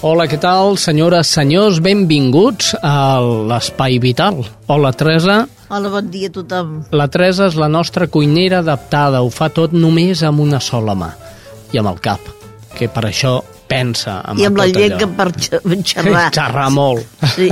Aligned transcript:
Hola, 0.00 0.28
què 0.30 0.38
tal, 0.38 0.76
senyores, 0.78 1.26
senyors? 1.34 1.80
Benvinguts 1.82 2.76
a 2.86 3.18
l'Espai 3.50 3.98
Vital. 3.98 4.44
Hola, 4.70 4.92
Teresa. 4.94 5.40
Hola, 5.68 5.90
bon 5.90 6.10
dia 6.12 6.30
a 6.30 6.34
tothom. 6.36 6.76
La 6.94 7.08
Teresa 7.10 7.48
és 7.50 7.56
la 7.58 7.66
nostra 7.68 8.06
cuinera 8.06 8.60
adaptada. 8.62 9.24
Ho 9.26 9.30
fa 9.34 9.48
tot 9.50 9.74
només 9.74 10.22
amb 10.22 10.44
una 10.44 10.60
sola 10.62 10.94
mà. 10.94 11.10
I 11.74 11.82
amb 11.82 11.90
el 11.90 11.98
cap, 12.04 12.30
que 12.78 12.86
per 12.88 13.08
això 13.10 13.40
pensa 13.68 14.20
amb 14.24 14.40
I 14.40 14.46
amb 14.48 14.62
la 14.62 14.68
llengua 14.70 15.02
allò. 15.02 15.10
per 15.18 15.82
xerrar. 15.90 16.28
Xerrar 16.38 16.70
molt. 16.72 17.18
Sí. 17.34 17.50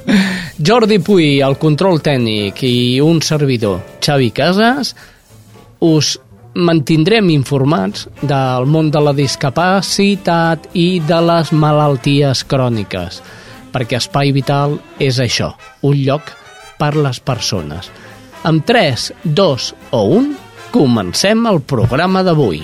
Jordi 0.68 1.00
Puy, 1.00 1.38
el 1.42 1.56
control 1.58 2.02
tècnic, 2.04 2.62
i 2.68 3.00
un 3.02 3.24
servidor, 3.24 3.80
Xavi 4.04 4.28
Casas, 4.36 4.92
us 5.80 6.18
mantindrem 6.54 7.28
informats 7.30 8.06
del 8.22 8.66
món 8.70 8.90
de 8.94 9.02
la 9.02 9.12
discapacitat 9.16 10.68
i 10.78 11.00
de 11.04 11.20
les 11.24 11.52
malalties 11.52 12.44
cròniques, 12.48 13.20
perquè 13.74 13.98
Espai 14.00 14.32
Vital 14.36 14.78
és 15.02 15.20
això, 15.22 15.52
un 15.82 15.98
lloc 16.00 16.32
per 16.78 16.94
les 16.96 17.20
persones. 17.20 17.90
Amb 18.48 18.64
3, 18.66 19.10
2 19.24 19.70
o 19.92 20.02
1, 20.18 20.34
comencem 20.72 21.46
el 21.50 21.60
programa 21.60 22.22
d'avui. 22.26 22.62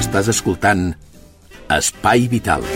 Estàs 0.00 0.32
escoltant 0.32 0.88
Espai 1.70 2.26
Vital. 2.32 2.66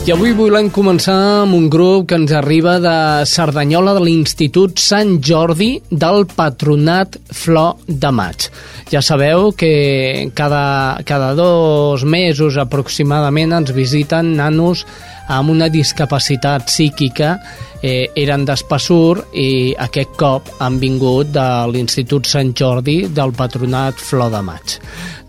I 0.00 0.14
avui 0.14 0.32
volem 0.32 0.70
començar 0.72 1.14
amb 1.42 1.52
un 1.54 1.66
grup 1.68 2.06
que 2.08 2.16
ens 2.16 2.30
arriba 2.32 2.78
de 2.80 2.94
Cerdanyola 3.28 3.92
de 3.98 4.00
l'Institut 4.06 4.80
Sant 4.80 5.18
Jordi 5.20 5.74
del 5.92 6.24
Patronat 6.24 7.18
Flor 7.36 7.82
de 7.84 8.08
Maig. 8.08 8.46
Ja 8.88 9.04
sabeu 9.04 9.50
que 9.52 10.32
cada, 10.34 10.96
cada 11.04 11.34
dos 11.36 12.06
mesos 12.08 12.56
aproximadament 12.56 13.52
ens 13.60 13.74
visiten 13.76 14.32
nanos 14.40 14.86
amb 15.28 15.52
una 15.52 15.68
discapacitat 15.68 16.72
psíquica 16.72 17.36
eh, 17.84 18.08
eren 18.16 18.48
d'Espassur 18.48 19.20
i 19.36 19.76
aquest 19.78 20.16
cop 20.16 20.48
han 20.64 20.80
vingut 20.80 21.36
de 21.36 21.48
l'Institut 21.76 22.26
Sant 22.26 22.56
Jordi 22.56 23.02
del 23.12 23.36
Patronat 23.36 24.00
Flor 24.00 24.32
de 24.32 24.44
Maig. 24.48 24.80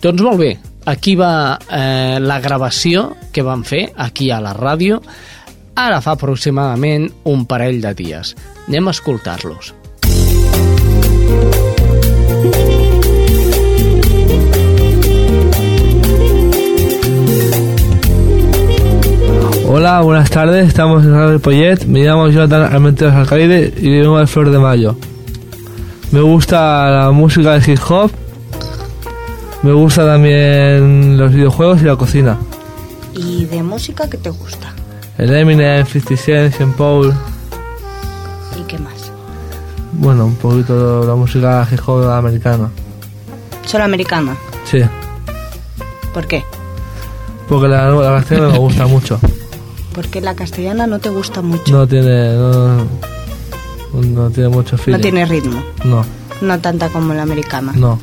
Doncs 0.01 0.23
molt 0.23 0.40
bé, 0.41 0.53
aquí 0.86 1.16
va 1.16 1.59
eh, 1.69 2.19
la 2.22 2.40
gravació 2.40 3.12
que 3.31 3.44
van 3.44 3.64
fer 3.64 3.92
aquí 3.96 4.31
a 4.31 4.42
la 4.42 4.53
ràdio 4.58 5.02
ara 5.75 6.02
fa 6.02 6.16
aproximadament 6.18 7.09
un 7.25 7.46
parell 7.46 7.81
de 7.81 7.94
dies. 7.96 8.36
Anem 8.68 8.88
a 8.88 8.91
escoltar-los. 8.96 9.74
Hola, 19.74 20.02
buenas 20.02 20.30
tardes. 20.30 20.68
Estamos 20.68 21.06
en 21.06 21.14
Radio 21.14 21.40
Poyet. 21.40 21.86
Me 21.86 22.03
llamo 22.03 22.28
Jonathan 22.28 22.64
Armenteros 22.74 23.14
Alcaide 23.14 23.74
y 23.78 23.90
vengo 23.90 24.20
de 24.20 24.28
Flor 24.28 24.52
de 24.52 24.59
Mayo. 24.59 24.97
Me 26.12 26.20
gusta 26.20 26.90
la 26.91 27.12
música 27.12 27.58
de 27.58 27.72
hip 27.72 27.80
hop. 27.90 28.12
Me 29.63 29.73
gusta 29.73 30.05
también 30.05 31.17
los 31.17 31.33
videojuegos 31.33 31.81
y 31.81 31.85
la 31.85 31.95
cocina. 31.95 32.38
¿Y 33.13 33.45
de 33.45 33.61
música 33.61 34.09
qué 34.09 34.17
te 34.17 34.29
gusta? 34.29 34.73
El 35.17 35.33
Eminem, 35.35 35.85
50 35.85 36.17
Cent, 36.23 36.55
Sean 36.55 36.73
Paul. 36.73 37.13
¿Y 38.59 38.63
qué 38.63 38.79
más? 38.79 39.11
Bueno, 39.94 40.25
un 40.25 40.35
poquito 40.35 41.05
la 41.05 41.16
música 41.16 41.67
hip 41.72 41.79
hop 41.85 42.09
americana. 42.09 42.69
Solo 43.66 43.83
americana. 43.83 44.35
Sí, 44.66 44.79
¿Por 46.13 46.28
qué? 46.28 46.43
porque 47.47 47.67
la, 47.67 47.89
la 47.89 48.25
no 48.38 48.51
me 48.51 48.57
gusta 48.57 48.88
mucho. 48.88 49.19
Porque 49.93 50.22
la 50.22 50.33
castellana 50.35 50.88
no 50.88 50.99
te 50.99 51.09
gusta 51.09 51.41
mucho. 51.41 51.72
No 51.72 51.85
tiene. 51.85 52.33
No, 52.33 52.85
no 54.01 54.29
tiene 54.29 54.49
mucho 54.49 54.78
No 54.78 54.81
feeling. 54.83 55.01
tiene 55.01 55.25
ritmo. 55.25 55.61
No, 55.83 56.05
No 56.41 56.59
tanta 56.59 56.88
como 56.89 57.13
la 57.13 57.23
americana. 57.23 57.73
no. 57.75 57.99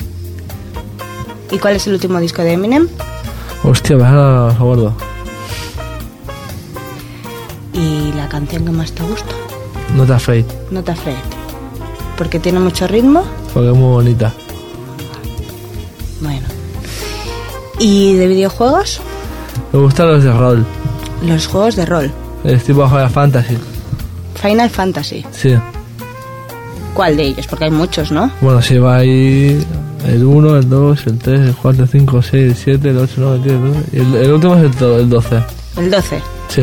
¿Y 1.51 1.59
cuál 1.59 1.77
es 1.77 1.87
el 1.87 1.95
último 1.95 2.21
disco 2.21 2.43
de 2.43 2.53
Eminem? 2.53 2.89
Hostia, 3.65 3.97
me 3.97 4.11
lo 4.11 4.55
gordo. 4.55 4.95
¿Y 7.73 8.13
la 8.13 8.29
canción 8.29 8.65
que 8.65 8.71
más 8.71 8.93
te 8.93 9.03
gusta? 9.03 9.35
No 9.95 10.05
te 10.05 10.13
afraid, 10.13 10.45
No 10.71 10.83
te 10.83 10.93
afraid. 10.93 11.17
Porque 12.17 12.39
tiene 12.39 12.59
mucho 12.61 12.87
ritmo. 12.87 13.25
porque 13.55 13.71
es 13.71 13.77
muy 13.77 13.91
bonita. 13.91 14.33
Bueno. 16.21 16.47
¿Y 17.79 18.15
de 18.15 18.27
videojuegos? 18.27 19.01
Me 19.73 19.79
gustan 19.81 20.09
los 20.09 20.25
de 20.25 20.33
rol. 20.33 20.67
Los 21.23 21.47
juegos 21.47 21.77
de 21.77 21.87
rol. 21.87 22.11
Es 22.45 22.65
tipo 22.65 22.87
Final 22.89 23.11
Fantasy. 23.11 23.57
Final 24.41 24.71
Fantasy. 24.71 25.25
Sí. 25.31 25.55
¿Cuál 26.95 27.17
de 27.17 27.23
ellos? 27.29 27.47
Porque 27.47 27.65
hay 27.67 27.71
muchos, 27.71 28.11
¿no? 28.11 28.31
Bueno, 28.41 28.61
si 28.61 28.79
va 28.79 28.97
ahí 28.97 29.65
el 30.07 30.25
1, 30.25 30.57
el 30.57 30.69
2, 30.69 31.07
el 31.07 31.19
3, 31.19 31.41
el 31.41 31.55
4, 31.57 31.83
el 31.85 31.89
5, 31.89 32.17
el 32.19 32.23
6, 32.23 32.35
el 32.51 32.57
7, 32.57 32.91
el 32.91 32.99
8, 32.99 33.13
el 33.17 33.21
9, 33.21 33.37
el 33.37 33.43
10, 33.43 33.55
el 33.55 33.61
12. 33.73 33.85
Y 33.93 33.99
el, 34.01 34.15
el 34.15 34.33
último 34.33 34.55
es 34.57 34.63
el, 34.65 34.71
to- 34.77 34.99
el 34.99 35.09
12. 35.11 35.43
El 35.77 35.91
12. 35.91 36.23
Sí. 36.49 36.63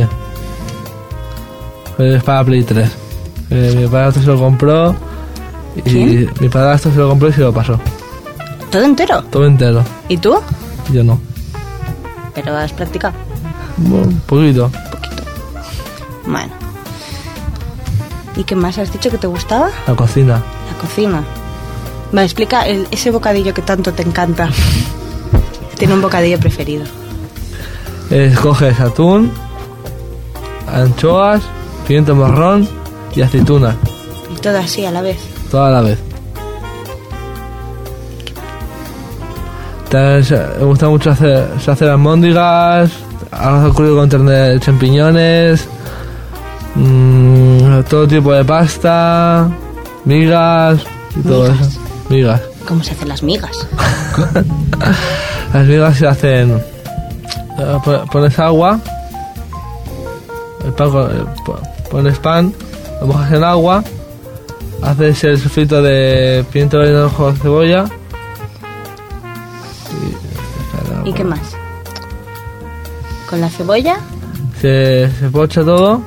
Es 1.97 2.23
para 2.23 2.43
Play 2.43 2.63
3. 2.63 2.89
Eh, 3.51 3.75
mi 3.77 3.87
padrastro 3.87 4.21
se 4.23 4.27
lo 4.29 4.39
compró. 4.39 4.95
Y 5.75 5.81
¿Quién? 5.81 6.29
mi 6.39 6.49
padrastro 6.49 6.91
se 6.91 6.97
lo 6.99 7.09
compró 7.09 7.29
y 7.29 7.33
se 7.33 7.41
lo 7.41 7.53
pasó. 7.53 7.79
¿Todo 8.71 8.83
entero? 8.83 9.23
Todo 9.25 9.45
entero. 9.45 9.83
¿Y 10.09 10.17
tú? 10.17 10.35
Yo 10.91 11.03
no. 11.03 11.19
Pero 12.33 12.55
has 12.57 12.73
practicado. 12.73 13.13
Bueno, 13.77 14.07
un 14.07 14.19
poquito. 14.21 14.69
Bueno. 16.25 16.51
¿Y 18.35 18.43
qué 18.43 18.55
más 18.55 18.77
has 18.77 18.91
dicho 18.91 19.09
que 19.09 19.17
te 19.17 19.27
gustaba? 19.27 19.69
La 19.87 19.95
cocina. 19.95 20.33
La 20.71 20.77
cocina. 20.81 21.23
Me 22.15 22.23
explica 22.23 22.65
el- 22.65 22.87
ese 22.91 23.11
bocadillo 23.11 23.53
que 23.53 23.61
tanto 23.61 23.91
te 23.91 24.01
encanta. 24.01 24.47
Tiene 25.77 25.95
un 25.95 26.01
bocadillo 26.01 26.39
preferido. 26.39 26.85
Escoges 28.09 28.79
atún, 28.79 29.33
anchoas, 30.73 31.41
pimiento 31.85 32.15
marrón 32.15 32.69
y 33.13 33.21
aceitunas. 33.21 33.75
Y 34.33 34.39
todo 34.39 34.57
así 34.59 34.85
a 34.85 34.91
la 34.91 35.01
vez. 35.01 35.17
Toda 35.51 35.69
la 35.71 35.81
vez. 35.81 35.99
También 39.89 40.25
me 40.59 40.65
gusta 40.65 40.87
mucho 40.87 41.09
hacer, 41.11 41.49
hacer 41.67 41.89
almóndigas, 41.89 42.91
arroz 43.29 43.75
crudo 43.75 43.97
con 43.97 44.09
champiñones, 44.61 45.67
mm, 46.75 47.81
todo 47.89 48.07
tipo 48.07 48.31
de 48.31 48.45
pasta, 48.45 49.49
migas 50.05 50.79
y 51.17 51.27
todo 51.27 51.47
eso. 51.47 51.81
Migas. 52.09 52.41
¿Cómo 52.67 52.83
se 52.83 52.91
hacen 52.91 53.09
las 53.09 53.23
migas? 53.23 53.67
Las 55.53 55.65
migas 55.67 55.97
se 55.97 56.07
hacen. 56.07 56.51
eh, 57.59 57.77
pon- 57.83 58.05
Pones 58.11 58.37
agua, 58.39 58.79
el 60.65 60.73
pan, 60.73 60.87
eh, 60.89 61.25
po- 61.45 61.59
pones 61.89 62.19
pan, 62.19 62.53
lo 63.01 63.07
mojas 63.07 63.31
en 63.31 63.43
agua, 63.43 63.83
haces 64.81 65.23
el 65.23 65.39
sofrito 65.39 65.81
de 65.81 66.43
pimiento 66.51 66.79
verde, 66.79 67.01
ojo, 67.03 67.31
cebolla. 67.33 67.85
¿Y 71.05 71.13
qué 71.13 71.23
más? 71.23 71.39
Con 73.29 73.39
la 73.41 73.49
cebolla 73.49 73.97
se, 74.59 75.09
se 75.19 75.29
pocha 75.29 75.63
todo, 75.63 76.01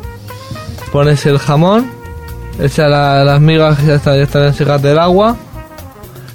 pones 0.93 1.25
el 1.27 1.39
jamón, 1.39 1.91
echas 2.61 2.91
la- 2.91 3.25
las 3.25 3.41
migas 3.41 3.79
que 3.79 3.87
ya 3.87 3.95
están, 3.95 4.17
ya 4.17 4.23
están 4.23 4.83
del 4.83 4.99
agua, 4.99 5.37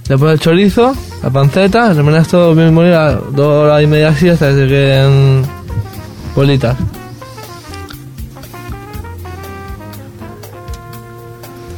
le 0.10 0.18
pones 0.18 0.34
el 0.34 0.40
chorizo, 0.40 0.96
la 1.24 1.30
panceta, 1.30 1.94
remenas 1.94 2.28
todo 2.28 2.54
bien 2.54 2.74
molido, 2.74 3.22
dos 3.32 3.48
horas 3.66 3.82
y 3.84 3.88
media 3.88 4.10
así 4.10 4.30
hasta 4.30 4.50
que 4.50 4.56
se 4.56 4.68
queden 4.68 5.44
bolitas. 6.36 6.76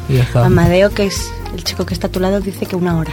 Y 0.09 0.15
ya 0.15 0.23
está. 0.23 0.45
Amadeo, 0.45 0.89
que 0.91 1.05
es 1.05 1.31
el 1.55 1.63
chico 1.63 1.85
que 1.85 1.93
está 1.93 2.07
a 2.07 2.11
tu 2.11 2.19
lado, 2.19 2.39
dice 2.39 2.65
que 2.65 2.75
una 2.75 2.97
hora. 2.97 3.11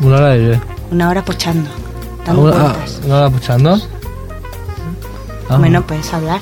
Una 0.00 0.16
hora 0.16 0.28
de 0.30 0.60
Una 0.90 1.08
hora 1.10 1.24
pochando. 1.24 1.68
Dando 2.26 2.42
una, 2.42 2.66
ah, 2.70 2.76
una 3.04 3.16
hora 3.18 3.30
puchando. 3.30 3.80
Ah, 5.48 5.56
Bueno, 5.58 5.82
puedes 5.86 6.12
hablar. 6.12 6.40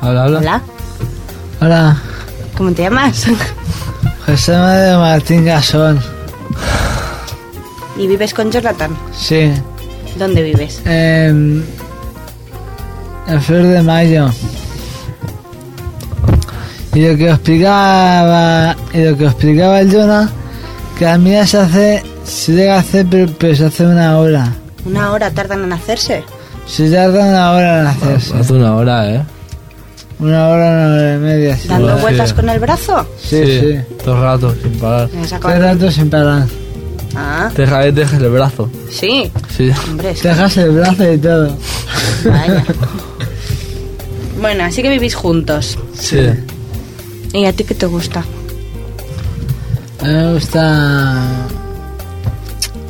habla, 0.00 0.24
habla. 0.24 0.38
Hola, 0.38 0.62
Hola, 1.60 1.96
¿cómo 2.56 2.72
te 2.72 2.82
llamas? 2.82 3.26
José 4.28 4.52
María 4.58 4.98
Martín 4.98 5.44
Gasón. 5.44 5.98
¿Y 7.96 8.06
vives 8.06 8.34
con 8.34 8.50
Jonathan? 8.52 8.96
Sí, 9.16 9.50
¿Dónde 10.18 10.42
vives? 10.42 10.80
en, 10.84 11.64
en 13.26 13.42
Flor 13.42 13.62
de 13.62 13.82
Mayo. 13.82 14.28
Y 16.94 17.08
lo 17.08 17.16
que 17.16 17.28
os 17.30 17.34
explicaba, 17.36 18.76
y 18.92 18.98
lo 19.04 19.16
que 19.16 19.24
os 19.26 19.32
explicaba 19.32 19.80
el 19.80 19.92
Jonah, 19.92 20.28
que 20.98 21.04
la 21.06 21.16
mía 21.18 21.46
se 21.46 21.58
hace, 21.58 22.02
se 22.24 22.52
llega 22.52 22.76
a 22.76 22.80
hacer, 22.80 23.06
pero, 23.10 23.32
pero 23.38 23.54
se 23.56 23.64
hace 23.66 23.86
una 23.86 24.18
hora. 24.18 24.52
¿Una 24.84 25.12
hora 25.12 25.30
tardan 25.30 25.64
en 25.64 25.72
hacerse? 25.72 26.22
Se 26.66 26.90
tarda 26.90 27.24
una 27.24 27.52
hora 27.52 27.80
en 27.80 27.86
hacerse. 27.86 28.36
Hace 28.36 28.52
una 28.52 28.76
hora, 28.76 29.10
¿eh? 29.10 29.22
Una 30.20 30.48
hora, 30.48 30.66
una 30.70 30.94
hora 30.94 31.14
y 31.14 31.18
media. 31.18 31.56
Sí, 31.56 31.68
¿Dando 31.68 31.96
vueltas 31.98 32.30
sí. 32.30 32.34
con 32.34 32.48
el 32.48 32.58
brazo? 32.58 33.06
sí. 33.22 33.44
sí. 33.60 33.78
Todo 34.04 34.16
el 34.16 34.22
rato, 34.22 34.54
sin 34.62 34.72
parar. 34.80 35.08
Tres 35.08 35.30
ratos 35.60 35.94
sin 35.94 36.10
parar. 36.10 36.46
Ah, 37.14 37.50
Te 37.54 37.62
dejas, 37.62 37.94
dejas 37.94 38.20
el 38.20 38.30
brazo. 38.30 38.70
sí. 38.90 39.30
Sí. 39.56 39.70
Hombre, 39.88 40.10
es 40.10 40.20
Te 40.20 40.28
dejas 40.28 40.56
el 40.56 40.70
brazo 40.70 41.12
y 41.12 41.18
todo. 41.18 41.56
Vaya. 42.24 42.64
Bueno, 44.40 44.62
así 44.62 44.82
que 44.82 44.88
vivís 44.88 45.16
juntos. 45.16 45.76
Sí. 45.98 46.20
¿Y 47.32 47.44
a 47.44 47.52
ti 47.52 47.64
qué 47.64 47.74
te 47.74 47.86
gusta? 47.86 48.20
A 50.00 50.04
mí 50.06 50.12
me 50.12 50.34
gusta. 50.34 51.24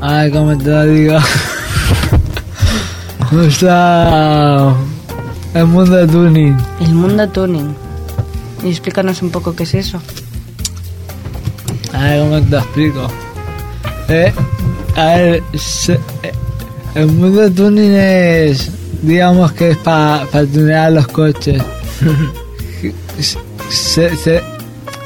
Ay, 0.02 0.30
¿cómo 0.30 0.58
te 0.58 0.68
lo 0.68 0.84
digo? 0.84 1.18
me 3.30 3.44
gusta. 3.46 4.74
El 5.54 5.66
mundo 5.66 5.96
de 5.96 6.06
tuning. 6.06 6.56
El 6.80 6.94
mundo 6.94 7.28
tuning. 7.28 7.74
Y 8.64 8.68
explícanos 8.68 9.22
un 9.22 9.30
poco 9.30 9.54
qué 9.54 9.62
es 9.64 9.74
eso. 9.74 10.00
A 11.92 12.02
ver, 12.02 12.20
¿cómo 12.20 12.40
te 12.42 12.56
explico? 12.56 13.08
Eh, 14.08 14.32
a 14.96 15.04
ver, 15.16 15.42
se- 15.54 15.94
eh, 16.22 16.32
el 16.94 17.06
mundo 17.06 17.40
de 17.42 17.50
tuning 17.50 17.92
es. 17.94 18.70
Digamos 19.02 19.52
que 19.52 19.70
es 19.70 19.76
para 19.78 20.26
tunear 20.52 20.92
los 20.92 21.06
coches. 21.08 21.62
se, 23.70 24.16
se- 24.16 24.42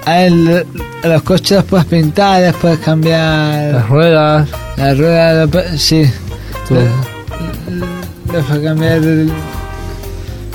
a 0.06 0.12
ver, 0.14 0.32
lo- 0.32 1.08
los 1.08 1.22
coches 1.22 1.58
los 1.58 1.64
puedes 1.64 1.86
pintar, 1.86 2.40
les 2.40 2.54
puedes 2.54 2.78
cambiar. 2.80 3.74
Las 3.74 3.88
ruedas. 3.88 4.48
La 4.76 4.94
rueda, 4.94 5.44
lo 5.44 5.50
pu- 5.50 5.76
sí. 5.76 6.10
le 6.70 6.86
puedes 8.26 8.62
cambiar. 8.64 8.92
el- 8.96 9.32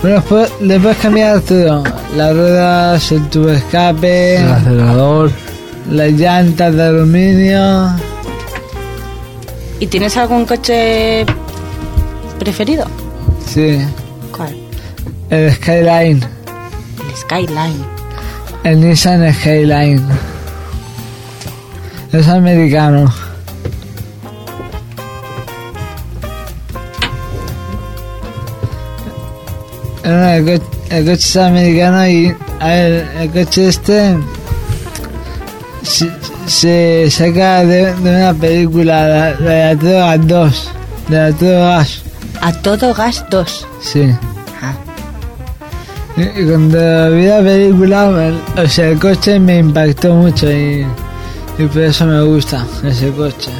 Bueno, 0.01 0.23
le 0.61 0.79
puedes 0.79 0.97
cambiar 0.97 1.41
todo: 1.41 1.83
las 2.15 2.33
ruedas, 2.35 3.11
el 3.11 3.27
tubo 3.29 3.47
de 3.47 3.57
escape, 3.57 4.35
El 4.37 4.51
acelerador. 4.51 5.31
las 5.89 6.11
llantas 6.11 6.75
de 6.75 6.83
aluminio. 6.83 7.89
¿Y 9.79 9.87
tienes 9.87 10.15
algún 10.17 10.45
coche 10.45 11.25
preferido? 12.39 12.85
Sí, 13.47 13.79
¿Cuál? 14.35 14.55
el 15.29 15.51
Skyline, 15.53 16.21
El 17.09 17.15
Skyline. 17.15 17.85
el 18.63 18.79
Nissan 18.81 19.33
Skyline. 19.33 20.03
Es 22.11 22.27
americano. 22.27 23.11
Co- 30.07 30.65
coche 30.89 31.11
es 31.13 31.35
americano 31.37 32.07
y 32.07 32.33
a 32.59 32.67
ver, 32.67 33.07
el 33.19 33.29
coche 33.31 33.67
este 33.67 34.17
se, 35.83 36.09
se 36.47 37.09
saca 37.11 37.65
de, 37.65 37.93
de 37.95 38.09
una 38.15 38.33
película, 38.33 39.07
la, 39.07 39.29
la 39.39 39.75
de 39.75 39.75
la 39.75 39.77
Todo 39.77 39.97
Gas 39.99 40.27
2, 40.27 40.71
de 41.09 41.17
la 41.17 41.31
Todo 41.33 41.59
Gas, 41.59 42.01
A 42.41 42.53
todo 42.53 42.93
gas 42.93 43.25
2. 43.29 43.67
sí. 43.81 44.15
Y, 46.17 46.21
y 46.41 46.45
cuando 46.47 47.11
vi 47.11 47.25
la 47.27 47.41
película, 47.41 48.27
el- 48.27 48.59
o 48.63 48.67
sea, 48.67 48.87
el 48.89 48.99
coche 48.99 49.39
me 49.39 49.59
impactó 49.59 50.13
mucho 50.15 50.51
y, 50.51 50.83
y 51.59 51.65
por 51.67 51.81
eso 51.83 52.05
me 52.05 52.21
gusta 52.23 52.65
ese 52.83 53.11
coche. 53.11 53.51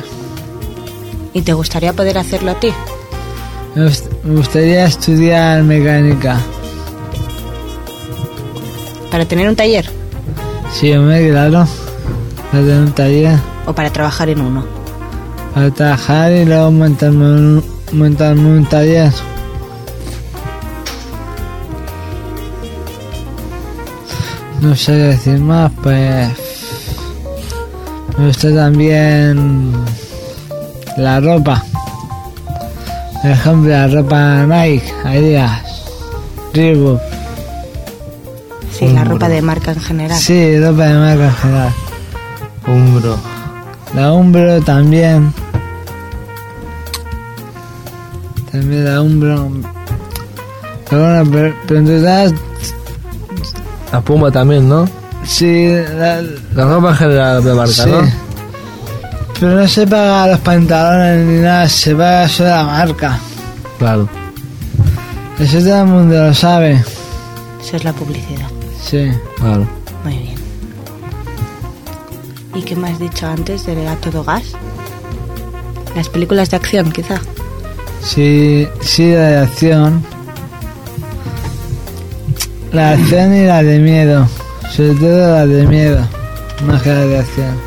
¿Y 1.34 1.42
te 1.44 1.54
gustaría 1.54 1.94
poder 1.94 2.18
hacerlo 2.18 2.52
a 2.52 2.60
ti? 2.60 2.70
Me, 3.78 3.86
gust- 3.86 4.10
me 4.24 4.36
gustaría 4.38 4.86
estudiar 4.86 5.62
mecánica. 5.62 6.40
¿Para 9.12 9.24
tener 9.26 9.48
un 9.48 9.56
taller? 9.56 9.86
Sí, 10.74 10.92
hombre, 10.94 11.30
claro. 11.30 11.68
Para 12.52 12.64
tener 12.64 12.82
un 12.82 12.92
taller, 12.94 13.38
¿O 13.68 13.74
para 13.74 13.92
trabajar 13.92 14.30
en 14.30 14.42
uno? 14.42 14.66
para 15.54 15.70
trabajar 15.72 16.32
y 16.32 16.46
luego 16.46 16.72
montarme 16.72 17.26
un, 17.26 17.64
montarme 17.92 18.58
un 18.58 18.66
taller. 18.66 19.12
No 24.62 24.76
sé 24.76 24.92
decir 24.94 25.40
más, 25.40 25.72
pues. 25.84 26.30
Me 28.18 28.28
gusta 28.28 28.54
también 28.54 29.72
la 30.98 31.20
ropa. 31.20 31.64
Por 33.22 33.32
ejemplo, 33.32 33.70
la 33.72 33.88
ropa 33.88 34.46
Nike, 34.46 34.94
Adidas, 35.04 35.62
Reebok. 36.54 37.02
Sí, 38.72 38.88
la 38.90 39.04
ropa 39.04 39.28
de 39.28 39.42
marca 39.42 39.72
en 39.72 39.80
general. 39.80 40.18
Sí, 40.18 40.60
ropa 40.60 40.84
de 40.86 40.94
marca 40.94 41.26
en 41.26 41.34
general. 41.36 41.74
Umbro. 42.68 43.18
La 43.96 44.14
Umbro 44.14 44.62
también. 44.62 45.34
También 48.52 48.86
la 48.86 49.02
Umbro. 49.02 49.50
Pero 50.90 51.02
bueno, 51.02 51.32
pero, 51.32 51.56
pero 51.68 51.80
en 51.80 51.86
total, 51.86 52.36
La 53.92 54.02
Puma 54.02 54.32
también, 54.32 54.70
¿no? 54.70 54.88
sí, 55.26 55.68
la, 55.98 56.22
La 56.54 56.66
ropa 56.66 56.90
en 56.92 56.96
general 56.96 57.44
de 57.44 57.54
marca, 57.54 57.72
sí. 57.74 57.90
¿no? 57.90 58.27
Pero 59.40 59.56
no 59.56 59.68
se 59.68 59.86
paga 59.86 60.28
los 60.28 60.40
pantalones 60.40 61.26
ni 61.28 61.40
nada, 61.42 61.70
se 61.70 61.94
paga 61.96 62.28
solo 62.28 62.50
la 62.50 62.64
marca. 62.64 63.20
Claro. 63.78 64.10
Eso 65.38 65.60
todo 65.60 65.82
el 65.82 65.86
mundo 65.86 66.24
lo 66.24 66.34
sabe. 66.34 66.84
Eso 67.62 67.76
es 67.76 67.84
la 67.84 67.94
publicidad. 67.94 68.48
Sí. 68.84 69.12
Claro. 69.38 69.68
Muy 70.04 70.18
bien. 70.18 70.36
¿Y 72.56 72.64
qué 72.64 72.76
me 72.76 72.90
has 72.90 73.00
dicho 73.00 73.28
antes 73.28 73.66
de 73.68 73.88
A 73.88 73.96
todo 73.98 74.24
gas? 74.24 74.44
Las 75.96 76.10
películas 76.10 76.50
de 76.50 76.58
acción, 76.58 76.92
quizá. 76.92 77.20
Sí, 78.02 78.68
sí, 78.82 79.12
la 79.12 79.28
de 79.28 79.38
acción. 79.38 80.04
La 82.72 82.96
de 82.96 83.04
acción 83.04 83.36
y 83.36 83.46
la 83.46 83.62
de 83.62 83.80
miedo. 83.80 84.28
Sobre 84.72 84.96
todo 84.96 85.36
la 85.36 85.46
de 85.46 85.68
miedo. 85.68 86.08
Más 86.66 86.82
que 86.82 86.90
la 86.90 87.06
de 87.06 87.20
acción. 87.20 87.67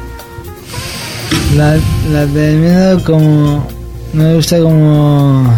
La, 1.57 1.77
la 2.13 2.27
miedo 2.27 3.03
como... 3.05 3.67
Me 4.13 4.35
gusta 4.35 4.61
como... 4.61 5.53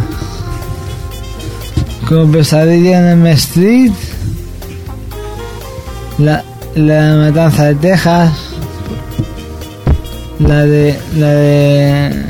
Como 2.09 2.33
pesadilla 2.33 2.99
en 2.99 3.21
M 3.21 3.33
Street. 3.33 3.93
La, 6.19 6.43
la 6.75 7.17
Matanza 7.17 7.67
de 7.67 7.75
Texas. 7.75 8.33
La 10.39 10.65
de... 10.65 10.99
La 11.17 11.29
de... 11.29 12.25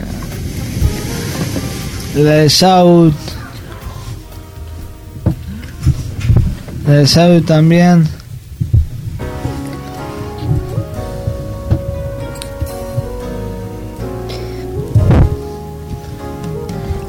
La 2.17 2.31
de 2.31 2.51
South. 2.51 3.15
La 6.87 6.95
de 6.95 7.07
South 7.07 7.47
también. 7.47 8.09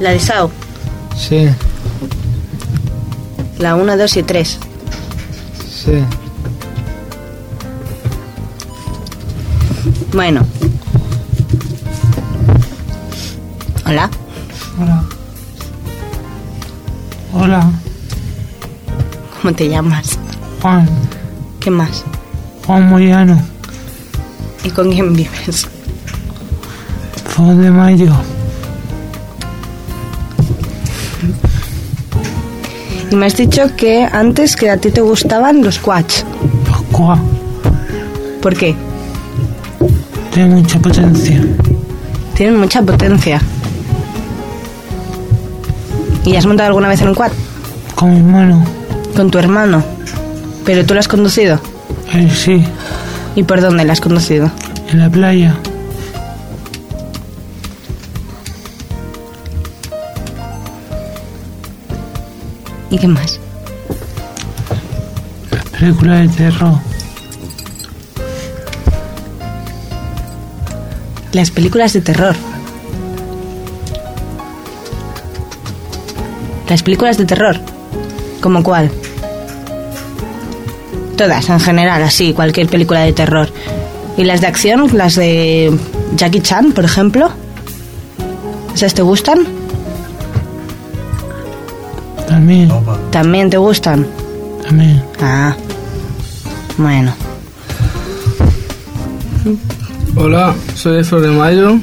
La 0.03 0.10
de 0.10 0.19
Sao. 0.19 0.51
Sí. 1.15 1.48
La 3.57 3.75
1, 3.75 3.95
2 3.95 4.17
y 4.17 4.24
3. 4.24 4.60
Sí. 5.74 5.91
Bueno. 10.12 10.45
Hola. 13.86 14.10
Hola. 14.77 15.03
Hola, 17.36 17.72
¿Cómo 19.41 19.55
te 19.55 19.69
llamas? 19.69 20.19
Juan. 20.62 20.89
¿Qué 21.62 21.72
más? 21.72 22.03
Juan 22.67 22.89
Moyano. 22.89 23.41
¿Y 24.65 24.69
con 24.69 24.91
quién 24.91 25.13
vives? 25.13 25.65
Fue 27.25 27.55
de 27.55 27.72
mayo. 27.72 28.13
Y 33.13 33.15
me 33.15 33.27
has 33.27 33.38
dicho 33.38 33.70
que 33.77 34.10
antes 34.12 34.55
que 34.55 34.72
a 34.72 34.77
ti 34.77 34.89
te 34.89 35.00
gustaban 35.00 35.62
los 35.62 35.77
quads. 35.77 36.25
Pascua. 36.67 37.20
¿Por 38.41 38.58
qué? 38.58 38.75
Tiene 40.32 40.55
mucha 40.55 40.79
potencia. 40.79 41.39
Tienen 42.34 42.60
mucha 42.60 42.82
potencia. 42.82 43.39
¿Y 46.25 46.36
has 46.36 46.48
montado 46.48 46.70
alguna 46.70 46.88
vez 46.88 47.01
en 47.03 47.10
un 47.10 47.13
quad? 47.13 47.32
Con 47.93 48.13
mi 48.13 48.17
hermano. 48.17 48.65
Con 49.15 49.29
tu 49.29 49.38
hermano. 49.38 49.84
¿Pero 50.65 50.84
tú 50.84 50.96
lo 50.96 51.00
has 51.00 51.08
conducido? 51.08 51.60
Él 52.13 52.32
sí. 52.32 52.65
¿Y 53.36 53.43
por 53.43 53.62
dónde 53.62 53.86
lo 53.86 53.91
has 53.91 54.01
conducido? 54.01 54.50
En 54.89 54.98
la 54.98 55.10
playa. 55.12 55.55
¿Y 62.93 62.97
qué 63.00 63.07
más? 63.07 63.39
Película 65.79 66.17
de 66.17 66.27
terror. 66.27 66.77
Las 71.31 71.50
películas 71.50 71.93
de 71.93 72.01
terror. 72.01 72.35
Las 76.69 76.83
películas 76.83 77.17
de 77.17 77.25
terror. 77.25 77.59
¿Como 78.41 78.62
cuál? 78.62 78.91
Todas, 81.17 81.50
en 81.50 81.59
general, 81.59 82.03
así, 82.03 82.33
cualquier 82.33 82.67
película 82.67 83.00
de 83.00 83.13
terror. 83.13 83.51
¿Y 84.17 84.23
las 84.23 84.41
de 84.41 84.45
acción? 84.45 84.95
¿Las 84.95 85.15
de 85.15 85.75
Jackie 86.15 86.41
Chan, 86.41 86.73
por 86.73 86.85
ejemplo? 86.85 87.31
¿Esas 88.75 88.93
te 88.93 89.01
gustan? 89.01 89.62
También. 92.33 92.67
¿También 93.11 93.47
te 93.51 93.57
gustan? 93.57 94.07
También. 94.63 95.03
Ah. 95.21 95.55
Bueno. 96.79 97.13
Hola, 100.15 100.55
soy 100.73 100.97
de 100.97 101.03
Flor 101.03 101.21
de 101.21 101.27
Mayo. 101.29 101.77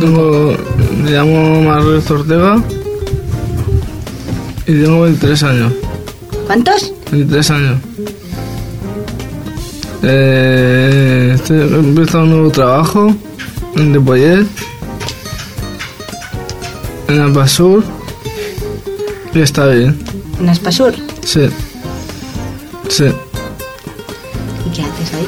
Tengo, 0.00 0.56
me 1.04 1.10
llamo 1.12 1.62
Manuel 1.62 2.02
Ortega 2.10 2.60
y 4.66 4.82
tengo 4.82 5.02
23 5.02 5.42
años. 5.44 5.72
¿Cuántos? 6.48 6.92
23 7.12 7.50
años. 7.52 7.80
Eh, 10.02 11.32
estoy 11.36 11.58
he 11.58 11.62
empezado 11.76 12.24
un 12.24 12.30
nuevo 12.30 12.50
trabajo 12.50 13.14
en 13.76 13.92
Depollet, 13.92 14.46
en 17.06 17.20
Albasur, 17.20 17.84
y 17.84 17.99
está 19.34 19.66
bien. 19.68 19.96
En 20.40 20.48
Aspasur. 20.48 20.92
Sí. 21.24 21.42
Sí. 22.88 23.04
¿Y 24.66 24.70
qué 24.70 24.82
haces 24.82 25.14
ahí? 25.14 25.26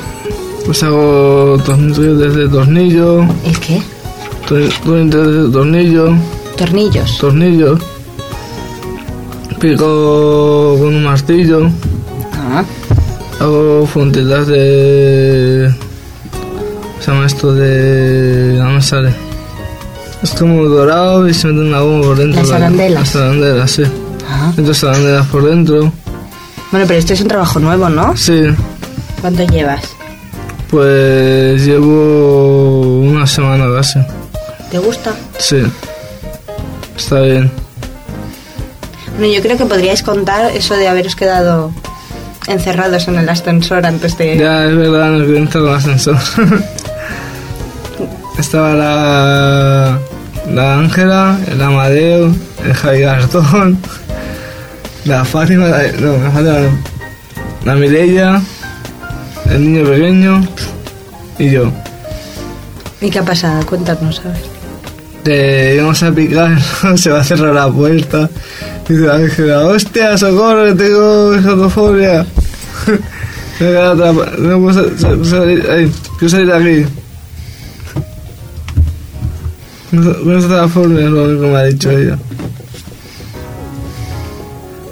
Pues 0.66 0.82
hago 0.82 1.58
tornillos 1.64 2.18
desde 2.18 2.48
tornillo, 2.48 3.22
¿El 3.44 3.58
qué? 3.60 3.82
tornillos 4.48 5.26
desde 5.26 5.52
tornillo, 5.52 6.16
Tornillos. 6.56 7.18
tornillos. 7.18 7.80
Pico 9.60 10.76
con 10.78 10.94
un 10.94 11.04
martillo. 11.04 11.68
Ah. 12.32 12.64
Hago 13.40 13.88
puntitas 13.92 14.46
de. 14.48 15.72
¿Cómo 16.32 17.00
se 17.02 17.10
llama 17.12 17.26
esto? 17.26 17.54
De. 17.54 18.54
No 18.58 18.70
me 18.70 18.82
sale. 18.82 19.12
Es 20.22 20.30
como 20.34 20.64
dorado 20.64 21.28
y 21.28 21.34
se 21.34 21.48
mete 21.48 21.60
una 21.68 21.80
goma 21.80 22.02
por 22.02 22.16
dentro. 22.18 22.40
Las 22.40 22.50
la- 22.50 22.56
arandelas. 22.56 23.00
Las 23.14 23.16
arandelas, 23.16 23.70
sí. 23.70 23.82
Ah. 24.28 24.52
Entonces 24.56 24.84
arandelas 24.84 25.26
por 25.26 25.44
dentro. 25.44 25.92
Bueno, 26.70 26.86
pero 26.86 26.98
esto 26.98 27.12
es 27.12 27.20
un 27.20 27.28
trabajo 27.28 27.58
nuevo, 27.58 27.88
¿no? 27.88 28.16
Sí. 28.16 28.44
¿Cuánto 29.20 29.44
llevas? 29.44 29.82
Pues 30.70 31.64
llevo 31.66 33.00
una 33.02 33.26
semana 33.26 33.66
casi. 33.74 33.98
¿Te 34.70 34.78
gusta? 34.78 35.12
Sí. 35.38 35.62
Está 36.96 37.20
bien. 37.20 37.50
Bueno, 39.18 39.34
yo 39.34 39.42
creo 39.42 39.58
que 39.58 39.66
podríais 39.66 40.02
contar 40.02 40.50
eso 40.56 40.74
de 40.74 40.88
haberos 40.88 41.14
quedado 41.16 41.72
encerrados 42.46 43.06
en 43.08 43.18
el 43.18 43.28
ascensor 43.28 43.84
antes 43.84 44.16
de... 44.16 44.38
Ya, 44.38 44.64
es 44.64 44.74
verdad, 44.76 45.10
no 45.10 45.24
quiero 45.24 45.38
entrar 45.38 45.62
en 45.64 45.68
el 45.70 45.74
ascensor. 45.76 46.16
Estaba 48.38 48.72
la. 48.72 49.98
La 50.50 50.78
Ángela, 50.78 51.38
el 51.50 51.62
Amadeo, 51.62 52.34
el 52.64 52.74
Javi 52.74 53.00
Gastón, 53.00 53.78
la 55.04 55.24
Fátima, 55.24 55.68
la, 55.68 55.92
no, 56.00 56.12
la 56.18 56.30
Fátima 56.30 56.58
no, 56.60 56.78
la 57.64 57.74
Mireia, 57.74 58.42
el 59.50 59.64
niño 59.72 59.88
pequeño 59.88 60.46
y 61.38 61.50
yo. 61.50 61.72
¿Y 63.00 63.08
qué 63.10 63.18
ha 63.20 63.24
pasado? 63.24 63.64
Cuéntanos, 63.66 64.20
a 64.24 64.28
ver. 64.28 64.42
Eh, 65.24 65.74
íbamos 65.76 66.02
a 66.02 66.10
picar, 66.10 66.58
se 66.96 67.10
va 67.10 67.20
a 67.20 67.24
cerrar 67.24 67.54
la 67.54 67.68
puerta. 67.70 68.28
Dice 68.88 69.02
la 69.02 69.14
Ángela, 69.14 69.60
hostia, 69.66 70.18
socorro, 70.18 70.64
que 70.66 70.74
tengo 70.84 71.34
escotofobia. 71.34 72.26
Me 73.60 73.70
no 74.38 74.60
puedo 74.60 74.72
sa- 74.72 74.98
sa- 74.98 75.24
salir, 75.24 75.64
ay, 75.70 75.92
quiero 76.18 76.28
salir 76.30 76.46
de 76.48 76.54
aquí. 76.82 76.86
No 79.92 80.00
no 80.00 80.38
está 80.38 80.56
la 80.62 80.68
fobia, 80.68 81.04
es 81.04 81.10
lo 81.10 81.24
único 81.24 81.42
que 81.42 81.46
me 81.48 81.56
ha 81.56 81.64
dicho 81.64 81.90
ella. 81.90 82.18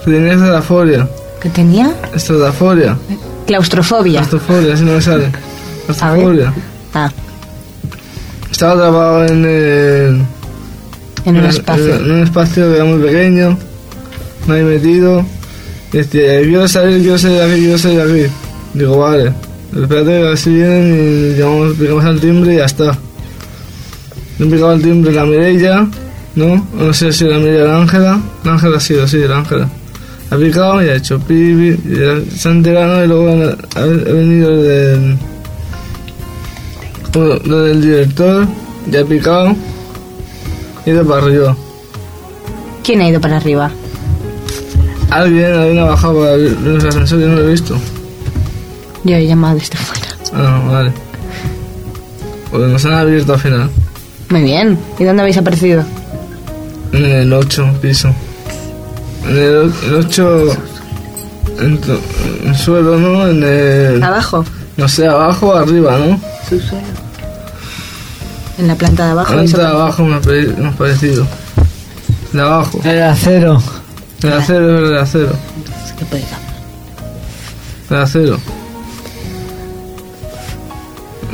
Que 0.05 0.11
tenía 0.11 0.33
estrafobia. 0.35 1.09
¿Qué 1.41 1.49
tenía? 1.51 1.95
Estrafobia. 2.15 2.97
Claustrofobia. 3.47 4.21
Estrafobia, 4.21 4.75
así 4.75 4.85
no 4.85 4.93
me 4.93 5.01
sale. 5.03 5.25
A 5.27 5.29
ver. 5.29 6.21
Estrafobia. 6.21 6.53
Ah, 6.95 7.11
Estaba 8.51 8.73
atrapado 8.73 9.25
en 9.27 9.45
el... 9.45 10.23
en 11.25 11.37
un 11.37 11.45
espacio. 11.45 11.95
En 11.97 12.11
un 12.11 12.23
espacio 12.23 12.69
que 12.69 12.77
era 12.77 12.85
muy 12.85 13.01
pequeño, 13.03 13.59
me 14.47 14.61
he 14.61 14.63
metido. 14.63 15.25
Y 15.93 15.97
decía, 15.99 16.41
quiero 16.43 16.69
salir, 16.69 17.01
quiero 17.01 17.19
salir 17.19 17.39
de 17.39 17.45
aquí, 17.45 17.61
quiero 17.63 17.79
salir 17.79 17.99
de 18.05 18.25
aquí. 18.25 18.33
Digo, 18.75 18.99
vale. 18.99 19.33
Espérate 19.75 20.21
que 20.31 20.37
si 20.37 20.51
vienen 20.55 21.33
y 21.35 21.39
llamamos, 21.39 21.77
picamos 21.77 22.05
al 22.05 22.21
timbre 22.21 22.55
y 22.55 22.57
ya 22.59 22.65
está. 22.67 22.99
Le 24.41 24.47
he 24.47 24.49
picado 24.49 24.71
al 24.71 24.81
timbre 24.81 25.13
la 25.13 25.27
Mireia, 25.27 25.87
¿no? 26.35 26.67
No 26.73 26.95
sé 26.95 27.13
si 27.13 27.25
la 27.27 27.37
Mireia 27.37 27.65
o 27.65 27.67
la 27.67 27.81
Ángela. 27.83 28.21
La 28.43 28.53
Ángela 28.53 28.79
ha 28.79 28.81
sido, 28.81 29.07
sí, 29.07 29.19
la 29.19 29.37
Ángela. 29.37 29.69
Ha 30.31 30.37
picado 30.39 30.83
y 30.83 30.89
ha 30.89 30.95
hecho 30.95 31.21
y 31.29 31.77
ya 31.77 32.19
se 32.35 32.49
ha 32.49 32.53
enterado 32.53 33.05
y 33.05 33.07
luego 33.07 33.29
ha, 33.29 33.81
ha 33.81 33.85
venido 33.85 34.51
el 34.51 34.63
del, 34.63 35.19
lo 37.45 37.65
del 37.65 37.83
director, 37.83 38.49
ya 38.91 39.01
ha 39.01 39.05
picado 39.05 39.55
y 40.87 40.91
ido 40.91 41.07
para 41.07 41.23
arriba. 41.23 41.57
¿Quién 42.83 43.03
ha 43.03 43.09
ido 43.09 43.21
para 43.21 43.37
arriba? 43.37 43.71
Alguien, 45.11 45.53
alguien 45.53 45.79
ha 45.81 45.85
bajado 45.85 46.21
para 46.21 46.37
ver 46.37 46.57
los 46.63 46.85
ascensores, 46.85 47.27
yo 47.27 47.29
no 47.29 47.37
lo 47.37 47.47
he 47.47 47.51
visto. 47.51 47.77
Yo 49.05 49.17
he 49.17 49.27
llamado 49.27 49.59
desde 49.59 49.77
fuera. 49.77 50.09
Ah, 50.33 50.63
vale. 50.67 50.93
Pues 52.51 52.71
nos 52.71 52.85
han 52.87 52.95
abierto 52.95 53.35
al 53.35 53.41
final. 53.41 53.71
Muy 54.31 54.43
bien. 54.43 54.79
¿Y 54.99 55.05
dónde 55.05 55.23
habéis 55.23 55.39
aparecido? 55.39 55.85
En 56.93 57.05
el 57.05 57.33
8 57.33 57.79
piso. 57.81 58.09
En 59.25 59.37
el, 59.37 59.73
el 59.87 59.95
8. 59.95 60.47
En, 61.61 61.81
el 62.47 62.57
suelo, 62.57 62.97
¿no? 62.99 63.27
En 63.29 63.43
el. 63.43 64.03
Abajo. 64.03 64.45
No 64.77 64.89
sé, 64.89 65.07
abajo 65.07 65.49
o 65.49 65.55
arriba, 65.57 65.99
¿no? 65.99 66.21
En 68.59 68.67
la 68.69 68.75
planta 68.77 69.05
de 69.07 69.11
abajo. 69.13 69.33
Planta 69.33 69.59
de 69.59 69.67
abajo 69.67 70.05
me 70.05 70.17
ha, 70.17 70.21
pare- 70.21 70.49
me 70.57 70.69
ha 70.69 70.73
parecido. 70.73 71.27
De 72.33 72.41
abajo. 72.41 72.81
El 72.85 73.03
acero. 73.03 73.63
El 74.23 74.33
acero 74.33 74.85
es 74.85 74.91
el 74.91 74.99
acero. 74.99 75.33
¿Qué 75.99 76.05
puede? 76.07 76.25
El 77.91 77.97
acero. 77.97 78.39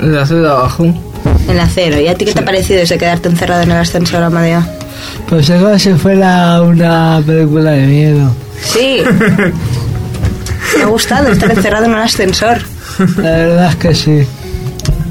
El 0.02 0.18
acero 0.18 0.42
de 0.42 0.48
abajo. 0.48 1.05
El 1.48 1.60
acero. 1.60 2.00
¿Y 2.00 2.08
a 2.08 2.14
ti 2.14 2.24
qué 2.24 2.32
te 2.32 2.40
ha 2.40 2.44
parecido 2.44 2.80
ese 2.80 2.98
quedarte 2.98 3.28
encerrado 3.28 3.62
en 3.62 3.70
el 3.70 3.78
ascensor, 3.78 4.22
Amadeo? 4.22 4.64
Pues 5.28 5.48
es 5.48 5.62
como 5.62 5.78
si 5.78 5.92
fuera 5.94 6.62
una 6.62 7.22
película 7.24 7.72
de 7.72 7.86
miedo. 7.86 8.30
Sí. 8.62 9.02
Me 10.76 10.82
ha 10.82 10.86
gustado 10.86 11.28
estar 11.28 11.50
encerrado 11.50 11.84
en 11.84 11.92
un 11.92 11.98
ascensor. 11.98 12.58
La 13.18 13.30
verdad 13.30 13.68
es 13.70 13.76
que 13.76 13.94
sí. 13.94 14.26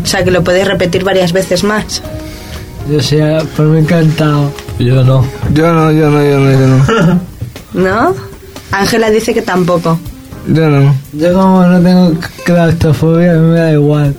O 0.04 0.06
sea, 0.06 0.24
que 0.24 0.32
lo 0.32 0.44
podéis 0.44 0.68
repetir 0.68 1.04
varias 1.04 1.32
veces 1.32 1.63
más. 1.63 2.01
Yo 2.92 3.01
sé, 3.01 3.20
por 3.56 3.65
mí 3.65 3.80
encantado. 3.80 4.51
Yo 4.77 5.04
no. 5.04 5.25
Yo 5.54 5.74
no, 5.74 5.92
yo 5.92 6.10
no, 6.10 6.24
yo 6.24 6.39
no, 6.39 6.51
yo 6.51 6.68
no. 6.68 7.20
¿No? 7.74 8.15
Ángela 8.72 9.10
dice 9.10 9.34
que 9.34 9.42
tampoco. 9.42 10.00
Yo 10.48 10.70
no. 10.70 10.96
Yo 11.13 11.34
como 11.34 11.65
no 11.65 11.82
tengo 11.82 12.13
claustrofobia, 12.44 13.32
a 13.32 13.36
mí 13.36 13.48
me 13.54 13.60
da 13.60 13.72
igual. 13.72 14.15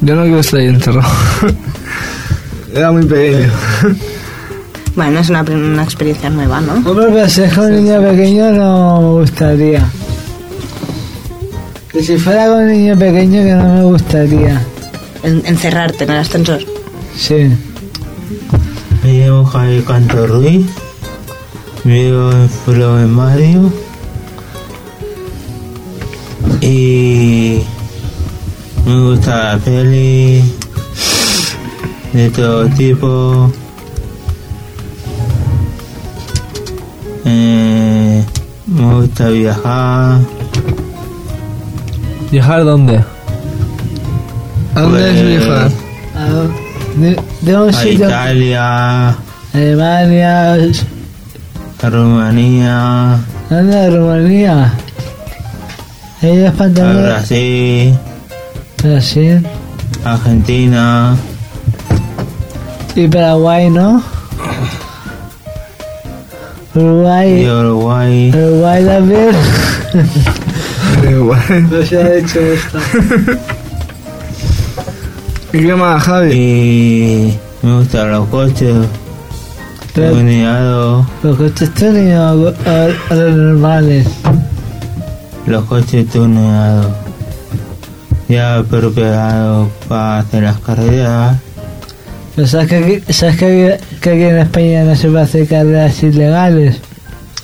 Yo 0.00 0.14
no 0.14 0.22
quiero 0.22 0.40
estar 0.40 0.60
ahí 0.60 0.66
encerrado. 0.66 1.08
Era 2.74 2.92
muy 2.92 3.04
pequeño. 3.04 3.50
Bueno, 4.96 5.18
es 5.20 5.28
una, 5.30 5.42
una 5.42 5.82
experiencia 5.82 6.30
nueva, 6.30 6.60
¿no? 6.60 6.74
Hombre, 6.74 7.06
pero 7.12 7.28
si 7.28 7.42
es 7.42 7.52
con 7.54 7.64
un 7.66 7.84
niño 7.84 8.00
pequeño 8.02 8.50
no 8.52 9.00
me 9.00 9.08
gustaría. 9.20 9.84
Que 11.90 12.02
si 12.02 12.16
fuera 12.18 12.46
con 12.48 12.62
un 12.62 12.72
niño 12.72 12.96
pequeño 12.98 13.42
que 13.42 13.54
no 13.54 13.74
me 13.74 13.82
gustaría. 13.84 14.60
En- 15.22 15.42
encerrarte 15.46 16.04
en 16.04 16.10
el 16.10 16.18
ascensor. 16.18 16.60
Sí. 17.16 17.48
Me 19.02 19.12
llamo 19.26 19.44
Javier 19.44 19.84
Canto 19.84 20.26
Ruiz. 20.26 20.66
Vivo 21.84 22.30
en 22.32 22.48
de 22.96 23.06
Mario. 23.06 23.72
Y 26.60 27.60
me 28.86 29.00
gusta 29.00 29.52
la 29.54 29.58
peli 29.58 30.42
de 32.12 32.30
todo 32.30 32.66
tipo. 32.70 33.50
Eh, 37.24 38.24
me 38.66 38.94
gusta 38.94 39.28
viajar. 39.28 40.18
¿Viajar 42.30 42.64
dónde? 42.64 43.02
¿A 44.74 44.80
dónde 44.80 45.10
es 45.10 45.22
Pues, 45.22 45.46
viajar? 45.46 45.70
A 46.16 47.00
De, 47.00 47.20
de 47.42 47.56
un 47.60 47.68
A 47.68 47.72
sitio. 47.72 48.06
Italia, 48.06 49.16
Alemania. 49.52 50.54
a 51.82 51.90
Rumanía, 51.90 53.18
¿Dónde? 53.50 53.90
Rumanía. 53.90 54.72
Ellos 56.22 56.48
a 56.48 56.52
pantalones. 56.52 57.02
Brasil, 57.02 57.94
Brasil. 58.84 59.40
Argentina. 60.04 61.16
Y 62.94 63.08
Paraguay, 63.08 63.70
¿no? 63.70 64.02
y 66.74 66.78
Uruguay. 66.78 67.46
Uruguay. 67.48 68.30
Uruguay 68.34 68.84
también. 68.84 69.30
Igual. 71.10 71.70
No 71.70 71.82
se 71.82 71.96
ha 72.02 72.14
hecho 72.14 72.40
esto. 72.40 72.78
¿Y 75.52 75.58
qué 75.66 75.74
más, 75.74 76.02
Javi? 76.02 76.32
Y 76.34 77.38
me 77.62 77.78
gustan 77.78 78.10
los 78.10 78.26
coches, 78.28 78.74
Pero 79.94 80.12
tuneados, 80.14 81.06
los 81.22 81.36
coches 81.36 81.72
tuneados 81.74 82.54
a, 82.66 82.88
a 83.12 83.14
los 83.14 83.36
normales. 83.36 84.06
los 85.46 85.64
coches 85.64 86.08
tuneados. 86.10 86.86
Ya 88.28 88.64
para 89.88 90.18
hacer 90.18 90.42
las 90.42 90.58
carreras. 90.60 91.36
Pero 92.34 92.48
¿sabes 92.48 92.68
que, 92.68 92.76
aquí, 92.76 93.12
¿sabes 93.12 93.36
que, 93.36 93.78
que 94.00 94.10
aquí 94.10 94.22
en 94.22 94.38
España 94.38 94.84
no 94.84 94.96
se 94.96 95.08
puede 95.08 95.22
hacer 95.24 95.46
carreras 95.46 96.02
ilegales? 96.02 96.80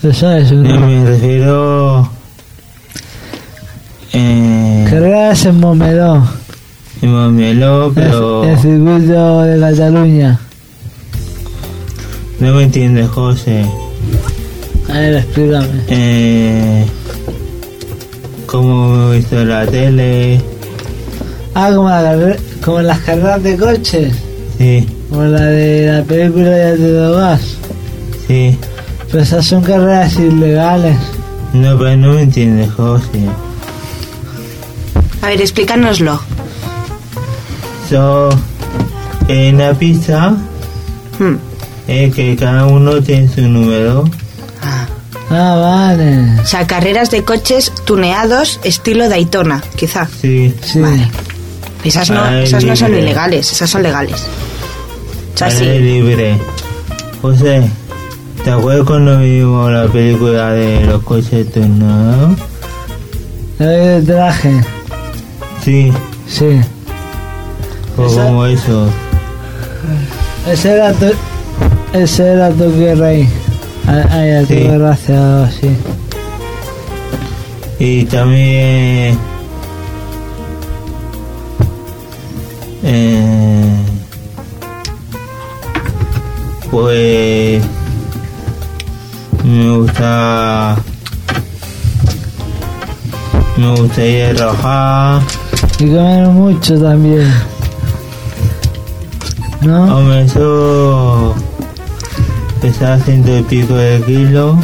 ¿Lo 0.02 0.12
sabes 0.14 0.50
o 0.50 0.54
Yo 0.54 0.62
no? 0.62 0.86
me 0.86 1.04
refiero 1.04 2.10
eh, 4.12 4.86
Carreras 4.88 5.44
en 5.44 5.60
Momeró, 5.60 6.24
en 7.02 7.12
Montmeló, 7.12 7.86
el, 7.88 7.92
pero 7.92 8.44
el 8.44 8.58
circuito 8.58 9.42
de 9.42 9.60
Cataluña. 9.60 10.40
no 12.40 12.54
me 12.54 12.62
entiendes, 12.64 13.08
José. 13.10 13.64
A 14.88 14.94
ver, 14.94 15.14
explícame. 15.18 15.68
Eh, 15.88 16.86
como 18.46 18.88
me 18.96 19.14
he 19.14 19.18
visto 19.18 19.40
en 19.40 19.48
la 19.48 19.66
tele, 19.66 20.40
Ah, 21.66 21.70
como, 21.74 21.88
la 21.88 22.36
como 22.64 22.80
las 22.80 22.98
carreras 23.00 23.42
de 23.42 23.56
coches, 23.56 24.14
sí, 24.58 24.88
como 25.10 25.24
la 25.24 25.42
de 25.42 25.92
la 25.92 26.02
película 26.04 26.48
de 26.50 26.64
Alfredo 26.70 27.16
Gas. 27.16 27.40
sí. 28.26 28.58
Pero 29.10 29.22
esas 29.24 29.44
son 29.44 29.62
carreras 29.62 30.14
ilegales. 30.16 30.96
No, 31.52 31.76
pero 31.76 31.96
no 31.96 32.12
me 32.12 32.22
entiendes, 32.22 32.70
José. 32.70 33.26
A 35.20 35.26
ver, 35.26 35.40
explícanoslo. 35.40 36.20
So, 37.88 38.28
en 39.28 39.58
la 39.58 39.74
pista, 39.74 40.36
Hmm. 41.18 41.34
eh, 41.88 42.10
que 42.14 42.36
cada 42.36 42.66
uno 42.66 43.02
tiene 43.02 43.28
su 43.28 43.42
número. 43.42 44.08
Ah. 44.62 44.86
Ah, 45.32 45.56
vale. 45.60 46.40
O 46.40 46.46
sea, 46.46 46.66
carreras 46.66 47.10
de 47.10 47.24
coches 47.24 47.72
tuneados 47.84 48.60
estilo 48.64 49.08
Daytona, 49.08 49.62
quizá. 49.76 50.06
Sí, 50.20 50.54
Sí. 50.62 50.80
Vale. 50.80 51.08
Esas 51.84 52.10
no, 52.10 52.22
Ay, 52.22 52.44
esas 52.44 52.64
no 52.64 52.76
son 52.76 52.88
libre. 52.90 53.02
ilegales, 53.04 53.50
esas 53.52 53.70
son 53.70 53.82
legales. 53.82 54.26
O 55.34 55.38
sea, 55.38 55.50
sí. 55.50 55.64
aire 55.64 55.80
libre. 55.80 56.38
José, 57.22 57.62
¿te 58.44 58.50
acuerdas 58.50 58.86
cuando 58.86 59.18
vimos 59.18 59.70
la 59.72 59.86
película 59.86 60.50
de 60.52 60.84
los 60.86 61.02
coches 61.02 61.50
tuneados? 61.52 62.38
El 63.58 64.04
traje. 64.06 64.60
Sí, 65.64 65.92
Sí. 66.26 66.60
o 67.96 68.06
Esa- 68.06 68.24
como 68.24 68.46
eso. 68.46 68.86
Ese 70.50 70.72
era 70.72 70.92
tu... 70.92 71.06
Ese 71.92 72.26
era 72.32 72.50
Tokyo 72.50 72.94
Rey. 72.94 73.28
Ah, 73.86 74.04
ah, 74.10 74.24
ya 74.24 74.40
Sí. 74.46 74.46
tuve 74.64 74.78
gracia 74.78 75.14
o 75.14 75.24
algo 75.24 75.44
así. 75.44 75.70
Y 77.78 78.04
también... 78.04 79.18
Eh, 82.82 83.76
pues... 86.70 87.62
Me 89.44 89.76
gusta... 89.78 90.76
Me 93.56 93.74
gustaría 93.76 94.34
trabajar. 94.34 95.22
Y 95.78 95.86
comer 95.86 96.26
mucho 96.28 96.80
también. 96.80 97.32
¿No? 99.62 99.98
Hombre, 99.98 100.22
eso... 100.22 101.34
Pesaba 102.60 102.98
ciento 102.98 103.36
y 103.38 103.42
pico 103.42 103.74
de 103.74 104.02
kilos. 104.06 104.56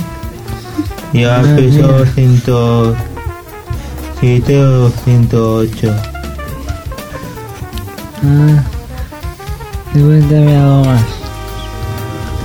Y 1.13 1.25
ahora 1.25 1.43
Ah, 1.53 1.57
peso 1.57 2.07
ciento... 2.15 2.97
Siete 4.21 4.65
o 4.65 4.91
ciento 5.05 5.57
ocho. 5.57 5.95
Ah. 8.23 8.63
Y 9.95 10.01
cuéntame 10.01 10.57
algo 10.57 10.85
más. 10.85 11.03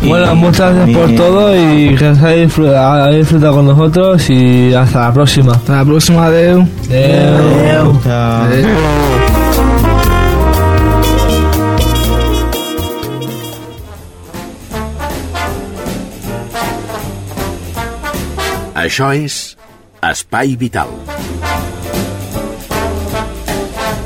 Bueno, 0.04 0.36
muchas 0.36 0.74
gracias 0.74 0.98
por 0.98 1.16
todo 1.16 1.56
y 1.56 1.96
que 1.96 2.08
os 2.10 2.18
hayáis 2.20 2.44
disfrutado, 2.48 3.04
hayáis 3.04 3.18
disfrutado 3.20 3.54
con 3.56 3.66
nosotros 3.68 4.30
y 4.32 4.74
hasta 4.74 5.00
la 5.02 5.14
próxima. 5.14 5.54
Hasta 5.54 5.76
la 5.78 5.86
próxima, 5.86 6.26
Adeu. 6.26 6.66
Adeu. 6.90 7.92
Hasta- 7.98 8.48
Això 18.84 19.12
és 19.14 19.36
Espai 20.12 20.56
Vital. 20.58 20.90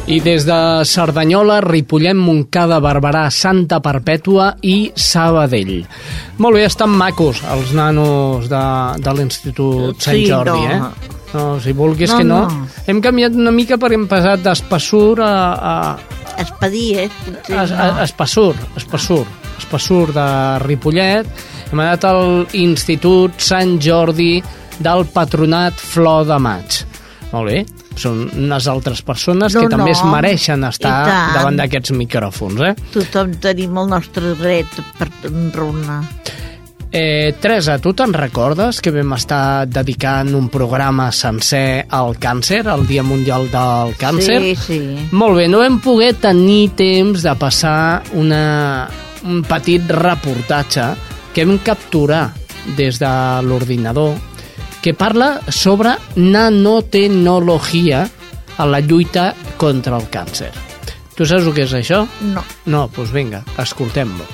I 0.08 0.20
des 0.22 0.44
de 0.46 0.58
Cerdanyola, 0.86 1.62
Ripollet, 1.66 2.14
Montcada, 2.14 2.78
Barberà, 2.84 3.24
Santa 3.34 3.80
Perpètua 3.82 4.52
i 4.62 4.92
Sabadell. 4.94 5.80
Molt 6.38 6.60
bé, 6.60 6.66
estan 6.68 6.92
macos 6.94 7.40
els 7.56 7.72
nanos 7.74 8.46
de, 8.52 8.62
de 9.02 9.14
l'Institut 9.18 9.98
Sant 10.06 10.14
Sí, 10.20 10.28
Jordi, 10.30 10.60
no. 10.70 10.92
eh? 10.92 11.14
No, 11.36 11.46
si 11.60 11.74
vulguis 11.76 12.14
No, 12.14 12.18
que 12.20 12.24
no. 12.28 12.42
no. 12.46 12.68
Hem 12.86 13.02
canviat 13.04 13.34
una 13.36 13.52
mica 13.52 13.80
perquè 13.82 13.98
hem 13.98 14.06
passat 14.08 14.44
d'espassur 14.46 15.18
a, 15.26 15.32
a, 15.58 15.74
Espedir, 16.44 16.86
eh? 17.08 17.10
Potser 17.26 17.58
es, 17.64 17.74
no. 17.74 17.90
Espassur, 18.06 18.54
Espassur, 18.78 19.24
Espassur 19.58 20.14
de 20.14 20.28
Ripollet. 20.68 21.26
Hem 21.72 21.82
anat 21.82 22.06
al 22.06 22.46
Institut 22.62 23.42
Sant 23.42 23.80
Jordi 23.82 24.38
del 24.78 25.08
Patronat 25.16 25.82
Flor 25.82 26.28
de 26.30 26.38
Maig. 26.46 26.84
Molt 27.34 27.50
bé, 27.50 27.66
són 27.98 28.26
unes 28.36 28.68
altres 28.68 29.02
persones 29.02 29.56
No, 29.56 29.62
que 29.66 29.70
també 29.72 29.92
no. 29.92 29.98
es 29.98 30.04
mereixen 30.04 30.64
estar 30.68 30.96
davant 31.36 31.58
d'aquests 31.60 31.92
micròfons, 31.96 32.62
eh? 32.62 32.74
Tothom 32.94 33.34
tenim 33.44 33.78
el 33.78 33.88
nostre 33.90 34.34
dret 34.40 34.68
per 35.00 35.10
enraonar. 35.30 36.02
Eh, 36.96 37.34
Teresa, 37.42 37.74
tu 37.84 37.92
te'n 37.98 38.14
recordes 38.16 38.78
que 38.80 38.92
vam 38.96 39.16
estar 39.18 39.66
dedicant 39.68 40.30
un 40.38 40.46
programa 40.54 41.10
sencer 41.12 41.86
al 41.92 42.14
càncer, 42.24 42.62
al 42.72 42.86
Dia 42.88 43.04
Mundial 43.04 43.50
del 43.52 43.96
Càncer? 44.00 44.38
Sí, 44.40 44.54
sí. 44.56 44.78
Molt 45.12 45.36
bé, 45.42 45.50
no 45.52 45.60
vam 45.60 45.82
poder 45.84 46.14
tenir 46.24 46.70
temps 46.78 47.26
de 47.26 47.34
passar 47.36 48.04
una, 48.16 48.88
un 49.28 49.42
petit 49.44 49.84
reportatge 49.92 50.88
que 51.36 51.44
vam 51.44 51.58
capturar 51.68 52.30
des 52.78 53.02
de 53.02 53.12
l'ordinador 53.44 54.16
que 54.86 54.94
parla 54.94 55.42
sobre 55.50 55.96
nanotecnologia 56.16 58.08
a 58.56 58.66
la 58.68 58.80
lluita 58.82 59.34
contra 59.58 59.98
el 59.98 60.06
càncer. 60.14 60.52
Tu 61.18 61.26
saps 61.26 61.48
el 61.48 61.56
que 61.58 61.64
és 61.66 61.74
això? 61.74 62.04
No. 62.22 62.44
No, 62.70 62.84
doncs 62.94 63.10
vinga, 63.10 63.42
escoltem-lo. 63.58 64.28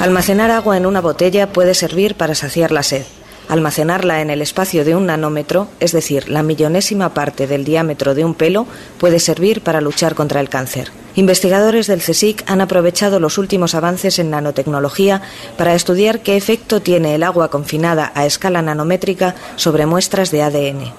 Almacenar 0.00 0.48
agua 0.54 0.78
en 0.78 0.88
una 0.88 1.02
botella 1.04 1.52
puede 1.52 1.74
servir 1.74 2.14
para 2.14 2.34
saciar 2.34 2.72
la 2.72 2.82
sed. 2.82 3.04
Almacenarla 3.50 4.20
en 4.20 4.30
el 4.30 4.42
espacio 4.42 4.84
de 4.84 4.94
un 4.94 5.06
nanómetro, 5.06 5.66
es 5.80 5.90
decir, 5.90 6.28
la 6.28 6.44
millonésima 6.44 7.12
parte 7.14 7.48
del 7.48 7.64
diámetro 7.64 8.14
de 8.14 8.24
un 8.24 8.34
pelo, 8.34 8.68
puede 8.96 9.18
servir 9.18 9.60
para 9.60 9.80
luchar 9.80 10.14
contra 10.14 10.40
el 10.40 10.48
cáncer. 10.48 10.92
Investigadores 11.16 11.88
del 11.88 12.00
CSIC 12.00 12.48
han 12.48 12.60
aprovechado 12.60 13.18
los 13.18 13.38
últimos 13.38 13.74
avances 13.74 14.20
en 14.20 14.30
nanotecnología 14.30 15.22
para 15.58 15.74
estudiar 15.74 16.20
qué 16.20 16.36
efecto 16.36 16.80
tiene 16.80 17.16
el 17.16 17.24
agua 17.24 17.50
confinada 17.50 18.12
a 18.14 18.24
escala 18.24 18.62
nanométrica 18.62 19.34
sobre 19.56 19.84
muestras 19.84 20.30
de 20.30 20.42
ADN. 20.44 20.92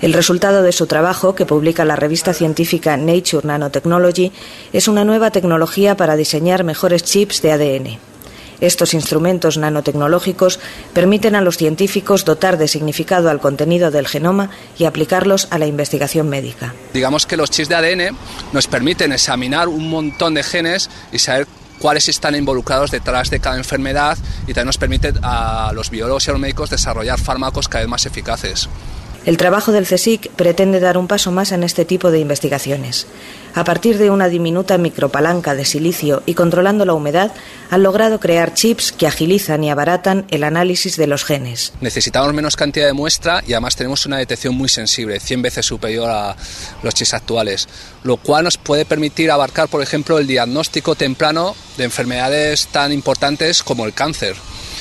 El 0.00 0.12
resultado 0.12 0.62
de 0.62 0.70
su 0.70 0.86
trabajo, 0.86 1.34
que 1.34 1.44
publica 1.44 1.84
la 1.84 1.96
revista 1.96 2.32
científica 2.32 2.96
Nature 2.96 3.48
Nanotechnology, 3.48 4.30
es 4.72 4.86
una 4.86 5.04
nueva 5.04 5.32
tecnología 5.32 5.96
para 5.96 6.14
diseñar 6.14 6.62
mejores 6.62 7.02
chips 7.02 7.42
de 7.42 7.50
ADN. 7.50 8.07
Estos 8.60 8.94
instrumentos 8.94 9.56
nanotecnológicos 9.56 10.60
permiten 10.92 11.34
a 11.34 11.40
los 11.40 11.56
científicos 11.56 12.24
dotar 12.24 12.58
de 12.58 12.68
significado 12.68 13.30
al 13.30 13.40
contenido 13.40 13.90
del 13.90 14.08
genoma 14.08 14.50
y 14.78 14.84
aplicarlos 14.84 15.48
a 15.50 15.58
la 15.58 15.66
investigación 15.66 16.28
médica. 16.28 16.74
Digamos 16.92 17.26
que 17.26 17.36
los 17.36 17.50
chips 17.50 17.68
de 17.68 17.74
ADN 17.76 18.16
nos 18.52 18.66
permiten 18.66 19.12
examinar 19.12 19.68
un 19.68 19.88
montón 19.88 20.34
de 20.34 20.42
genes 20.42 20.90
y 21.12 21.18
saber 21.18 21.46
cuáles 21.78 22.08
están 22.08 22.34
involucrados 22.34 22.90
detrás 22.90 23.30
de 23.30 23.40
cada 23.40 23.56
enfermedad 23.56 24.18
y 24.42 24.46
también 24.48 24.66
nos 24.66 24.78
permite 24.78 25.12
a 25.22 25.70
los 25.74 25.90
biólogos 25.90 26.26
y 26.26 26.30
a 26.30 26.32
los 26.32 26.40
médicos 26.40 26.70
desarrollar 26.70 27.18
fármacos 27.18 27.68
cada 27.68 27.84
vez 27.84 27.88
más 27.88 28.06
eficaces. 28.06 28.68
El 29.28 29.36
trabajo 29.36 29.72
del 29.72 29.84
CSIC 29.84 30.30
pretende 30.30 30.80
dar 30.80 30.96
un 30.96 31.06
paso 31.06 31.30
más 31.30 31.52
en 31.52 31.62
este 31.62 31.84
tipo 31.84 32.10
de 32.10 32.18
investigaciones. 32.18 33.06
A 33.54 33.62
partir 33.62 33.98
de 33.98 34.08
una 34.08 34.30
diminuta 34.30 34.78
micropalanca 34.78 35.54
de 35.54 35.66
silicio 35.66 36.22
y 36.24 36.32
controlando 36.32 36.86
la 36.86 36.94
humedad, 36.94 37.30
han 37.68 37.82
logrado 37.82 38.20
crear 38.20 38.54
chips 38.54 38.90
que 38.90 39.06
agilizan 39.06 39.62
y 39.62 39.68
abaratan 39.68 40.24
el 40.30 40.44
análisis 40.44 40.96
de 40.96 41.08
los 41.08 41.26
genes. 41.26 41.74
Necesitamos 41.82 42.32
menos 42.32 42.56
cantidad 42.56 42.86
de 42.86 42.94
muestra 42.94 43.42
y 43.46 43.52
además 43.52 43.76
tenemos 43.76 44.06
una 44.06 44.16
detección 44.16 44.54
muy 44.54 44.70
sensible, 44.70 45.20
100 45.20 45.42
veces 45.42 45.66
superior 45.66 46.08
a 46.08 46.34
los 46.82 46.94
chips 46.94 47.12
actuales, 47.12 47.68
lo 48.04 48.16
cual 48.16 48.44
nos 48.44 48.56
puede 48.56 48.86
permitir 48.86 49.30
abarcar, 49.30 49.68
por 49.68 49.82
ejemplo, 49.82 50.18
el 50.18 50.26
diagnóstico 50.26 50.94
temprano 50.94 51.54
de 51.76 51.84
enfermedades 51.84 52.68
tan 52.68 52.92
importantes 52.92 53.62
como 53.62 53.84
el 53.84 53.92
cáncer 53.92 54.36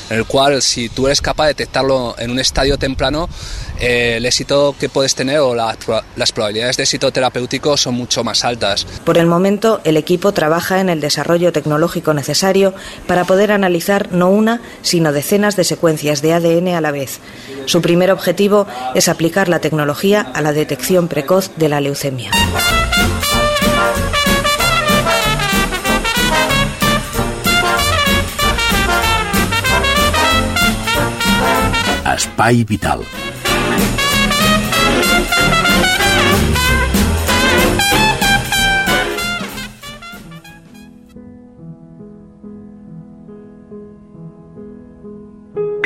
en 0.09 0.17
el 0.17 0.25
cual 0.25 0.61
si 0.61 0.89
tú 0.89 1.07
eres 1.07 1.21
capaz 1.21 1.45
de 1.45 1.49
detectarlo 1.49 2.15
en 2.17 2.31
un 2.31 2.39
estadio 2.39 2.77
temprano, 2.77 3.29
el 3.79 4.25
éxito 4.25 4.75
que 4.79 4.89
puedes 4.89 5.15
tener 5.15 5.39
o 5.39 5.53
la- 5.55 5.77
las 6.15 6.31
probabilidades 6.31 6.77
de 6.77 6.83
éxito 6.83 7.11
terapéutico 7.11 7.77
son 7.77 7.95
mucho 7.95 8.23
más 8.23 8.43
altas. 8.43 8.85
Por 9.05 9.17
el 9.17 9.27
momento, 9.27 9.81
el 9.83 9.97
equipo 9.97 10.31
trabaja 10.31 10.79
en 10.79 10.89
el 10.89 11.01
desarrollo 11.01 11.51
tecnológico 11.51 12.13
necesario 12.13 12.73
para 13.07 13.25
poder 13.25 13.51
analizar 13.51 14.11
no 14.11 14.29
una, 14.29 14.61
sino 14.81 15.11
decenas 15.11 15.55
de 15.55 15.63
secuencias 15.63 16.21
de 16.21 16.33
ADN 16.33 16.75
a 16.75 16.81
la 16.81 16.91
vez. 16.91 17.19
Su 17.65 17.81
primer 17.81 18.11
objetivo 18.11 18.67
es 18.95 19.07
aplicar 19.09 19.49
la 19.49 19.59
tecnología 19.59 20.21
a 20.33 20.41
la 20.41 20.53
detección 20.53 21.07
precoz 21.07 21.51
de 21.57 21.69
la 21.69 21.81
leucemia. 21.81 22.31
Espai 32.15 32.63
vital. 32.63 33.01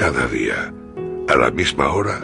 Cada 0.01 0.25
día, 0.25 0.73
a 1.29 1.35
la 1.35 1.51
misma 1.51 1.93
hora, 1.93 2.19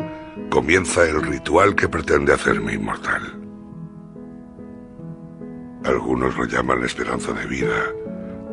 comienza 0.49 1.03
el 1.03 1.21
ritual 1.21 1.75
que 1.75 1.87
pretende 1.87 2.33
hacerme 2.33 2.73
inmortal. 2.73 3.21
Algunos 5.85 6.35
lo 6.35 6.45
llaman 6.45 6.83
esperanza 6.83 7.33
de 7.33 7.45
vida, 7.45 7.83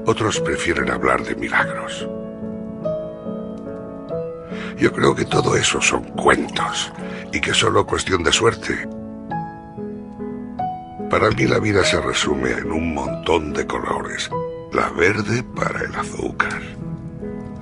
otros 0.04 0.38
prefieren 0.40 0.90
hablar 0.90 1.24
de 1.24 1.36
milagros. 1.36 2.06
Yo 4.76 4.92
creo 4.92 5.14
que 5.14 5.24
todo 5.24 5.56
eso 5.56 5.80
son 5.80 6.04
cuentos 6.04 6.92
y 7.32 7.40
que 7.40 7.52
es 7.52 7.56
solo 7.56 7.86
cuestión 7.86 8.22
de 8.24 8.30
suerte. 8.30 8.86
Para 11.08 11.30
mí 11.30 11.46
la 11.46 11.60
vida 11.60 11.82
se 11.82 11.98
resume 11.98 12.50
en 12.50 12.70
un 12.70 12.92
montón 12.92 13.54
de 13.54 13.66
colores. 13.66 14.28
La 14.74 14.90
verde 14.90 15.42
para 15.42 15.80
el 15.80 15.94
azúcar, 15.94 16.60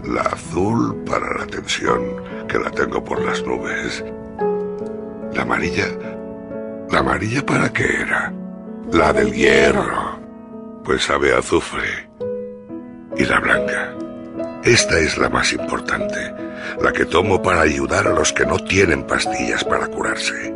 la 0.04 0.22
azul 0.22 1.02
para 1.04 1.38
la 1.38 1.46
tensión, 1.46 2.02
que 2.48 2.58
la 2.58 2.70
tengo 2.70 3.02
por 3.02 3.22
las 3.24 3.42
nubes. 3.44 4.04
La 5.34 5.42
amarilla. 5.42 5.86
¿La 6.90 6.98
amarilla 6.98 7.44
para 7.44 7.72
qué 7.72 7.84
era? 8.00 8.32
La 8.92 9.12
del 9.12 9.32
hierro. 9.32 10.18
Pues 10.84 11.04
sabe 11.04 11.34
azufre. 11.34 12.08
Y 13.16 13.24
la 13.24 13.40
blanca. 13.40 13.94
Esta 14.64 14.98
es 14.98 15.18
la 15.18 15.28
más 15.28 15.52
importante, 15.52 16.34
la 16.80 16.92
que 16.92 17.04
tomo 17.04 17.42
para 17.42 17.62
ayudar 17.62 18.06
a 18.06 18.14
los 18.14 18.32
que 18.32 18.46
no 18.46 18.58
tienen 18.58 19.06
pastillas 19.06 19.64
para 19.64 19.88
curarse. 19.88 20.54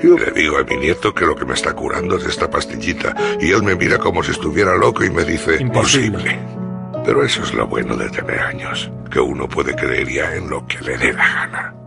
Yo 0.00 0.16
le 0.16 0.30
digo 0.30 0.58
a 0.58 0.62
mi 0.62 0.76
nieto 0.76 1.12
que 1.12 1.26
lo 1.26 1.34
que 1.34 1.44
me 1.44 1.54
está 1.54 1.74
curando 1.74 2.16
es 2.16 2.24
esta 2.26 2.48
pastillita 2.48 3.16
y 3.40 3.50
él 3.50 3.64
me 3.64 3.74
mira 3.74 3.98
como 3.98 4.22
si 4.22 4.30
estuviera 4.30 4.76
loco 4.76 5.04
y 5.04 5.10
me 5.10 5.24
dice 5.24 5.60
imposible. 5.60 6.38
Pero 7.08 7.24
eso 7.24 7.42
es 7.42 7.54
lo 7.54 7.66
bueno 7.66 7.96
de 7.96 8.10
tener 8.10 8.38
años, 8.38 8.90
que 9.10 9.18
uno 9.18 9.48
puede 9.48 9.74
creer 9.74 10.06
ya 10.10 10.34
en 10.34 10.50
lo 10.50 10.66
que 10.66 10.78
le 10.80 10.98
dé 10.98 11.14
la 11.14 11.24
gana. 11.26 11.77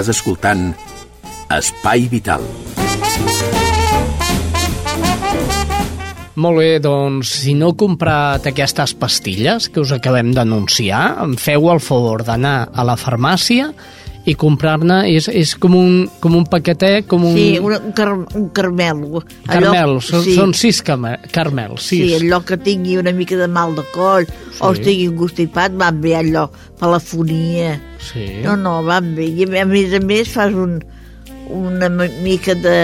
Estàs 0.00 0.16
escoltant 0.16 0.70
Espai 1.52 2.06
Vital. 2.08 2.40
Molt 6.40 6.56
bé, 6.56 6.78
doncs, 6.80 7.34
si 7.42 7.52
no 7.52 7.68
heu 7.68 7.76
comprat 7.76 8.48
aquestes 8.48 8.94
pastilles 8.96 9.68
que 9.68 9.82
us 9.84 9.92
acabem 9.92 10.30
d'anunciar, 10.32 11.02
feu 11.36 11.68
el 11.68 11.84
favor 11.84 12.24
d'anar 12.24 12.70
a 12.72 12.86
la 12.88 12.96
farmàcia 12.96 13.74
i 13.76 13.99
comprar-ne, 14.36 14.98
és, 15.10 15.26
és 15.32 15.54
com, 15.56 15.72
un, 15.74 15.94
com 16.20 16.34
un 16.36 16.44
paquetet, 16.46 17.06
com 17.08 17.24
un... 17.24 17.32
Sí, 17.34 17.58
un, 17.58 17.72
un, 17.72 17.92
car 17.96 18.10
un 18.12 18.48
carmel. 18.54 19.00
Carmel, 19.48 19.96
són, 20.04 20.22
sí, 20.26 20.34
són 20.36 20.52
sis 20.54 20.82
carmels, 20.84 21.80
Sí, 21.88 22.02
sis. 22.04 22.18
allò 22.20 22.42
que 22.44 22.58
tingui 22.60 22.98
una 23.00 23.12
mica 23.16 23.38
de 23.40 23.48
mal 23.48 23.74
de 23.78 23.82
coll 23.94 24.26
sí. 24.28 24.60
o 24.60 24.72
estigui 24.76 25.08
constipat, 25.16 25.72
van 25.80 26.02
bé 26.04 26.14
allò, 26.20 26.46
palafonia. 26.78 27.78
Sí. 28.12 28.28
No, 28.44 28.56
no, 28.60 28.82
van 28.84 29.14
bé. 29.16 29.26
I 29.40 29.48
a 29.60 29.64
més 29.68 29.92
a 29.96 30.00
més 30.04 30.28
fas 30.36 30.52
un, 30.54 30.78
una 31.50 31.88
mi- 31.88 32.12
mica 32.22 32.54
de... 32.54 32.76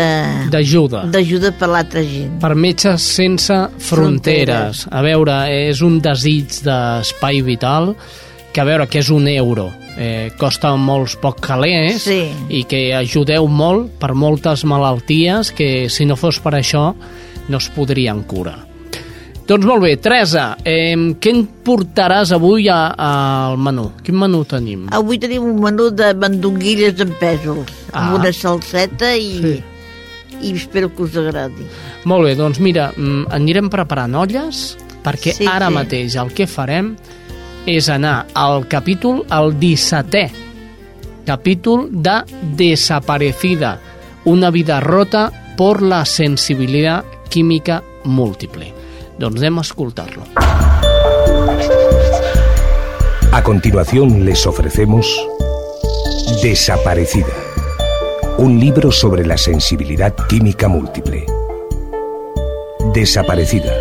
D'ajuda. 0.50 1.04
D'ajuda 1.12 1.52
per 1.60 1.68
l'altra 1.70 2.02
gent. 2.02 2.38
Per 2.42 2.54
Metges 2.58 3.04
Sense 3.16 3.60
Fronteres. 3.78 4.86
A 4.90 5.02
veure, 5.04 5.42
és 5.68 5.80
un 5.84 6.00
desig 6.04 6.62
d'espai 6.66 7.42
vital 7.46 7.92
que 8.52 8.64
a 8.64 8.64
veure, 8.68 8.88
que 8.88 9.04
és 9.04 9.10
un 9.12 9.28
euro. 9.28 9.68
Eh, 9.98 10.30
costa 10.36 10.74
molts 10.76 11.16
poc 11.16 11.40
calés 11.40 12.02
Sí. 12.02 12.30
i 12.52 12.64
que 12.68 12.94
ajudeu 12.94 13.46
molt 13.48 13.92
per 13.98 14.12
moltes 14.12 14.64
malalties 14.68 15.52
que 15.56 15.88
si 15.88 16.04
no 16.04 16.16
fos 16.16 16.38
per 16.38 16.52
això 16.52 16.94
no 17.48 17.56
es 17.56 17.68
podrien 17.70 18.22
curar. 18.24 18.66
Doncs 19.46 19.64
molt 19.64 19.80
bé, 19.84 19.96
Teresa, 19.96 20.56
eh, 20.64 20.96
què 21.22 21.30
en 21.30 21.48
portaràs 21.64 22.32
avui 22.34 22.68
a- 22.68 22.88
al 22.98 23.56
menú? 23.56 23.92
Quin 24.02 24.16
menú 24.18 24.44
tenim? 24.44 24.88
Avui 24.90 25.18
tenim 25.18 25.44
un 25.44 25.60
menú 25.62 25.90
de 25.94 26.12
mandonguilles 26.14 27.00
amb 27.00 27.14
pèsols, 27.20 27.70
Ah. 27.92 28.08
amb 28.08 28.18
una 28.18 28.32
salseta 28.32 29.16
i, 29.16 29.40
Sí. 29.40 29.62
i 30.42 30.52
espero 30.52 30.92
que 30.94 31.04
us 31.04 31.16
agradi. 31.16 31.62
Molt 32.04 32.24
bé, 32.24 32.34
doncs 32.34 32.58
mira, 32.58 32.92
mm, 32.96 33.26
anirem 33.30 33.70
preparant 33.70 34.14
olles 34.16 34.76
perquè 35.04 35.32
Sí, 35.32 35.46
ara 35.46 35.68
sí. 35.68 35.74
mateix 35.74 36.16
el 36.16 36.32
que 36.34 36.46
farem 36.48 36.96
és 37.66 37.90
anar 37.90 38.26
al 38.34 38.66
capítol, 38.70 39.24
al 39.28 39.54
17è 39.58 40.46
capítol 41.26 41.88
de 41.90 42.22
Desaparecida, 42.56 43.80
una 44.24 44.50
vida 44.50 44.80
rota 44.80 45.54
por 45.56 45.82
la 45.82 46.04
sensibilidad 46.06 47.04
química 47.28 47.82
múltiple. 48.04 48.72
Doncs 49.18 49.40
anem 49.40 49.58
a. 49.58 49.64
A 53.32 53.42
continuación 53.42 54.24
les 54.24 54.46
ofrecemos 54.46 55.06
Desaparecida, 56.42 57.34
un 58.38 58.60
libro 58.60 58.92
sobre 58.92 59.26
la 59.26 59.36
sensibilidad 59.36 60.14
química 60.28 60.68
múltiple. 60.68 61.26
Desaparecida, 62.94 63.74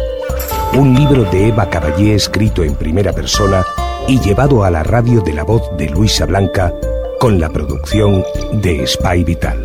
un 0.73 0.93
libro 0.93 1.23
de 1.25 1.47
Eva 1.47 1.69
Caballé 1.69 2.15
escrito 2.15 2.63
en 2.63 2.75
primera 2.75 3.13
persona 3.13 3.65
y 4.08 4.19
llevado 4.19 4.63
a 4.63 4.71
la 4.71 4.84
radio 4.84 5.21
de 5.21 5.34
la 5.34 5.43
voz 5.43 5.63
de 5.78 5.89
Luisa 5.89 6.25
Blanca 6.25 6.73
con 7.19 7.39
la 7.39 7.49
producción 7.49 8.23
de 8.54 8.86
Spy 8.86 9.23
Vital. 9.23 9.63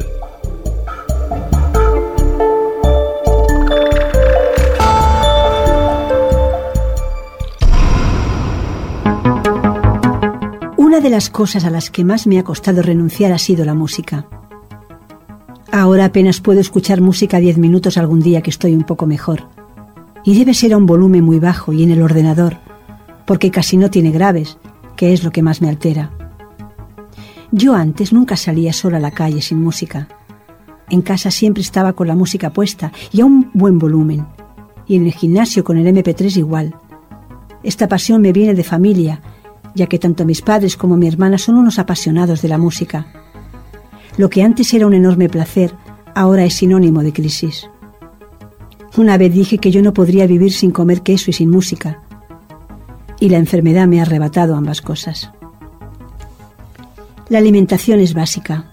Una 10.76 11.00
de 11.00 11.10
las 11.10 11.30
cosas 11.30 11.64
a 11.64 11.70
las 11.70 11.90
que 11.90 12.04
más 12.04 12.26
me 12.26 12.38
ha 12.38 12.44
costado 12.44 12.82
renunciar 12.82 13.32
ha 13.32 13.38
sido 13.38 13.64
la 13.64 13.74
música. 13.74 14.26
Ahora 15.72 16.06
apenas 16.06 16.40
puedo 16.40 16.60
escuchar 16.60 17.00
música 17.00 17.38
10 17.38 17.58
minutos 17.58 17.96
algún 17.96 18.20
día 18.20 18.42
que 18.42 18.50
estoy 18.50 18.74
un 18.74 18.84
poco 18.84 19.06
mejor. 19.06 19.59
Y 20.24 20.38
debe 20.38 20.54
ser 20.54 20.72
a 20.72 20.76
un 20.76 20.86
volumen 20.86 21.24
muy 21.24 21.38
bajo 21.38 21.72
y 21.72 21.82
en 21.82 21.90
el 21.90 22.02
ordenador, 22.02 22.58
porque 23.26 23.50
casi 23.50 23.76
no 23.76 23.90
tiene 23.90 24.10
graves, 24.10 24.58
que 24.96 25.12
es 25.12 25.24
lo 25.24 25.30
que 25.30 25.42
más 25.42 25.62
me 25.62 25.68
altera. 25.68 26.10
Yo 27.52 27.74
antes 27.74 28.12
nunca 28.12 28.36
salía 28.36 28.72
sola 28.72 28.98
a 28.98 29.00
la 29.00 29.10
calle 29.10 29.42
sin 29.42 29.60
música. 29.62 30.08
En 30.88 31.02
casa 31.02 31.30
siempre 31.30 31.62
estaba 31.62 31.94
con 31.94 32.06
la 32.06 32.14
música 32.14 32.52
puesta 32.52 32.92
y 33.12 33.20
a 33.20 33.24
un 33.24 33.50
buen 33.54 33.78
volumen. 33.78 34.26
Y 34.86 34.96
en 34.96 35.06
el 35.06 35.12
gimnasio 35.12 35.64
con 35.64 35.78
el 35.78 35.86
MP3 35.86 36.36
igual. 36.36 36.74
Esta 37.62 37.88
pasión 37.88 38.20
me 38.20 38.32
viene 38.32 38.54
de 38.54 38.64
familia, 38.64 39.20
ya 39.74 39.86
que 39.86 39.98
tanto 39.98 40.24
mis 40.24 40.42
padres 40.42 40.76
como 40.76 40.96
mi 40.96 41.08
hermana 41.08 41.38
son 41.38 41.56
unos 41.56 41.78
apasionados 41.78 42.42
de 42.42 42.48
la 42.48 42.58
música. 42.58 43.06
Lo 44.16 44.28
que 44.30 44.42
antes 44.42 44.72
era 44.74 44.86
un 44.86 44.94
enorme 44.94 45.28
placer, 45.28 45.74
ahora 46.14 46.44
es 46.44 46.54
sinónimo 46.54 47.02
de 47.02 47.12
crisis. 47.12 47.68
Una 48.96 49.16
vez 49.16 49.32
dije 49.32 49.58
que 49.58 49.70
yo 49.70 49.82
no 49.82 49.94
podría 49.94 50.26
vivir 50.26 50.52
sin 50.52 50.72
comer 50.72 51.02
queso 51.02 51.30
y 51.30 51.32
sin 51.32 51.50
música. 51.50 52.02
Y 53.20 53.28
la 53.28 53.38
enfermedad 53.38 53.86
me 53.86 54.00
ha 54.00 54.02
arrebatado 54.02 54.56
ambas 54.56 54.80
cosas. 54.80 55.30
La 57.28 57.38
alimentación 57.38 58.00
es 58.00 58.14
básica. 58.14 58.64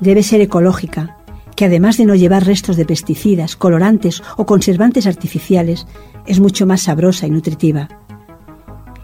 Debe 0.00 0.24
ser 0.24 0.40
ecológica, 0.40 1.18
que 1.54 1.66
además 1.66 1.96
de 1.96 2.06
no 2.06 2.16
llevar 2.16 2.44
restos 2.44 2.76
de 2.76 2.84
pesticidas, 2.84 3.54
colorantes 3.54 4.22
o 4.36 4.46
conservantes 4.46 5.06
artificiales, 5.06 5.86
es 6.26 6.40
mucho 6.40 6.66
más 6.66 6.82
sabrosa 6.82 7.26
y 7.26 7.30
nutritiva. 7.30 7.88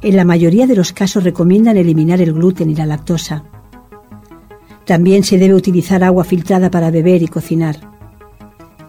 En 0.03 0.17
la 0.17 0.25
mayoría 0.25 0.67
de 0.67 0.75
los 0.75 0.93
casos 0.93 1.23
recomiendan 1.23 1.77
eliminar 1.77 2.21
el 2.21 2.33
gluten 2.33 2.71
y 2.71 2.75
la 2.75 2.87
lactosa. 2.87 3.45
También 4.85 5.23
se 5.23 5.39
debe 5.39 5.55
utilizar 5.55 6.03
agua 6.03 6.25
filtrada 6.25 6.71
para 6.71 6.91
beber 6.91 7.23
y 7.23 7.29
cocinar. 7.29 7.96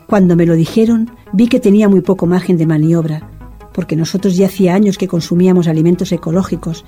Cuando 0.07 0.37
me 0.37 0.45
lo 0.45 0.55
dijeron, 0.55 1.11
vi 1.33 1.47
que 1.47 1.59
tenía 1.59 1.89
muy 1.89 1.99
poco 1.99 2.25
margen 2.25 2.55
de 2.57 2.65
maniobra, 2.65 3.29
porque 3.73 3.97
nosotros 3.97 4.37
ya 4.37 4.45
hacía 4.45 4.73
años 4.73 4.97
que 4.97 5.09
consumíamos 5.09 5.67
alimentos 5.67 6.13
ecológicos. 6.13 6.85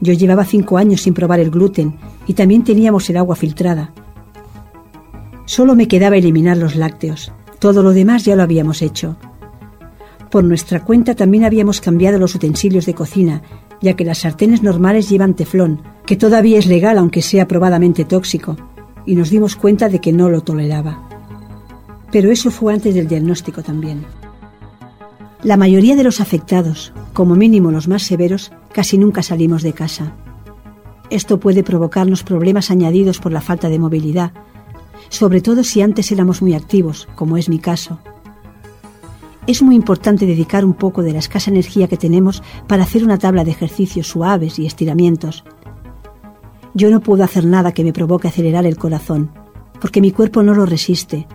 Yo 0.00 0.14
llevaba 0.14 0.46
cinco 0.46 0.78
años 0.78 1.02
sin 1.02 1.12
probar 1.12 1.40
el 1.40 1.50
gluten 1.50 1.96
y 2.26 2.32
también 2.32 2.64
teníamos 2.64 3.08
el 3.10 3.18
agua 3.18 3.36
filtrada. 3.36 3.92
Solo 5.44 5.76
me 5.76 5.88
quedaba 5.88 6.16
eliminar 6.16 6.56
los 6.56 6.74
lácteos. 6.74 7.32
Todo 7.58 7.82
lo 7.82 7.92
demás 7.92 8.24
ya 8.24 8.34
lo 8.34 8.42
habíamos 8.42 8.80
hecho. 8.80 9.16
Por 10.30 10.42
nuestra 10.42 10.82
cuenta 10.82 11.14
también 11.14 11.44
habíamos 11.44 11.82
cambiado 11.82 12.18
los 12.18 12.34
utensilios 12.34 12.86
de 12.86 12.94
cocina, 12.94 13.42
ya 13.82 13.94
que 13.94 14.06
las 14.06 14.18
sartenes 14.18 14.62
normales 14.62 15.10
llevan 15.10 15.34
teflón, 15.34 15.82
que 16.06 16.16
todavía 16.16 16.58
es 16.58 16.66
legal 16.66 16.96
aunque 16.96 17.20
sea 17.20 17.46
probadamente 17.46 18.06
tóxico, 18.06 18.56
y 19.04 19.16
nos 19.16 19.28
dimos 19.28 19.54
cuenta 19.54 19.90
de 19.90 20.00
que 20.00 20.14
no 20.14 20.30
lo 20.30 20.40
toleraba. 20.40 21.13
Pero 22.14 22.30
eso 22.30 22.52
fue 22.52 22.72
antes 22.72 22.94
del 22.94 23.08
diagnóstico 23.08 23.64
también. 23.64 24.04
La 25.42 25.56
mayoría 25.56 25.96
de 25.96 26.04
los 26.04 26.20
afectados, 26.20 26.92
como 27.12 27.34
mínimo 27.34 27.72
los 27.72 27.88
más 27.88 28.04
severos, 28.04 28.52
casi 28.72 28.98
nunca 28.98 29.20
salimos 29.24 29.64
de 29.64 29.72
casa. 29.72 30.12
Esto 31.10 31.40
puede 31.40 31.64
provocarnos 31.64 32.22
problemas 32.22 32.70
añadidos 32.70 33.18
por 33.18 33.32
la 33.32 33.40
falta 33.40 33.68
de 33.68 33.80
movilidad, 33.80 34.30
sobre 35.08 35.40
todo 35.40 35.64
si 35.64 35.82
antes 35.82 36.12
éramos 36.12 36.40
muy 36.40 36.54
activos, 36.54 37.08
como 37.16 37.36
es 37.36 37.48
mi 37.48 37.58
caso. 37.58 37.98
Es 39.48 39.60
muy 39.60 39.74
importante 39.74 40.24
dedicar 40.24 40.64
un 40.64 40.74
poco 40.74 41.02
de 41.02 41.14
la 41.14 41.18
escasa 41.18 41.50
energía 41.50 41.88
que 41.88 41.96
tenemos 41.96 42.44
para 42.68 42.84
hacer 42.84 43.02
una 43.02 43.18
tabla 43.18 43.42
de 43.42 43.50
ejercicios 43.50 44.06
suaves 44.06 44.60
y 44.60 44.66
estiramientos. 44.66 45.42
Yo 46.74 46.90
no 46.90 47.00
puedo 47.00 47.24
hacer 47.24 47.44
nada 47.44 47.72
que 47.72 47.82
me 47.82 47.92
provoque 47.92 48.28
acelerar 48.28 48.66
el 48.66 48.76
corazón, 48.76 49.32
porque 49.80 50.00
mi 50.00 50.12
cuerpo 50.12 50.44
no 50.44 50.54
lo 50.54 50.64
resiste, 50.64 51.26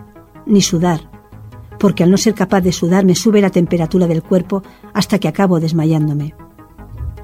ni 0.46 0.62
sudar, 0.62 1.10
porque 1.78 2.04
al 2.04 2.10
no 2.10 2.16
ser 2.16 2.34
capaz 2.34 2.60
de 2.60 2.72
sudar 2.72 3.04
me 3.04 3.14
sube 3.14 3.40
la 3.40 3.50
temperatura 3.50 4.06
del 4.06 4.22
cuerpo 4.22 4.62
hasta 4.92 5.18
que 5.18 5.28
acabo 5.28 5.60
desmayándome. 5.60 6.34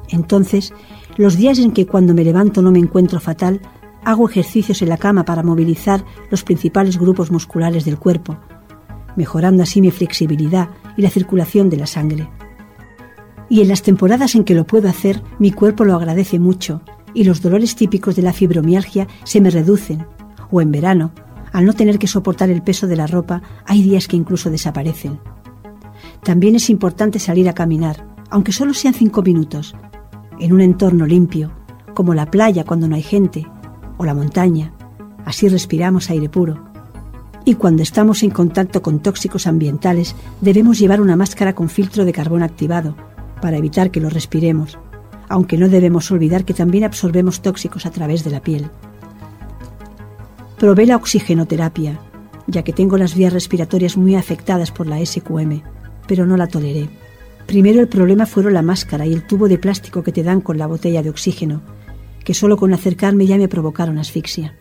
Entonces, 0.09 0.73
los 1.17 1.37
días 1.37 1.59
en 1.59 1.73
que 1.73 1.87
cuando 1.87 2.15
me 2.15 2.25
levanto 2.25 2.63
no 2.63 2.71
me 2.71 2.79
encuentro 2.79 3.21
fatal, 3.21 3.61
hago 4.05 4.29
ejercicios 4.29 4.83
en 4.83 4.89
la 4.89 4.99
cama 4.99 5.25
para 5.25 5.43
movilizar 5.43 6.05
los 6.31 6.45
principales 6.45 6.99
grupos 6.99 7.31
musculares 7.31 7.85
del 7.85 7.99
cuerpo, 7.99 8.39
mejorando 9.17 9.63
así 9.63 9.81
mi 9.81 9.91
flexibilidad 9.91 10.69
y 10.97 11.03
la 11.03 11.11
circulación 11.11 11.69
de 11.71 11.77
la 11.77 11.87
sangre. 11.87 12.31
Y 13.49 13.63
en 13.63 13.69
las 13.69 13.83
temporadas 13.83 14.35
en 14.35 14.45
que 14.45 14.55
lo 14.55 14.67
puedo 14.67 14.89
hacer, 14.89 15.23
mi 15.39 15.51
cuerpo 15.51 15.85
lo 15.85 15.95
agradece 15.95 16.39
mucho 16.39 16.83
y 17.15 17.25
los 17.25 17.43
dolores 17.43 17.77
típicos 17.77 18.15
de 18.15 18.23
la 18.23 18.33
fibromialgia 18.33 19.07
se 19.25 19.41
me 19.41 19.51
reducen. 19.51 20.07
O 20.51 20.61
en 20.61 20.71
verano, 20.71 21.13
al 21.57 21.64
no 21.64 21.73
tener 21.73 21.99
que 21.99 22.07
soportar 22.07 22.51
el 22.51 22.61
peso 22.61 22.87
de 22.87 22.97
la 22.97 23.07
ropa, 23.07 23.40
hay 23.64 23.83
días 23.83 24.09
que 24.09 24.16
incluso 24.16 24.51
desaparecen. 24.51 25.19
También 26.23 26.55
es 26.55 26.69
importante 26.69 27.19
salir 27.19 27.49
a 27.49 27.55
caminar, 27.55 28.07
aunque 28.29 28.53
solo 28.53 28.75
sean 28.75 28.92
cinco 28.92 29.23
minutos, 29.23 29.75
en 30.38 30.53
un 30.53 30.61
entorno 30.61 31.07
limpio, 31.07 31.53
como 31.95 32.12
la 32.12 32.31
playa 32.31 32.64
cuando 32.64 32.88
no 32.88 32.95
hay 32.95 33.03
gente, 33.03 33.47
o 33.97 34.05
la 34.05 34.12
montaña. 34.12 34.75
Así 35.25 35.49
respiramos 35.49 36.11
aire 36.11 36.29
puro. 36.29 36.62
Y 37.47 37.55
cuando 37.55 37.83
estamos 37.83 38.23
en 38.23 38.33
contacto 38.33 38.83
con 38.83 39.01
tóxicos 39.01 39.47
ambientales, 39.47 40.14
debemos 40.42 40.79
llevar 40.79 41.01
una 41.01 41.16
máscara 41.16 41.55
con 41.55 41.71
filtro 41.71 42.05
de 42.05 42.12
carbón 42.12 42.42
activado, 42.42 42.97
para 43.40 43.57
evitar 43.57 43.90
que 43.90 44.01
lo 44.01 44.11
respiremos, 44.11 44.79
aunque 45.27 45.57
no 45.57 45.71
debemos 45.71 46.11
olvidar 46.11 46.45
que 46.45 46.53
también 46.53 46.85
absorbemos 46.85 47.40
tóxicos 47.40 47.87
a 47.87 47.90
través 47.92 48.25
de 48.25 48.31
la 48.31 48.42
piel. 48.42 48.71
Probé 50.59 50.87
la 50.87 50.97
oxigenoterapia, 50.97 52.01
ya 52.47 52.62
que 52.62 52.73
tengo 52.73 52.97
las 52.97 53.14
vías 53.14 53.33
respiratorias 53.33 53.99
muy 53.99 54.14
afectadas 54.14 54.71
por 54.71 54.87
la 54.87 55.05
SQM, 55.05 55.61
pero 56.09 56.25
no 56.25 56.38
la 56.38 56.47
toleré. 56.47 56.88
Primero 57.47 57.81
el 57.81 57.88
problema 57.88 58.25
fueron 58.25 58.55
la 58.55 58.62
máscara 58.62 59.05
y 59.05 59.12
el 59.12 59.27
tubo 59.27 59.49
de 59.49 59.59
plástico 59.59 60.03
que 60.03 60.12
te 60.12 60.23
dan 60.23 60.40
con 60.40 60.57
la 60.57 60.66
botella 60.66 61.03
de 61.03 61.11
oxígeno, 61.11 61.61
que 62.25 62.33
solo 62.33 62.57
con 62.57 62.73
acercarme 62.73 63.27
ya 63.27 63.37
me 63.37 63.49
provocaron 63.49 63.99
asfixia. 63.99 64.57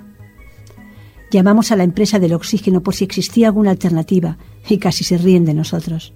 Llamamos 1.31 1.71
a 1.71 1.77
la 1.77 1.83
empresa 1.83 2.19
del 2.19 2.33
oxígeno 2.33 2.81
por 2.81 2.93
si 2.93 3.05
existía 3.05 3.47
alguna 3.47 3.71
alternativa 3.71 4.37
y 4.67 4.77
casi 4.79 5.05
se 5.05 5.17
ríen 5.17 5.45
de 5.45 5.53
nosotros. 5.53 6.13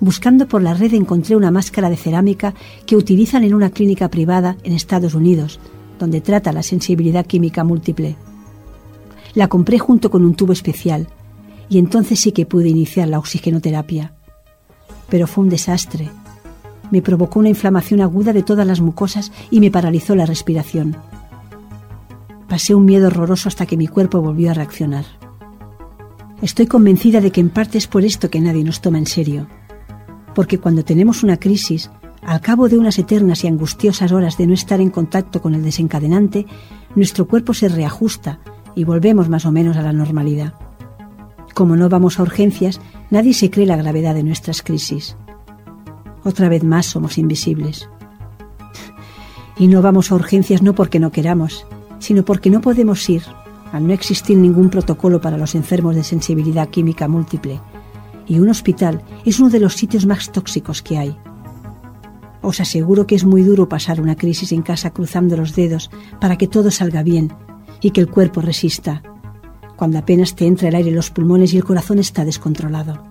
Buscando 0.00 0.48
por 0.48 0.62
la 0.62 0.72
red 0.72 0.94
encontré 0.94 1.36
una 1.36 1.50
máscara 1.50 1.90
de 1.90 1.96
cerámica 1.96 2.54
que 2.86 2.96
utilizan 2.96 3.44
en 3.44 3.54
una 3.54 3.70
clínica 3.70 4.08
privada 4.08 4.56
en 4.64 4.72
Estados 4.72 5.14
Unidos, 5.14 5.60
donde 5.98 6.22
trata 6.22 6.52
la 6.52 6.62
sensibilidad 6.62 7.26
química 7.26 7.62
múltiple. 7.62 8.16
La 9.34 9.48
compré 9.48 9.78
junto 9.78 10.10
con 10.10 10.24
un 10.24 10.34
tubo 10.34 10.52
especial 10.52 11.08
y 11.68 11.78
entonces 11.78 12.20
sí 12.20 12.32
que 12.32 12.46
pude 12.46 12.68
iniciar 12.68 13.08
la 13.08 13.18
oxigenoterapia. 13.18 14.12
Pero 15.08 15.26
fue 15.26 15.44
un 15.44 15.50
desastre. 15.50 16.08
Me 16.90 17.02
provocó 17.02 17.40
una 17.40 17.48
inflamación 17.48 18.00
aguda 18.00 18.32
de 18.32 18.42
todas 18.42 18.66
las 18.66 18.80
mucosas 18.80 19.32
y 19.50 19.60
me 19.60 19.70
paralizó 19.70 20.14
la 20.14 20.26
respiración. 20.26 20.96
Pasé 22.48 22.74
un 22.74 22.84
miedo 22.84 23.08
horroroso 23.08 23.48
hasta 23.48 23.66
que 23.66 23.76
mi 23.76 23.88
cuerpo 23.88 24.20
volvió 24.20 24.50
a 24.50 24.54
reaccionar. 24.54 25.04
Estoy 26.40 26.66
convencida 26.66 27.20
de 27.20 27.30
que 27.30 27.40
en 27.40 27.50
parte 27.50 27.78
es 27.78 27.86
por 27.86 28.04
esto 28.04 28.30
que 28.30 28.40
nadie 28.40 28.62
nos 28.62 28.80
toma 28.80 28.98
en 28.98 29.06
serio. 29.06 29.48
Porque 30.34 30.58
cuando 30.58 30.84
tenemos 30.84 31.22
una 31.22 31.38
crisis, 31.38 31.90
al 32.22 32.40
cabo 32.40 32.68
de 32.68 32.78
unas 32.78 32.98
eternas 32.98 33.42
y 33.42 33.48
angustiosas 33.48 34.12
horas 34.12 34.36
de 34.36 34.46
no 34.46 34.54
estar 34.54 34.80
en 34.80 34.90
contacto 34.90 35.40
con 35.40 35.54
el 35.54 35.64
desencadenante, 35.64 36.46
nuestro 36.94 37.26
cuerpo 37.26 37.54
se 37.54 37.68
reajusta 37.68 38.38
y 38.74 38.84
volvemos 38.84 39.28
más 39.28 39.46
o 39.46 39.52
menos 39.52 39.76
a 39.76 39.82
la 39.82 39.92
normalidad. 39.92 40.54
Como 41.54 41.76
no 41.76 41.88
vamos 41.88 42.18
a 42.18 42.22
urgencias, 42.22 42.80
nadie 43.10 43.34
se 43.34 43.50
cree 43.50 43.66
la 43.66 43.76
gravedad 43.76 44.14
de 44.14 44.24
nuestras 44.24 44.62
crisis. 44.62 45.16
Otra 46.24 46.48
vez 46.48 46.64
más 46.64 46.86
somos 46.86 47.18
invisibles. 47.18 47.88
Y 49.56 49.68
no 49.68 49.82
vamos 49.82 50.10
a 50.10 50.16
urgencias 50.16 50.62
no 50.62 50.74
porque 50.74 50.98
no 50.98 51.12
queramos, 51.12 51.66
sino 52.00 52.24
porque 52.24 52.50
no 52.50 52.60
podemos 52.60 53.08
ir, 53.08 53.22
al 53.72 53.86
no 53.86 53.92
existir 53.92 54.36
ningún 54.36 54.68
protocolo 54.68 55.20
para 55.20 55.38
los 55.38 55.54
enfermos 55.54 55.94
de 55.94 56.02
sensibilidad 56.02 56.68
química 56.68 57.06
múltiple. 57.06 57.60
Y 58.26 58.40
un 58.40 58.48
hospital 58.48 59.02
es 59.24 59.38
uno 59.38 59.50
de 59.50 59.60
los 59.60 59.74
sitios 59.74 60.06
más 60.06 60.32
tóxicos 60.32 60.82
que 60.82 60.98
hay. 60.98 61.16
Os 62.42 62.60
aseguro 62.60 63.06
que 63.06 63.14
es 63.14 63.24
muy 63.24 63.42
duro 63.42 63.68
pasar 63.68 64.00
una 64.00 64.16
crisis 64.16 64.50
en 64.52 64.62
casa 64.62 64.90
cruzando 64.90 65.36
los 65.36 65.54
dedos 65.54 65.90
para 66.20 66.36
que 66.36 66.48
todo 66.48 66.70
salga 66.70 67.02
bien 67.02 67.32
y 67.84 67.90
que 67.90 68.00
el 68.00 68.08
cuerpo 68.08 68.40
resista, 68.40 69.02
cuando 69.76 69.98
apenas 69.98 70.34
te 70.34 70.46
entra 70.46 70.68
el 70.68 70.74
aire 70.74 70.88
en 70.88 70.96
los 70.96 71.10
pulmones 71.10 71.52
y 71.52 71.58
el 71.58 71.64
corazón 71.64 71.98
está 71.98 72.24
descontrolado. 72.24 73.02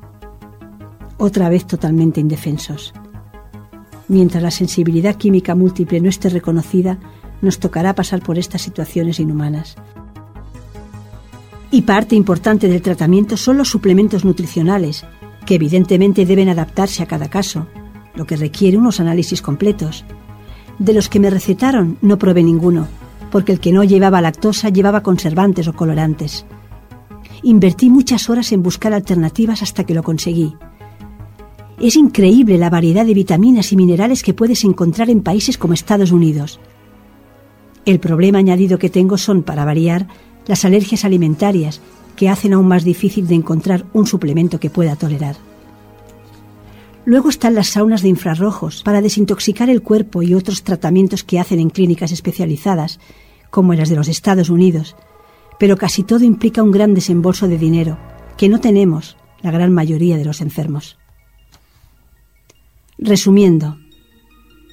Otra 1.19 1.47
vez 1.47 1.67
totalmente 1.67 2.19
indefensos. 2.19 2.91
Mientras 4.07 4.41
la 4.41 4.49
sensibilidad 4.49 5.15
química 5.15 5.53
múltiple 5.53 6.01
no 6.01 6.09
esté 6.09 6.29
reconocida, 6.29 6.97
nos 7.43 7.59
tocará 7.59 7.93
pasar 7.93 8.23
por 8.23 8.39
estas 8.39 8.63
situaciones 8.63 9.19
inhumanas. 9.19 9.75
Y 11.69 11.83
parte 11.83 12.15
importante 12.15 12.67
del 12.67 12.81
tratamiento 12.81 13.37
son 13.37 13.59
los 13.59 13.69
suplementos 13.69 14.25
nutricionales, 14.25 15.05
que 15.45 15.53
evidentemente 15.53 16.25
deben 16.25 16.49
adaptarse 16.49 17.03
a 17.03 17.05
cada 17.05 17.29
caso, 17.29 17.67
lo 18.15 18.25
que 18.25 18.37
requiere 18.37 18.79
unos 18.79 18.99
análisis 18.99 19.43
completos. 19.43 20.03
De 20.79 20.93
los 20.93 21.09
que 21.09 21.19
me 21.19 21.29
recetaron 21.29 21.99
no 22.01 22.17
probé 22.17 22.41
ninguno, 22.41 22.87
porque 23.33 23.51
el 23.51 23.59
que 23.59 23.71
no 23.71 23.83
llevaba 23.83 24.21
lactosa 24.21 24.69
llevaba 24.69 25.01
conservantes 25.01 25.67
o 25.67 25.73
colorantes. 25.73 26.45
Invertí 27.41 27.89
muchas 27.89 28.29
horas 28.29 28.51
en 28.51 28.61
buscar 28.61 28.93
alternativas 28.93 29.63
hasta 29.63 29.85
que 29.85 29.95
lo 29.95 30.03
conseguí. 30.03 30.53
Es 31.79 31.95
increíble 31.95 32.59
la 32.59 32.69
variedad 32.69 33.07
de 33.07 33.15
vitaminas 33.15 33.71
y 33.71 33.75
minerales 33.75 34.21
que 34.21 34.35
puedes 34.35 34.63
encontrar 34.63 35.09
en 35.09 35.23
países 35.23 35.57
como 35.57 35.73
Estados 35.73 36.11
Unidos. 36.11 36.59
El 37.85 37.99
problema 37.99 38.37
añadido 38.37 38.77
que 38.77 38.91
tengo 38.91 39.17
son, 39.17 39.41
para 39.41 39.65
variar, 39.65 40.05
las 40.45 40.63
alergias 40.63 41.03
alimentarias, 41.03 41.81
que 42.15 42.29
hacen 42.29 42.53
aún 42.53 42.67
más 42.67 42.83
difícil 42.83 43.25
de 43.25 43.33
encontrar 43.33 43.83
un 43.93 44.05
suplemento 44.05 44.59
que 44.59 44.69
pueda 44.69 44.95
tolerar. 44.95 45.37
Luego 47.03 47.29
están 47.29 47.55
las 47.55 47.69
saunas 47.69 48.03
de 48.03 48.09
infrarrojos 48.09 48.83
para 48.83 49.01
desintoxicar 49.01 49.71
el 49.71 49.81
cuerpo 49.81 50.21
y 50.21 50.35
otros 50.35 50.61
tratamientos 50.61 51.23
que 51.23 51.39
hacen 51.39 51.59
en 51.59 51.71
clínicas 51.71 52.11
especializadas, 52.11 52.99
como 53.53 53.75
las 53.75 53.87
de 53.87 53.95
los 53.95 54.07
Estados 54.07 54.49
Unidos, 54.49 54.95
pero 55.59 55.77
casi 55.77 56.01
todo 56.01 56.23
implica 56.25 56.63
un 56.63 56.71
gran 56.71 56.95
desembolso 56.95 57.47
de 57.47 57.59
dinero, 57.59 57.99
que 58.35 58.49
no 58.49 58.59
tenemos 58.59 59.15
la 59.43 59.51
gran 59.51 59.71
mayoría 59.71 60.17
de 60.17 60.25
los 60.25 60.41
enfermos. 60.41 60.97
Resumiendo, 62.97 63.77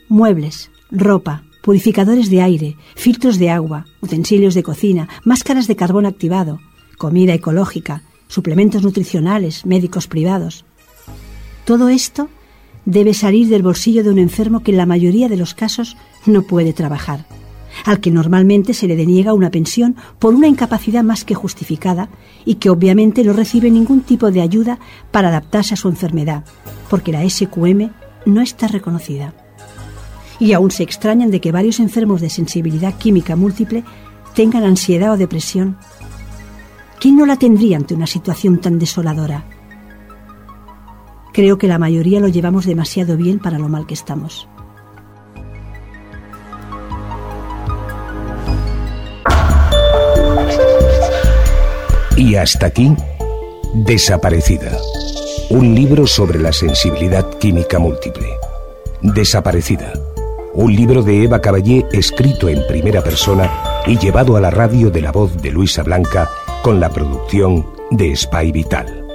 muebles, 0.08 0.70
ropa, 0.90 1.42
purificadores 1.62 2.30
de 2.30 2.40
aire, 2.40 2.76
filtros 2.96 3.38
de 3.38 3.50
agua, 3.50 3.84
utensilios 4.00 4.54
de 4.54 4.62
cocina, 4.62 5.10
máscaras 5.26 5.66
de 5.66 5.76
carbón 5.76 6.06
activado, 6.06 6.58
comida 6.96 7.34
ecológica, 7.34 8.02
suplementos 8.28 8.82
nutricionales, 8.82 9.66
médicos 9.66 10.06
privados. 10.06 10.64
Todo 11.66 11.90
esto 11.90 12.30
debe 12.86 13.12
salir 13.12 13.48
del 13.48 13.62
bolsillo 13.62 14.02
de 14.02 14.08
un 14.08 14.18
enfermo 14.18 14.60
que 14.60 14.70
en 14.70 14.78
la 14.78 14.86
mayoría 14.86 15.28
de 15.28 15.36
los 15.36 15.52
casos 15.52 15.98
no 16.24 16.44
puede 16.44 16.72
trabajar, 16.72 17.26
al 17.84 18.00
que 18.00 18.10
normalmente 18.10 18.74
se 18.74 18.86
le 18.86 18.96
deniega 18.96 19.34
una 19.34 19.50
pensión 19.50 19.96
por 20.18 20.34
una 20.34 20.48
incapacidad 20.48 21.02
más 21.02 21.24
que 21.24 21.34
justificada 21.34 22.08
y 22.44 22.56
que 22.56 22.70
obviamente 22.70 23.24
no 23.24 23.32
recibe 23.32 23.70
ningún 23.70 24.00
tipo 24.02 24.30
de 24.30 24.40
ayuda 24.40 24.78
para 25.10 25.28
adaptarse 25.28 25.74
a 25.74 25.76
su 25.76 25.88
enfermedad, 25.88 26.44
porque 26.88 27.12
la 27.12 27.28
SQM 27.28 27.90
no 28.26 28.40
está 28.40 28.68
reconocida 28.68 29.34
y 30.40 30.54
aún 30.54 30.70
se 30.70 30.82
extrañan 30.82 31.30
de 31.30 31.40
que 31.40 31.52
varios 31.52 31.78
enfermos 31.78 32.20
de 32.20 32.30
sensibilidad 32.30 32.96
química 32.96 33.36
múltiple 33.36 33.84
tengan 34.34 34.64
ansiedad 34.64 35.12
o 35.12 35.16
depresión. 35.16 35.76
¿Quién 36.98 37.16
no 37.16 37.26
la 37.26 37.36
tendría 37.36 37.76
ante 37.76 37.94
una 37.94 38.06
situación 38.06 38.58
tan 38.58 38.78
desoladora? 38.78 39.44
Creo 41.32 41.58
que 41.58 41.68
la 41.68 41.78
mayoría 41.78 42.20
lo 42.20 42.28
llevamos 42.28 42.64
demasiado 42.64 43.16
bien 43.16 43.38
para 43.38 43.58
lo 43.58 43.68
mal 43.68 43.86
que 43.86 43.94
estamos. 43.94 44.48
Y 52.20 52.37
hasta 52.37 52.66
aquí, 52.66 52.94
Desaparecida. 53.72 54.76
Un 55.48 55.74
libro 55.74 56.06
sobre 56.06 56.38
la 56.38 56.52
sensibilidad 56.52 57.28
química 57.38 57.78
múltiple. 57.78 58.28
Desaparecida 59.00 59.92
un 60.52 60.74
libro 60.74 61.02
de 61.02 61.22
Eva 61.22 61.40
Caballé 61.40 61.87
escrito 61.92 62.48
en 62.48 62.66
primera 62.66 63.02
persona 63.02 63.50
y 63.87 63.98
llevado 63.98 64.37
a 64.37 64.40
la 64.40 64.50
radio 64.50 64.90
de 64.90 65.00
la 65.00 65.12
voz 65.12 65.40
de 65.40 65.50
Luisa 65.50 65.83
Blanca 65.83 66.28
con 66.62 66.80
la 66.80 66.90
producción 66.90 67.66
de 67.90 68.14
Spy 68.14 68.50
Vital. 68.50 69.06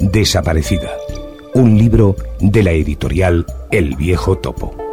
Desaparecida, 0.00 0.90
un 1.54 1.76
libro 1.76 2.16
de 2.40 2.62
la 2.62 2.70
editorial 2.70 3.44
El 3.70 3.96
Viejo 3.96 4.38
Topo. 4.38 4.83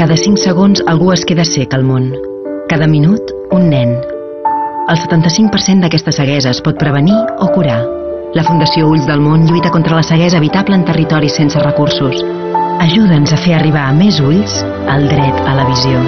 Cada 0.00 0.16
5 0.16 0.40
segons 0.40 0.80
algú 0.88 1.10
es 1.12 1.26
queda 1.28 1.44
sec 1.44 1.74
al 1.76 1.82
món. 1.84 2.06
Cada 2.70 2.86
minut, 2.88 3.20
un 3.52 3.66
nen. 3.68 3.90
El 4.88 4.96
75% 4.96 5.84
d'aquesta 5.84 6.14
ceguesa 6.16 6.54
es 6.54 6.62
pot 6.64 6.78
prevenir 6.80 7.18
o 7.36 7.50
curar. 7.52 7.82
La 8.32 8.40
Fundació 8.46 8.88
Ulls 8.88 9.04
del 9.04 9.20
Món 9.20 9.44
lluita 9.44 9.68
contra 9.68 9.98
la 9.98 10.02
ceguesa 10.02 10.38
evitable 10.40 10.78
en 10.78 10.86
territoris 10.88 11.36
sense 11.36 11.60
recursos. 11.60 12.24
Ajuda'ns 12.80 13.34
a 13.36 13.40
fer 13.44 13.58
arribar 13.58 13.90
a 13.90 13.92
més 13.92 14.22
ulls 14.24 14.62
el 14.88 15.04
dret 15.12 15.44
a 15.44 15.52
la 15.58 15.68
visió. 15.68 16.00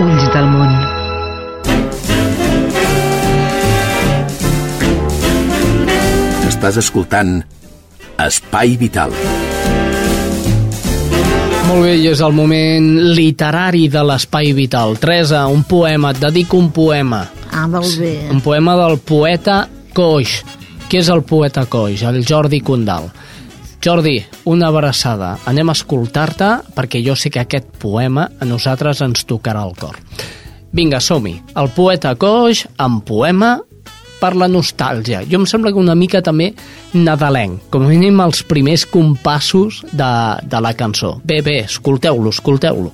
Ulls 0.00 0.32
del 0.32 0.48
Món. 0.48 0.72
Estàs 6.48 6.80
escoltant 6.86 7.42
Espai 8.16 8.78
Vital. 8.80 9.12
Molt 11.70 11.84
bé, 11.86 11.92
i 12.02 12.08
és 12.10 12.18
el 12.18 12.32
moment 12.34 12.86
literari 13.14 13.84
de 13.86 14.00
l'Espai 14.02 14.48
Vital. 14.58 14.96
Teresa, 14.98 15.44
un 15.46 15.60
poema, 15.62 16.10
et 16.10 16.18
dedico 16.18 16.58
un 16.58 16.72
poema. 16.74 17.20
Ah, 17.54 17.68
molt 17.70 17.94
bé. 18.00 18.10
Un 18.34 18.40
poema 18.42 18.74
del 18.74 18.98
poeta 19.06 19.60
Coix. 19.94 20.32
Qui 20.88 20.98
és 20.98 21.10
el 21.14 21.22
poeta 21.22 21.68
Coix? 21.70 22.02
El 22.02 22.24
Jordi 22.26 22.58
Condal. 22.66 23.06
Jordi, 23.86 24.16
una 24.50 24.66
abraçada. 24.66 25.36
Anem 25.46 25.70
a 25.70 25.76
escoltar-te 25.78 26.50
perquè 26.74 27.04
jo 27.06 27.14
sé 27.14 27.30
que 27.30 27.44
aquest 27.44 27.70
poema 27.78 28.26
a 28.34 28.50
nosaltres 28.50 29.04
ens 29.06 29.22
tocarà 29.30 29.62
el 29.62 29.78
cor. 29.78 30.02
Vinga, 30.74 30.98
som-hi. 30.98 31.36
El 31.54 31.70
poeta 31.78 32.16
Coix 32.18 32.66
amb 32.82 33.06
poema 33.06 33.60
per 34.20 34.34
la 34.36 34.48
nostàlgia. 34.50 35.24
Jo 35.24 35.40
em 35.40 35.48
sembla 35.48 35.72
que 35.72 35.80
una 35.80 35.96
mica 35.96 36.20
també 36.22 36.52
nadalenc, 36.94 37.70
com 37.72 37.86
a 37.86 37.90
mínim 37.90 38.20
els 38.22 38.44
primers 38.44 38.86
compassos 38.86 39.82
de, 39.90 40.12
de 40.44 40.62
la 40.62 40.74
cançó. 40.76 41.16
Bé, 41.24 41.40
bé, 41.42 41.62
escolteu-lo, 41.64 42.30
escolteu-lo. 42.30 42.92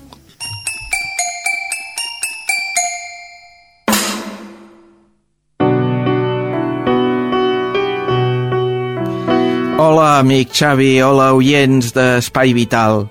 Hola, 9.77 10.17
amic 10.23 10.55
Xavi, 10.57 10.95
hola, 11.05 11.35
oients 11.37 11.93
d'Espai 11.93 12.55
Vital. 12.57 13.05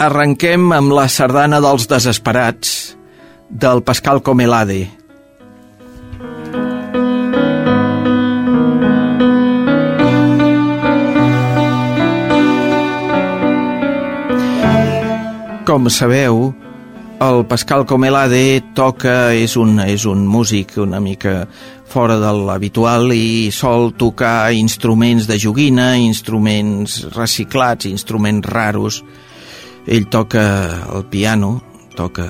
Arrenquem 0.00 0.72
amb 0.72 0.94
la 0.96 1.04
sardana 1.12 1.60
dels 1.60 1.84
desesperats, 1.90 2.96
del 3.52 3.84
Pascal 3.84 4.22
Comelade. 4.24 4.86
Com 15.72 15.86
sabeu, 15.88 16.50
el 17.24 17.46
Pascal 17.48 17.86
Comelade 17.88 18.60
toca, 18.76 19.32
és 19.32 19.54
un, 19.56 19.78
és 19.80 20.02
un 20.04 20.26
músic 20.28 20.74
una 20.82 20.98
mica 21.00 21.46
fora 21.88 22.18
de 22.20 22.32
l'habitual 22.44 23.14
i 23.16 23.48
sol 23.56 23.94
tocar 23.96 24.52
instruments 24.52 25.30
de 25.30 25.38
joguina, 25.40 25.94
instruments 25.96 26.98
reciclats, 27.16 27.88
instruments 27.88 28.52
raros. 28.52 29.00
Ell 29.88 30.10
toca 30.12 30.44
el 30.92 31.08
piano, 31.08 31.54
toca 31.96 32.28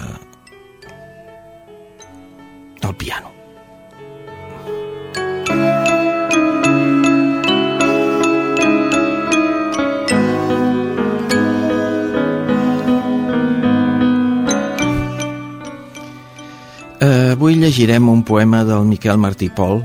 el 2.79 2.95
piano. 2.95 3.32
Llegirem 17.73 18.09
un 18.09 18.23
poema 18.23 18.65
del 18.65 18.85
Miquel 18.85 19.19
Martí 19.19 19.49
Pol. 19.49 19.81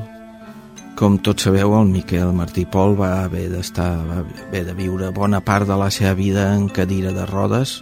Com 0.98 1.20
tots 1.22 1.46
sabeu, 1.46 1.76
el 1.78 1.88
Miquel 1.90 2.34
Martí 2.34 2.66
Pol 2.66 2.96
va 3.00 3.24
haver 3.24 3.50
d'estar, 3.52 3.92
va 4.06 4.18
haver 4.24 4.64
de 4.66 4.74
viure 4.74 5.12
bona 5.14 5.40
part 5.42 5.68
de 5.68 5.78
la 5.78 5.92
seva 5.92 6.14
vida 6.14 6.54
en 6.56 6.68
cadira 6.70 7.14
de 7.14 7.26
rodes 7.26 7.82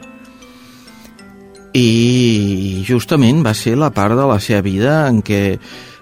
i 1.76 2.84
justament 2.88 3.42
va 3.44 3.54
ser 3.54 3.76
la 3.76 3.90
part 3.92 4.16
de 4.16 4.26
la 4.28 4.40
seva 4.40 4.62
vida 4.64 5.08
en 5.10 5.20
què 5.26 5.58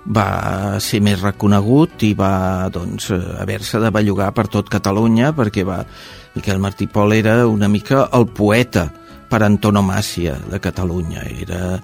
va 0.06 0.80
ser 0.84 1.00
més 1.02 1.22
reconegut 1.22 2.04
i 2.06 2.14
va 2.14 2.70
doncs, 2.74 3.10
haver-se 3.42 3.80
de 3.82 3.90
bellugar 3.90 4.34
per 4.38 4.46
tot 4.54 4.70
Catalunya 4.70 5.32
perquè 5.34 5.64
va, 5.66 5.80
Miquel 6.36 6.60
Martí 6.62 6.86
Pol 6.86 7.14
era 7.14 7.48
una 7.48 7.70
mica 7.70 8.10
el 8.14 8.28
poeta 8.28 8.90
per 9.30 9.42
antonomàcia 9.42 10.36
de 10.52 10.60
Catalunya. 10.62 11.24
Era 11.42 11.80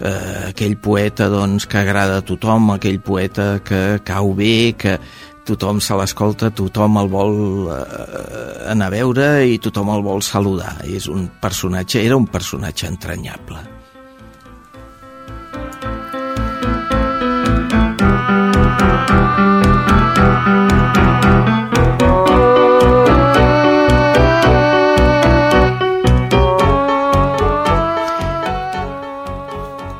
eh, 0.00 0.50
aquell 0.50 0.76
poeta 0.82 1.28
doncs, 1.32 1.66
que 1.66 1.78
agrada 1.78 2.18
a 2.20 2.26
tothom, 2.26 2.72
aquell 2.74 3.00
poeta 3.00 3.60
que 3.64 4.00
cau 4.06 4.34
bé, 4.34 4.74
que 4.78 4.98
tothom 5.46 5.78
se 5.80 5.94
l'escolta, 5.94 6.50
tothom 6.50 6.98
el 7.02 7.12
vol 7.12 7.70
eh, 7.70 8.72
anar 8.72 8.90
a 8.90 8.96
veure 8.96 9.30
i 9.46 9.60
tothom 9.62 9.94
el 9.94 10.04
vol 10.06 10.24
saludar. 10.26 10.76
És 10.84 11.08
un 11.12 11.28
personatge, 11.40 12.02
era 12.02 12.18
un 12.18 12.26
personatge 12.26 12.90
entranyable. 12.90 13.75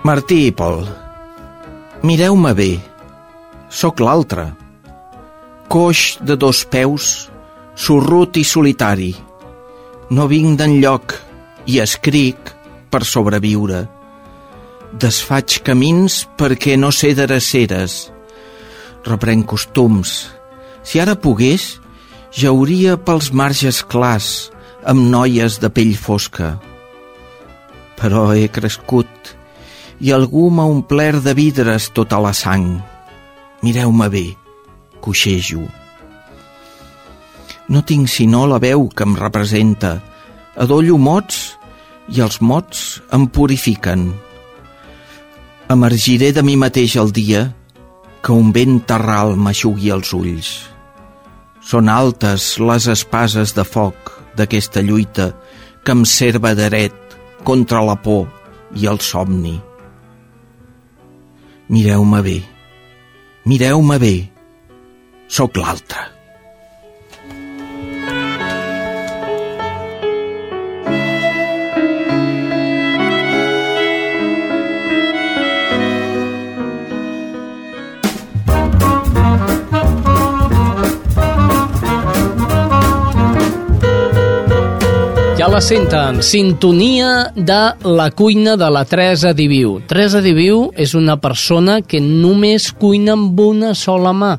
Martí 0.07 0.37
i 0.47 0.51
Pol, 0.55 0.85
mireu-me 2.07 2.53
bé, 2.55 2.77
sóc 3.67 3.99
l'altre, 3.99 4.45
coix 5.73 6.03
de 6.23 6.37
dos 6.39 6.61
peus, 6.71 7.07
sorrut 7.75 8.39
i 8.39 8.45
solitari. 8.47 9.09
No 10.15 10.29
vinc 10.31 10.61
d'enlloc 10.61 11.17
i 11.73 11.81
escric 11.83 12.53
per 12.93 13.01
sobreviure. 13.03 13.81
Desfaig 14.95 15.57
camins 15.67 16.21
perquè 16.39 16.77
no 16.79 16.93
sé 16.95 17.11
dreceres. 17.19 17.97
Reprenc 19.09 19.49
costums. 19.57 20.13
Si 20.87 21.03
ara 21.03 21.17
pogués, 21.19 21.81
jauria 22.31 22.95
pels 22.95 23.33
marges 23.35 23.83
clars 23.83 24.53
amb 24.87 25.11
noies 25.17 25.59
de 25.59 25.73
pell 25.81 25.97
fosca. 25.99 26.53
Però 27.99 28.29
he 28.37 28.47
crescut 28.55 29.35
i 30.01 30.13
algú 30.13 30.51
m'ha 30.51 30.67
omplert 30.69 31.25
de 31.25 31.35
vidres 31.37 31.91
tota 31.97 32.21
la 32.21 32.33
sang. 32.37 32.77
Mireu-me 33.63 34.09
bé 34.13 34.27
coixejo. 35.07 35.63
No 37.69 37.83
tinc 37.87 38.11
sinó 38.11 38.47
la 38.51 38.59
veu 38.63 38.89
que 38.91 39.07
em 39.07 39.15
representa. 39.19 39.97
Adollo 40.57 40.99
mots 40.99 41.57
i 42.11 42.23
els 42.25 42.41
mots 42.41 43.03
em 43.15 43.27
purifiquen. 43.27 44.09
Emergiré 45.71 46.31
de 46.35 46.43
mi 46.47 46.57
mateix 46.59 46.97
el 47.03 47.11
dia 47.15 47.49
que 48.23 48.35
un 48.35 48.53
vent 48.55 48.81
terral 48.91 49.35
m'aixugui 49.39 49.91
els 49.95 50.13
ulls. 50.15 50.51
Són 51.63 51.91
altes 51.91 52.57
les 52.63 52.87
espases 52.91 53.55
de 53.55 53.65
foc 53.67 54.13
d'aquesta 54.39 54.83
lluita 54.87 55.33
que 55.83 55.95
em 55.95 56.05
serva 56.07 56.55
dret 56.55 56.95
contra 57.47 57.83
la 57.83 57.97
por 57.99 58.27
i 58.79 58.87
el 58.91 59.03
somni. 59.03 59.57
Mireu-me 61.69 62.21
bé, 62.23 62.41
mireu-me 63.45 63.99
bé, 63.99 64.15
sóc 65.29 65.57
l'altre. 65.59 66.16
La 85.57 85.61
senten, 85.63 86.23
sintonia 86.23 87.33
de 87.35 87.73
la 87.89 88.11
cuina 88.11 88.59
de 88.59 88.67
la 88.71 88.85
Teresa 88.85 89.33
Diviu. 89.33 89.79
Teresa 89.89 90.21
Diviu 90.21 90.67
és 90.77 90.93
una 90.93 91.15
persona 91.17 91.79
que 91.81 91.97
només 91.97 92.67
cuina 92.77 93.15
amb 93.17 93.41
una 93.41 93.71
sola 93.73 94.13
mà. 94.13 94.35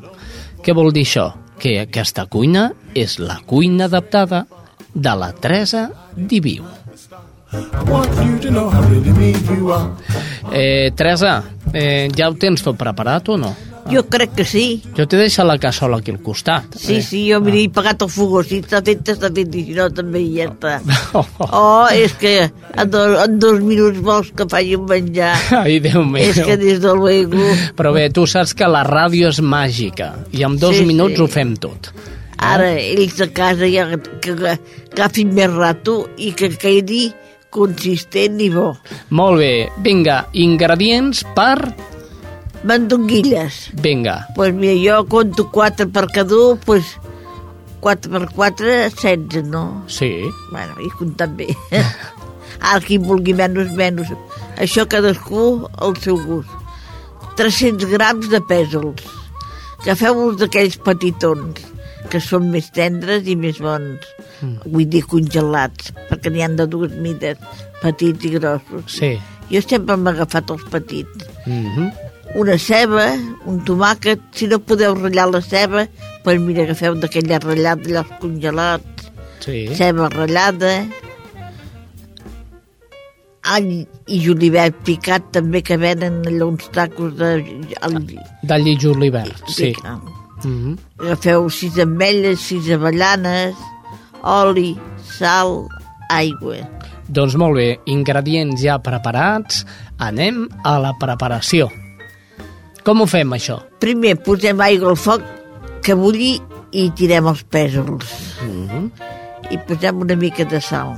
Què 0.62 0.70
vol 0.78 0.92
dir 0.94 1.02
això? 1.08 1.24
Que 1.58 1.80
aquesta 1.80 2.28
cuina 2.30 2.68
és 2.94 3.18
la 3.18 3.40
cuina 3.42 3.88
adaptada 3.90 4.44
de 4.94 5.16
la 5.18 5.32
Teresa 5.34 5.88
Diviu. 6.14 6.62
Eh, 10.52 10.92
Teresa, 10.94 11.42
eh, 11.72 12.12
ja 12.14 12.30
ho 12.30 12.38
tens 12.38 12.62
tot 12.62 12.78
preparat 12.78 13.34
o 13.34 13.40
no? 13.42 13.56
Jo 13.88 14.02
crec 14.10 14.34
que 14.36 14.44
sí. 14.44 14.64
Jo 14.96 15.06
t'he 15.08 15.16
deixat 15.20 15.46
la 15.48 15.56
cassola 15.60 15.96
aquí 16.02 16.12
al 16.12 16.18
costat. 16.24 16.74
Sí, 16.76 16.98
sí, 17.02 17.22
jo 17.30 17.38
m'he 17.40 17.62
pagat 17.72 18.02
el 18.04 18.10
fogó. 18.12 18.42
Si 18.44 18.58
està 18.60 18.82
fet, 18.84 19.00
està 19.14 19.30
fet, 19.32 19.54
i 19.56 19.62
si 19.70 19.76
no, 19.78 19.86
també 19.94 20.20
i 20.26 20.34
ja 20.36 20.48
està. 20.50 20.74
Oh, 21.48 21.86
és 21.94 22.12
que 22.20 22.34
en, 22.50 22.90
do, 22.92 23.04
en 23.22 23.38
dos 23.40 23.60
minuts 23.64 24.02
vols 24.04 24.28
que 24.36 24.44
faci 24.50 24.76
un 24.76 24.84
menjar. 24.90 25.32
Ai, 25.62 25.78
Déu 25.84 26.04
meu. 26.04 26.20
És 26.22 26.36
que 26.44 26.58
des 26.60 26.82
del 26.84 27.00
luego... 27.00 27.48
Però 27.78 27.94
bé, 27.96 28.08
tu 28.12 28.26
saps 28.28 28.52
que 28.58 28.68
la 28.68 28.84
ràdio 28.86 29.30
és 29.32 29.40
màgica 29.40 30.12
i 30.36 30.44
en 30.44 30.58
dos 30.60 30.76
Sí, 30.76 30.84
minuts 30.88 31.16
sí. 31.16 31.22
ho 31.24 31.28
fem 31.32 31.56
tot. 31.56 31.88
Ara 32.38 32.68
ells 32.78 33.16
a 33.24 33.26
casa 33.34 33.66
ja 33.66 33.88
que, 33.96 34.20
que 34.22 34.34
agafin 34.92 35.32
més 35.34 35.50
rato 35.50 36.04
i 36.22 36.30
que 36.38 36.52
quedi 36.54 37.08
consistent 37.50 38.36
i 38.44 38.50
bo. 38.52 38.74
Molt 39.16 39.40
bé, 39.40 39.52
vinga, 39.82 40.26
ingredients 40.36 41.24
per... 41.34 41.56
Mandonguilles. 42.64 43.70
Vinga, 43.74 44.26
Pues 44.34 44.54
mira, 44.54 44.74
jo 44.78 45.06
conto 45.06 45.50
4 45.50 45.88
per 45.90 46.06
cada 46.12 46.36
un, 46.36 46.58
pues 46.58 46.96
4 47.80 48.10
per 48.10 48.28
4, 48.34 48.66
16, 48.66 49.44
no? 49.44 49.84
sí. 49.86 50.10
Bueno, 50.50 50.74
i 50.80 50.90
comptant 50.98 51.36
bé. 51.36 51.48
Ara 52.60 52.80
qui 52.82 52.98
vulgui 52.98 53.34
menys, 53.38 53.70
menys. 53.78 54.10
Això 54.58 54.86
cadascú 54.90 55.68
al 55.78 55.94
seu 56.02 56.18
gust. 56.26 56.50
300 57.38 57.86
grams 57.92 58.28
de 58.32 58.40
pèsols. 58.42 59.04
Agafeu-vos 59.84 60.40
d'aquells 60.40 60.74
petitons, 60.82 61.60
que 62.10 62.18
són 62.20 62.48
més 62.50 62.66
tendres 62.74 63.28
i 63.30 63.36
més 63.38 63.60
bons. 63.62 64.02
Mm. 64.42 64.56
Vull 64.74 64.88
dir 64.90 65.04
congelats, 65.06 65.92
perquè 66.10 66.32
n'hi 66.34 66.42
han 66.42 66.56
de 66.58 66.66
dues 66.66 66.96
mides, 66.98 67.38
petits 67.80 68.26
i 68.26 68.32
grossos. 68.34 68.90
Sí. 68.90 69.12
Jo 69.52 69.62
sempre 69.62 69.94
m'he 69.96 70.10
agafat 70.10 70.50
els 70.50 70.66
petits. 70.74 71.30
Mm 71.46 71.66
-hmm. 71.76 71.92
Una 72.36 72.58
ceba, 72.60 73.06
un 73.48 73.62
tomàquet, 73.64 74.20
si 74.36 74.46
no 74.50 74.58
podeu 74.60 74.94
ratllar 74.98 75.28
la 75.32 75.40
ceba, 75.40 75.86
doncs 76.24 76.44
mira, 76.44 76.66
agafeu 76.66 76.98
d'aquella 77.00 77.38
ratllada, 77.40 77.88
allò 77.88 78.04
congelats, 78.20 79.08
Sí. 79.40 79.68
ceba 79.74 80.08
ratllada, 80.12 80.86
all 83.48 83.70
i 84.06 84.20
julivert 84.20 84.76
picat 84.84 85.30
també 85.32 85.62
que 85.64 85.78
venen 85.80 86.20
allò 86.28 86.50
uns 86.52 86.68
tacos 86.74 87.14
de... 87.16 87.32
D'all 88.44 88.68
i 88.68 88.76
julivert, 88.76 89.48
sí. 89.48 89.72
Mm 90.44 90.56
-hmm. 90.58 90.78
Agafeu 91.00 91.48
sis 91.50 91.78
ametlles, 91.78 92.40
sis 92.40 92.70
avellanes, 92.70 93.56
oli, 94.22 94.76
sal, 95.18 95.66
aigua. 96.10 96.56
Doncs 97.08 97.34
molt 97.36 97.56
bé, 97.56 97.78
ingredients 97.86 98.60
ja 98.62 98.78
preparats, 98.78 99.64
anem 99.98 100.48
a 100.62 100.78
la 100.78 100.92
preparació. 101.00 101.70
Com 102.88 103.04
ho 103.04 103.06
fem, 103.10 103.34
això? 103.36 103.58
Primer 103.84 104.14
posem 104.24 104.60
aigua 104.64 104.94
al 104.94 104.96
foc 104.96 105.24
que 105.84 105.96
bulli 105.98 106.38
i 106.72 106.86
tirem 106.96 107.28
els 107.28 107.44
pèsols. 107.44 108.14
Mm 108.44 108.68
-hmm. 108.68 108.90
i 109.50 109.58
posem 109.58 110.00
una 110.00 110.16
mica 110.16 110.44
de 110.44 110.60
sal. 110.60 110.96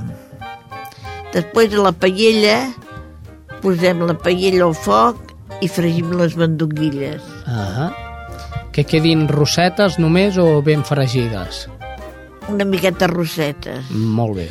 Després 1.33 1.73
a 1.73 1.83
la 1.83 1.91
paella 1.91 2.71
posem 3.61 3.99
la 4.07 4.13
paella 4.13 4.63
al 4.65 4.73
foc 4.73 5.17
i 5.61 5.67
fregim 5.67 6.11
les 6.11 6.35
mandonguilles. 6.35 7.21
Ah 7.45 7.91
que 8.71 8.85
quedin 8.87 9.27
rossetes 9.27 9.97
només 9.99 10.37
o 10.39 10.61
ben 10.63 10.83
fregides? 10.87 11.65
Una 12.51 12.65
miqueta 12.65 13.07
rossetes. 13.11 13.91
Molt 13.91 14.39
bé. 14.39 14.47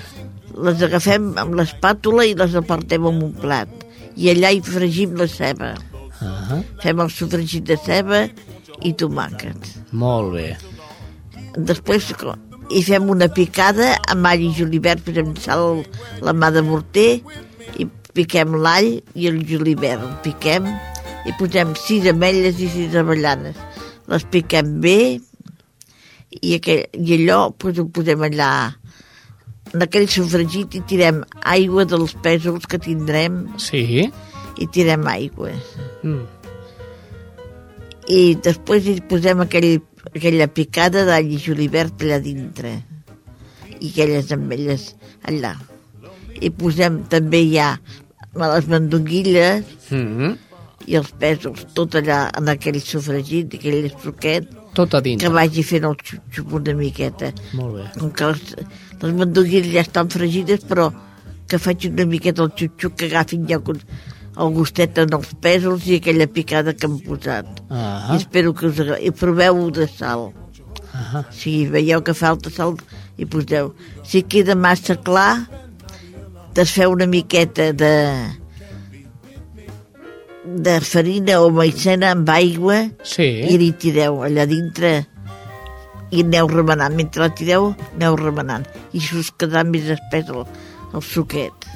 Les 0.61 0.83
agafem 0.85 1.33
amb 1.41 1.57
l'espàtula 1.57 2.27
i 2.29 2.37
les 2.37 2.57
apartem 2.59 3.07
en 3.09 3.23
un 3.31 3.33
plat. 3.33 3.71
I 4.17 4.31
allà 4.35 4.53
hi 4.53 4.61
fregim 4.65 5.17
la 5.17 5.29
ceba. 5.31 5.73
Ah 6.21 6.61
Fem 6.83 7.01
el 7.01 7.11
sofregit 7.13 7.65
de 7.69 7.77
ceba 7.81 8.27
i 8.83 8.93
tomàquet. 8.93 9.71
molt 9.93 10.33
bé. 10.35 10.57
Després 11.57 12.13
hi 12.71 12.83
fem 12.87 13.09
una 13.11 13.29
picada 13.29 13.97
amb 14.09 14.27
all 14.27 14.41
i 14.41 14.53
julivert, 14.55 15.03
posem 15.05 15.35
sal, 15.37 15.83
la 16.23 16.33
mà 16.33 16.51
de 16.55 16.63
morter 16.63 17.21
i 17.79 17.87
piquem 18.15 18.55
l'all 18.63 19.01
i 19.15 19.27
el 19.27 19.41
julivert. 19.47 20.03
El 20.03 20.17
piquem 20.23 20.69
i 21.27 21.35
posem 21.39 21.75
sis 21.77 22.07
ametlles 22.11 22.61
i 22.61 22.69
sis 22.71 22.95
avellanes. 22.97 23.57
Les 24.11 24.25
piquem 24.31 24.81
bé 24.81 25.19
i, 26.31 26.55
aquell, 26.57 26.87
i 26.95 27.17
allò 27.19 27.51
pues, 27.59 27.79
ho 27.79 27.89
posem 27.91 28.23
allà 28.29 28.51
en 29.75 29.85
aquell 29.85 30.09
sofregit 30.11 30.75
i 30.79 30.81
tirem 30.87 31.21
aigua 31.47 31.85
dels 31.87 32.15
pèsols 32.23 32.67
que 32.67 32.79
tindrem 32.83 33.45
Sí. 33.59 34.09
I 34.61 34.67
tirem 34.69 35.07
aigua. 35.09 35.53
Mm. 36.05 36.25
I 38.11 38.21
després 38.43 38.87
hi 38.91 38.97
posem 39.07 39.41
aquell, 39.45 39.71
aquella 40.11 40.49
picada 40.51 41.05
d'all 41.09 41.31
i 41.31 41.39
julivert 41.41 42.03
allà 42.05 42.19
dintre 42.25 42.73
i 43.81 43.91
aquelles 43.93 44.31
ametlles 44.35 44.91
allà. 45.31 45.55
I 46.41 46.51
posem 46.57 47.03
també 47.13 47.45
ja 47.53 47.75
les 48.35 48.67
mandonguilles 48.71 49.65
Mm. 49.91 50.37
i 50.87 50.95
els 50.97 51.11
pèsols, 51.19 51.65
tot 51.75 51.95
allà 51.99 52.31
en 52.39 52.49
aquell 52.49 52.79
sofregit, 52.81 53.55
aquell 53.59 53.89
suquet, 54.03 54.47
Tot 54.75 54.95
a 54.95 55.01
dintre. 55.03 55.27
que 55.27 55.33
vagi 55.35 55.63
fent 55.67 55.85
el 55.85 55.97
xup-xup 55.99 56.53
una 56.55 56.75
miqueta. 56.79 57.33
Molt 57.55 57.75
bé. 57.75 57.85
Com 57.99 58.11
que 58.13 58.25
les, 58.31 58.55
les 59.03 59.15
mandonguilles 59.19 59.73
ja 59.75 59.81
estan 59.83 60.09
fregides, 60.09 60.63
però 60.65 60.93
que 61.49 61.59
faig 61.59 61.89
una 61.91 62.07
miqueta 62.07 62.43
el 62.47 62.53
xup-xup, 62.55 62.95
que 62.97 63.07
agafin 63.11 63.47
ja 63.49 63.59
con- 63.59 63.83
el 64.39 64.53
gustet 64.55 64.99
en 65.03 65.13
els 65.17 65.33
pèsols 65.43 65.87
i 65.91 65.99
aquella 65.99 66.27
picada 66.31 66.75
que 66.75 66.87
hem 66.87 66.99
posat. 67.05 67.49
Ah. 67.71 68.11
I 68.13 68.21
espero 68.21 68.55
que 68.55 68.69
us 68.71 68.79
agradi. 68.81 69.09
I 69.09 69.15
proveu 69.17 69.71
de 69.75 69.89
sal. 69.91 70.31
Ah. 70.95 71.25
Si 71.35 71.67
veieu 71.71 72.03
que 72.03 72.15
falta 72.15 72.51
sal, 72.51 72.77
hi 73.19 73.27
poseu. 73.27 73.73
Si 74.07 74.23
queda 74.23 74.55
massa 74.55 74.97
clar, 74.97 75.47
desfeu 76.55 76.93
una 76.93 77.07
miqueta 77.07 77.73
de 77.73 77.95
de 80.51 80.81
farina 80.81 81.37
o 81.45 81.51
maicena 81.55 82.11
amb 82.15 82.29
aigua 82.33 82.89
Sí. 83.07 83.27
i 83.53 83.59
li 83.61 83.71
tireu 83.79 84.23
allà 84.25 84.47
dintre 84.49 85.07
i 86.11 86.25
aneu 86.25 86.49
remenant. 86.51 86.97
Mentre 86.97 87.23
la 87.23 87.29
tireu, 87.35 87.71
aneu 87.95 88.17
remenant. 88.19 88.67
I 88.93 88.99
us 89.15 89.31
quedarà 89.31 89.63
més 89.69 89.87
espès 89.95 90.31
el, 90.33 90.43
el 90.95 91.03
suquet. 91.07 91.70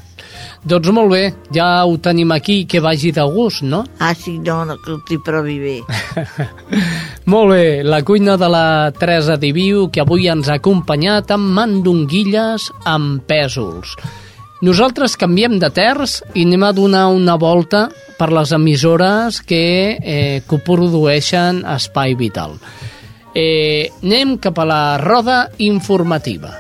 Doncs 0.65 0.91
molt 0.97 1.13
bé, 1.13 1.23
ja 1.53 1.85
ho 1.85 1.97
tenim 2.01 2.33
aquí, 2.33 2.65
que 2.65 2.81
vagi 2.81 3.13
de 3.13 3.25
gust, 3.29 3.63
no? 3.63 3.85
Ah, 3.99 4.15
sí, 4.15 4.39
no, 4.39 4.63
no 4.65 4.79
que 4.81 4.99
t'hi 5.09 5.19
provi 5.25 5.59
bé. 5.61 5.77
Molt 7.33 7.53
bé, 7.53 7.65
la 7.85 8.03
cuina 8.05 8.37
de 8.41 8.49
la 8.53 8.67
Teresa 8.97 9.37
Diviu, 9.41 9.89
que 9.93 10.03
avui 10.03 10.29
ens 10.33 10.49
ha 10.49 10.59
acompanyat 10.61 11.33
amb 11.37 11.53
mandonguilles 11.57 12.71
amb 12.89 13.25
pèsols. 13.29 13.97
Nosaltres 14.65 15.19
canviem 15.21 15.59
de 15.61 15.69
terç 15.75 16.23
i 16.33 16.47
anem 16.47 16.63
a 16.65 16.73
donar 16.73 17.09
una 17.13 17.35
volta 17.37 17.89
per 18.17 18.31
les 18.33 18.55
emissores 18.57 19.43
que 19.45 19.99
eh, 19.99 20.41
coprodueixen 20.49 21.65
Espai 21.75 22.17
Vital. 22.17 22.57
Eh, 23.35 23.91
anem 24.01 24.39
cap 24.39 24.63
a 24.63 24.69
la 24.71 24.83
roda 25.03 25.43
informativa. 25.59 26.55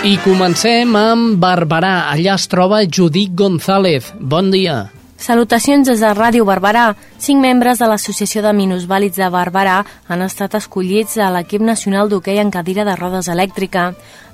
I 0.00 0.14
comencem 0.24 0.94
amb 0.96 1.34
Barberà. 1.36 2.06
Allà 2.08 2.38
es 2.38 2.46
troba 2.48 2.78
Judit 2.88 3.34
González. 3.36 4.06
Bon 4.16 4.46
dia. 4.48 4.86
Salutacions 5.20 5.84
des 5.84 6.00
de 6.00 6.12
Ràdio 6.16 6.46
Barberà. 6.48 6.94
Cinc 7.20 7.42
membres 7.44 7.82
de 7.82 7.88
l'Associació 7.90 8.40
de 8.40 8.54
Minusvàlids 8.56 9.20
de 9.20 9.28
Barberà 9.28 9.82
han 10.08 10.24
estat 10.24 10.56
escollits 10.56 11.18
a 11.20 11.28
l'equip 11.34 11.60
nacional 11.60 12.08
d'hoquei 12.08 12.40
en 12.40 12.48
cadira 12.48 12.86
de 12.88 12.96
rodes 12.96 13.28
elèctrica. 13.28 13.90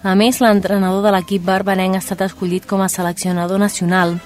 A 0.07 0.15
més, 0.15 0.39
l'entrenador 0.39 1.03
de 1.03 1.17
l'equip 1.17 1.43
barbenenc 1.43 1.99
ha 1.99 2.05
estat 2.05 2.23
escollit 2.29 2.71
com 2.71 2.87
a 2.87 2.89
seleccionador 2.89 3.59
nacional. 3.59 4.21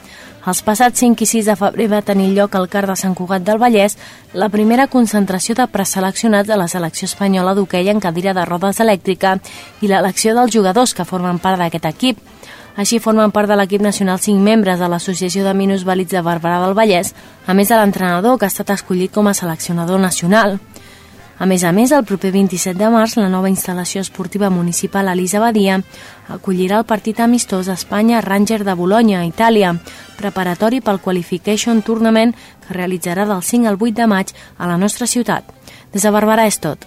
Els 0.49 0.63
passats 0.65 1.03
5 1.03 1.21
i 1.21 1.27
6 1.29 1.49
de 1.51 1.55
febrer 1.61 1.87
va 1.93 2.01
tenir 2.01 2.31
lloc 2.33 2.55
al 2.57 2.69
CAR 2.73 2.87
de 2.89 2.95
Sant 2.97 3.13
Cugat 3.15 3.45
del 3.45 3.59
Vallès 3.61 3.99
la 4.33 4.49
primera 4.49 4.87
concentració 4.89 5.55
de 5.59 5.67
preseleccionats 5.69 6.49
de 6.49 6.57
la 6.57 6.69
selecció 6.69 7.05
espanyola 7.11 7.53
d'hoquei 7.55 7.91
en 7.93 8.01
cadira 8.01 8.33
de 8.33 8.47
rodes 8.49 8.81
elèctrica 8.81 9.35
i 9.83 9.91
l'elecció 9.91 10.33
dels 10.35 10.55
jugadors 10.55 10.95
que 10.97 11.05
formen 11.05 11.43
part 11.45 11.61
d'aquest 11.61 11.91
equip. 11.93 12.25
Així 12.81 13.03
formen 13.05 13.35
part 13.37 13.51
de 13.51 13.59
l'equip 13.59 13.85
nacional 13.85 14.23
cinc 14.23 14.41
membres 14.41 14.81
de 14.81 14.89
l'Associació 14.89 15.45
de 15.45 15.53
Minusvàlids 15.53 16.15
de 16.17 16.25
Barberà 16.25 16.63
del 16.65 16.77
Vallès, 16.79 17.13
a 17.47 17.53
més 17.53 17.69
de 17.69 17.77
l'entrenador 17.77 18.39
que 18.39 18.49
ha 18.49 18.55
estat 18.55 18.73
escollit 18.73 19.13
com 19.13 19.29
a 19.29 19.35
seleccionador 19.37 20.01
nacional. 20.01 20.57
A 21.41 21.47
més 21.49 21.63
a 21.65 21.71
més, 21.73 21.89
el 21.97 22.05
proper 22.05 22.35
27 22.35 22.77
de 22.77 22.89
març, 22.93 23.15
la 23.17 23.31
nova 23.33 23.49
instal·lació 23.49 24.03
esportiva 24.05 24.51
municipal 24.53 25.09
Elisa 25.09 25.41
Badia 25.41 25.79
acollirà 26.29 26.83
el 26.83 26.85
partit 26.85 27.23
amistós 27.25 27.71
Espanya 27.73 28.21
Ranger 28.21 28.59
de 28.67 28.75
Bologna, 28.77 29.23
Itàlia, 29.25 29.71
preparatori 30.19 30.83
pel 30.85 31.01
Qualification 31.01 31.81
Tournament 31.81 32.35
que 32.67 32.77
realitzarà 32.77 33.25
del 33.25 33.41
5 33.41 33.71
al 33.73 33.81
8 33.81 33.97
de 34.03 34.11
maig 34.13 34.35
a 34.59 34.69
la 34.69 34.77
nostra 34.77 35.09
ciutat. 35.09 35.49
Des 35.95 36.05
de 36.05 36.13
Barberà 36.13 36.45
és 36.45 36.61
tot. 36.61 36.85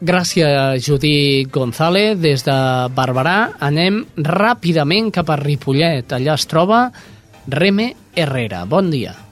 Gràcies, 0.00 0.80
Judit 0.80 1.52
González. 1.52 2.16
Des 2.16 2.48
de 2.48 2.56
Barberà 2.96 3.36
anem 3.60 4.06
ràpidament 4.16 5.12
cap 5.12 5.28
a 5.28 5.36
Ripollet. 5.36 6.16
Allà 6.16 6.40
es 6.40 6.48
troba 6.48 6.86
Reme 7.44 7.92
Herrera. 8.16 8.64
Bon 8.64 8.88
dia. 8.88 9.25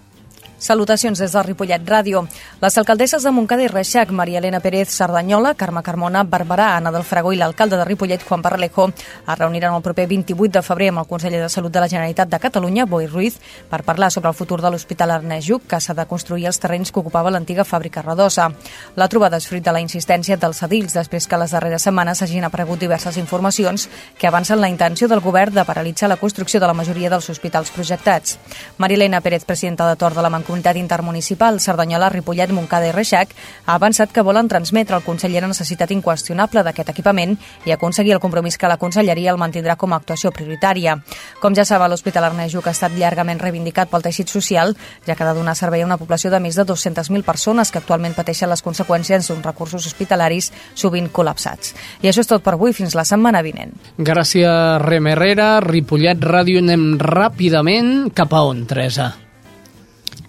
Salutacions 0.64 1.18
des 1.18 1.28
de 1.30 1.42
Ripollet 1.44 1.82
Ràdio. 1.84 2.22
Les 2.62 2.78
alcaldesses 2.80 3.22
de 3.22 3.30
Montcada 3.36 3.60
i 3.60 3.68
Reixac, 3.68 4.08
Maria 4.16 4.38
Elena 4.38 4.62
Pérez 4.64 4.88
Cerdanyola, 4.88 5.50
Carme 5.60 5.82
Carmona, 5.84 6.22
Barberà, 6.24 6.70
Anna 6.78 6.90
del 6.90 7.02
Fragó 7.04 7.34
i 7.34 7.36
l'alcalde 7.36 7.76
de 7.76 7.84
Ripollet, 7.84 8.22
Juan 8.24 8.40
Parralejo, 8.40 8.86
es 8.88 9.38
reuniran 9.38 9.74
el 9.76 9.82
proper 9.82 10.06
28 10.08 10.54
de 10.54 10.62
febrer 10.64 10.88
amb 10.88 11.02
el 11.02 11.06
conseller 11.10 11.42
de 11.42 11.50
Salut 11.52 11.70
de 11.70 11.82
la 11.84 11.88
Generalitat 11.92 12.30
de 12.32 12.38
Catalunya, 12.40 12.86
Boi 12.86 13.04
Ruiz, 13.06 13.36
per 13.68 13.82
parlar 13.84 14.08
sobre 14.10 14.30
el 14.30 14.34
futur 14.38 14.62
de 14.62 14.70
l'Hospital 14.70 15.12
Ernest 15.18 15.50
Lluc, 15.50 15.66
que 15.68 15.82
s'ha 15.84 15.92
de 15.92 16.06
construir 16.08 16.46
els 16.48 16.58
terrenys 16.58 16.90
que 16.90 17.00
ocupava 17.02 17.30
l'antiga 17.30 17.68
fàbrica 17.68 18.00
Radosa. 18.00 18.48
La 18.96 19.10
trobada 19.12 19.36
és 19.36 19.50
fruit 19.50 19.68
de 19.68 19.76
la 19.76 19.84
insistència 19.84 20.40
dels 20.40 20.62
edils, 20.64 20.96
després 20.96 21.28
que 21.28 21.42
les 21.44 21.52
darreres 21.52 21.84
setmanes 21.84 22.24
hagin 22.24 22.48
aparegut 22.48 22.80
diverses 22.80 23.20
informacions 23.20 23.90
que 24.16 24.32
avancen 24.32 24.64
la 24.64 24.72
intenció 24.72 25.12
del 25.12 25.20
govern 25.20 25.60
de 25.60 25.68
paralitzar 25.68 26.08
la 26.08 26.16
construcció 26.16 26.56
de 26.58 26.72
la 26.72 26.78
majoria 26.80 27.12
dels 27.12 27.28
hospitals 27.28 27.68
projectats. 27.68 28.38
Maria 28.78 29.02
Elena 29.02 29.20
Pérez, 29.20 29.44
presidenta 29.44 29.90
de 29.90 30.00
Tor 30.00 30.14
de 30.14 30.22
la 30.24 30.32
Mancomunitat 30.32 30.53
Intermunicipal 30.54 31.58
Cerdanyola, 31.60 32.10
Ripollet, 32.10 32.52
Montcada 32.52 32.86
i 32.88 32.92
Reixac, 32.92 33.34
ha 33.66 33.74
avançat 33.74 34.12
que 34.12 34.22
volen 34.22 34.48
transmetre 34.48 34.94
al 34.94 35.02
conseller 35.02 35.42
la 35.42 35.48
necessitat 35.50 35.90
inqüestionable 35.90 36.62
d'aquest 36.62 36.92
equipament 36.92 37.36
i 37.64 37.72
aconseguir 37.72 38.14
el 38.14 38.20
compromís 38.20 38.58
que 38.58 38.68
la 38.68 38.78
conselleria 38.78 39.32
el 39.32 39.40
mantindrà 39.40 39.76
com 39.76 39.92
a 39.92 39.96
actuació 39.96 40.30
prioritària. 40.30 40.98
Com 41.40 41.56
ja 41.56 41.64
saben, 41.64 41.90
l'Hospital 41.90 42.28
Ernest 42.30 42.54
Lluc 42.54 42.68
ha 42.68 42.74
estat 42.76 42.94
llargament 42.98 43.40
reivindicat 43.40 43.90
pel 43.90 44.04
teixit 44.04 44.28
social, 44.28 44.76
ja 45.06 45.16
que 45.16 45.24
ha 45.24 45.32
de 45.32 45.38
donar 45.38 45.56
servei 45.56 45.82
a 45.82 45.88
una 45.88 45.98
població 45.98 46.30
de 46.30 46.40
més 46.40 46.56
de 46.56 46.66
200.000 46.68 47.24
persones 47.24 47.70
que 47.70 47.80
actualment 47.82 48.14
pateixen 48.14 48.50
les 48.50 48.62
conseqüències 48.62 49.28
d'uns 49.28 49.44
recursos 49.44 49.86
hospitalaris 49.86 50.52
sovint 50.74 51.10
col·lapsats. 51.10 51.74
I 52.02 52.10
això 52.10 52.24
és 52.24 52.30
tot 52.30 52.44
per 52.44 52.54
avui, 52.54 52.72
fins 52.76 52.94
la 52.94 53.06
setmana 53.08 53.42
vinent. 53.42 53.74
Gràcies, 53.98 54.78
Rem 54.84 55.10
Herrera. 55.12 55.58
Ripollet 55.64 56.20
Ràdio 56.24 56.62
anem 56.62 56.94
ràpidament 57.00 58.10
cap 58.14 58.34
a 58.34 58.46
on, 58.46 58.66
Teresa? 58.70 59.12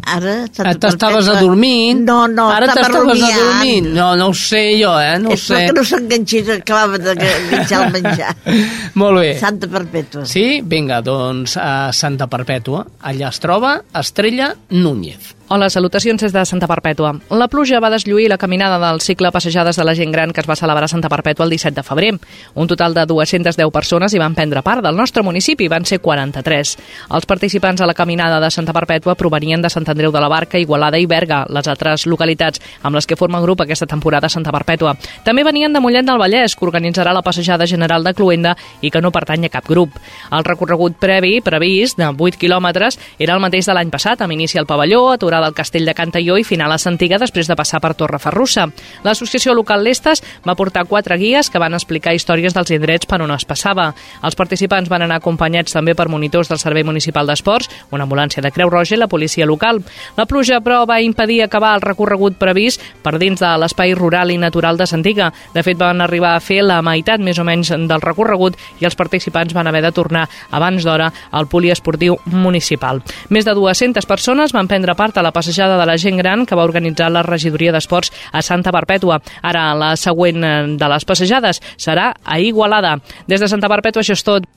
Ara... 0.06 0.34
Ah, 0.62 0.74
T'estaves 0.78 1.28
adormint? 1.34 2.04
No, 2.06 2.28
no, 2.30 2.46
Ara 2.54 2.68
t'estaves 2.70 3.24
adormint? 3.26 3.88
No, 3.96 4.12
no 4.20 4.28
ho 4.30 4.36
sé 4.38 4.62
jo, 4.80 4.92
eh? 5.02 5.16
No 5.20 5.32
ho 5.32 5.38
És 5.38 5.48
sé. 5.48 5.56
perquè 5.58 5.74
no 5.76 5.84
s'enganxés, 5.90 6.52
acabava 6.60 7.00
d'enganxar 7.02 7.80
el 7.88 7.96
menjar. 7.96 8.36
Molt 9.02 9.20
bé. 9.24 9.32
Santa 9.42 9.70
Perpètua. 9.72 10.26
Sí? 10.30 10.62
Vinga, 10.62 11.02
doncs 11.06 11.58
a 11.58 11.90
Santa 11.96 12.28
Perpètua. 12.32 12.86
Allà 13.10 13.32
es 13.34 13.42
troba 13.42 13.80
Estrella 13.98 14.54
Núñez. 14.70 15.34
Hola, 15.48 15.70
salutacions 15.70 16.24
des 16.24 16.34
de 16.34 16.42
Santa 16.42 16.66
Perpètua. 16.66 17.12
La 17.30 17.46
pluja 17.48 17.78
va 17.78 17.92
deslluir 17.94 18.32
la 18.32 18.38
caminada 18.42 18.80
del 18.82 19.00
cicle 19.00 19.30
Passejades 19.30 19.78
de 19.78 19.84
la 19.86 19.94
gent 19.94 20.10
gran 20.12 20.32
que 20.34 20.42
es 20.42 20.48
va 20.50 20.56
celebrar 20.58 20.86
a 20.86 20.90
Santa 20.90 21.06
Perpètua 21.08 21.46
el 21.46 21.52
17 21.52 21.76
de 21.76 21.84
febrer. 21.86 22.16
Un 22.56 22.66
total 22.66 22.96
de 22.96 23.04
210 23.06 23.70
persones 23.70 24.12
hi 24.16 24.18
van 24.18 24.34
prendre 24.34 24.64
part 24.66 24.82
del 24.82 24.98
nostre 24.98 25.22
municipi, 25.22 25.68
van 25.70 25.86
ser 25.86 26.00
43. 26.02 26.72
Els 27.14 27.28
participants 27.30 27.82
a 27.82 27.86
la 27.86 27.94
caminada 27.94 28.40
de 28.42 28.50
Santa 28.50 28.74
Perpètua 28.74 29.14
provenien 29.14 29.62
de 29.62 29.70
Sant 29.70 29.86
Andreu 29.88 30.12
de 30.12 30.24
la 30.24 30.32
Barca, 30.34 30.58
Igualada 30.58 30.98
i 30.98 31.06
Berga, 31.06 31.44
les 31.46 31.70
altres 31.70 32.08
localitats 32.08 32.60
amb 32.82 32.98
les 32.98 33.06
que 33.06 33.16
forma 33.16 33.44
grup 33.46 33.62
aquesta 33.62 33.86
temporada 33.86 34.28
Santa 34.34 34.50
Perpètua. 34.50 34.96
També 35.24 35.46
venien 35.46 35.72
de 35.72 35.80
Mollet 35.80 36.10
del 36.10 36.18
Vallès, 36.18 36.56
que 36.56 36.66
organitzarà 36.66 37.14
la 37.14 37.22
passejada 37.22 37.70
general 37.70 38.04
de 38.04 38.16
Cluenda 38.16 38.56
i 38.82 38.90
que 38.90 39.00
no 39.00 39.14
pertany 39.14 39.46
a 39.46 39.54
cap 39.54 39.70
grup. 39.70 39.94
El 40.32 40.44
recorregut 40.44 40.98
previ, 40.98 41.38
previst, 41.46 42.02
de 42.02 42.10
8 42.10 42.42
quilòmetres, 42.42 42.98
era 43.20 43.38
el 43.38 43.46
mateix 43.46 43.70
de 43.70 43.78
l'any 43.78 43.94
passat, 43.94 44.26
amb 44.26 44.34
inici 44.34 44.58
al 44.58 44.66
pavelló, 44.66 45.12
aturat 45.14 45.35
entrada 45.36 45.48
al 45.48 45.54
castell 45.54 45.86
de 45.86 45.94
Cantalló 45.94 46.38
i 46.38 46.46
final 46.48 46.72
a 46.72 46.78
Santiga 46.80 47.18
després 47.20 47.48
de 47.50 47.56
passar 47.56 47.82
per 47.84 47.94
Torreferrussa. 47.98 48.70
L'associació 49.04 49.54
local 49.54 49.84
Lestes 49.84 50.22
va 50.48 50.56
portar 50.56 50.86
quatre 50.88 51.18
guies 51.20 51.50
que 51.50 51.60
van 51.60 51.74
explicar 51.76 52.14
històries 52.16 52.54
dels 52.56 52.72
indrets 52.72 53.06
per 53.06 53.22
on 53.22 53.34
es 53.36 53.46
passava. 53.46 53.90
Els 54.24 54.36
participants 54.36 54.90
van 54.90 55.04
anar 55.04 55.20
acompanyats 55.20 55.76
també 55.76 55.96
per 55.96 56.08
monitors 56.08 56.48
del 56.50 56.60
Servei 56.60 56.86
Municipal 56.88 57.28
d'Esports, 57.28 57.70
una 57.92 58.06
ambulància 58.08 58.42
de 58.42 58.52
Creu 58.52 58.70
Roja 58.70 58.96
i 58.96 59.00
la 59.00 59.10
policia 59.12 59.46
local. 59.46 59.82
La 60.16 60.26
pluja, 60.26 60.62
però, 60.62 60.86
va 60.88 61.02
impedir 61.02 61.42
acabar 61.44 61.74
el 61.76 61.84
recorregut 61.84 62.40
previst 62.40 62.82
per 63.04 63.18
dins 63.20 63.42
de 63.42 63.52
l'espai 63.60 63.94
rural 63.96 64.32
i 64.32 64.40
natural 64.40 64.78
de 64.78 64.88
Santiga. 64.88 65.32
De 65.54 65.64
fet, 65.64 65.78
van 65.78 66.02
arribar 66.02 66.36
a 66.36 66.44
fer 66.44 66.62
la 66.64 66.82
meitat 66.86 67.20
més 67.20 67.40
o 67.40 67.44
menys 67.44 67.74
del 67.76 68.02
recorregut 68.02 68.56
i 68.80 68.88
els 68.88 68.96
participants 68.96 69.54
van 69.54 69.68
haver 69.68 69.84
de 69.84 69.92
tornar 69.92 70.28
abans 70.52 70.86
d'hora 70.86 71.12
al 71.32 71.50
poliesportiu 71.52 72.18
municipal. 72.32 73.02
Més 73.30 73.46
de 73.46 73.56
200 73.58 74.06
persones 74.08 74.56
van 74.56 74.70
prendre 74.72 74.96
part 74.96 75.18
a 75.18 75.25
la 75.26 75.34
passejada 75.34 75.80
de 75.82 75.88
la 75.90 75.98
gent 75.98 76.22
gran 76.22 76.46
que 76.46 76.58
va 76.58 76.68
organitzar 76.68 77.10
la 77.12 77.26
regidoria 77.26 77.74
d'esports 77.74 78.14
a 78.32 78.44
Santa 78.46 78.74
Perpètua. 78.76 79.20
Ara, 79.42 79.72
la 79.78 79.96
següent 80.00 80.46
eh, 80.46 80.54
de 80.78 80.92
les 80.94 81.08
passejades 81.10 81.62
serà 81.78 82.12
a 82.24 82.40
Igualada. 82.40 83.00
Des 83.28 83.42
de 83.42 83.50
Santa 83.50 83.72
Perpètua, 83.72 84.06
això 84.06 84.16
és 84.16 84.26
tot. 84.26 84.48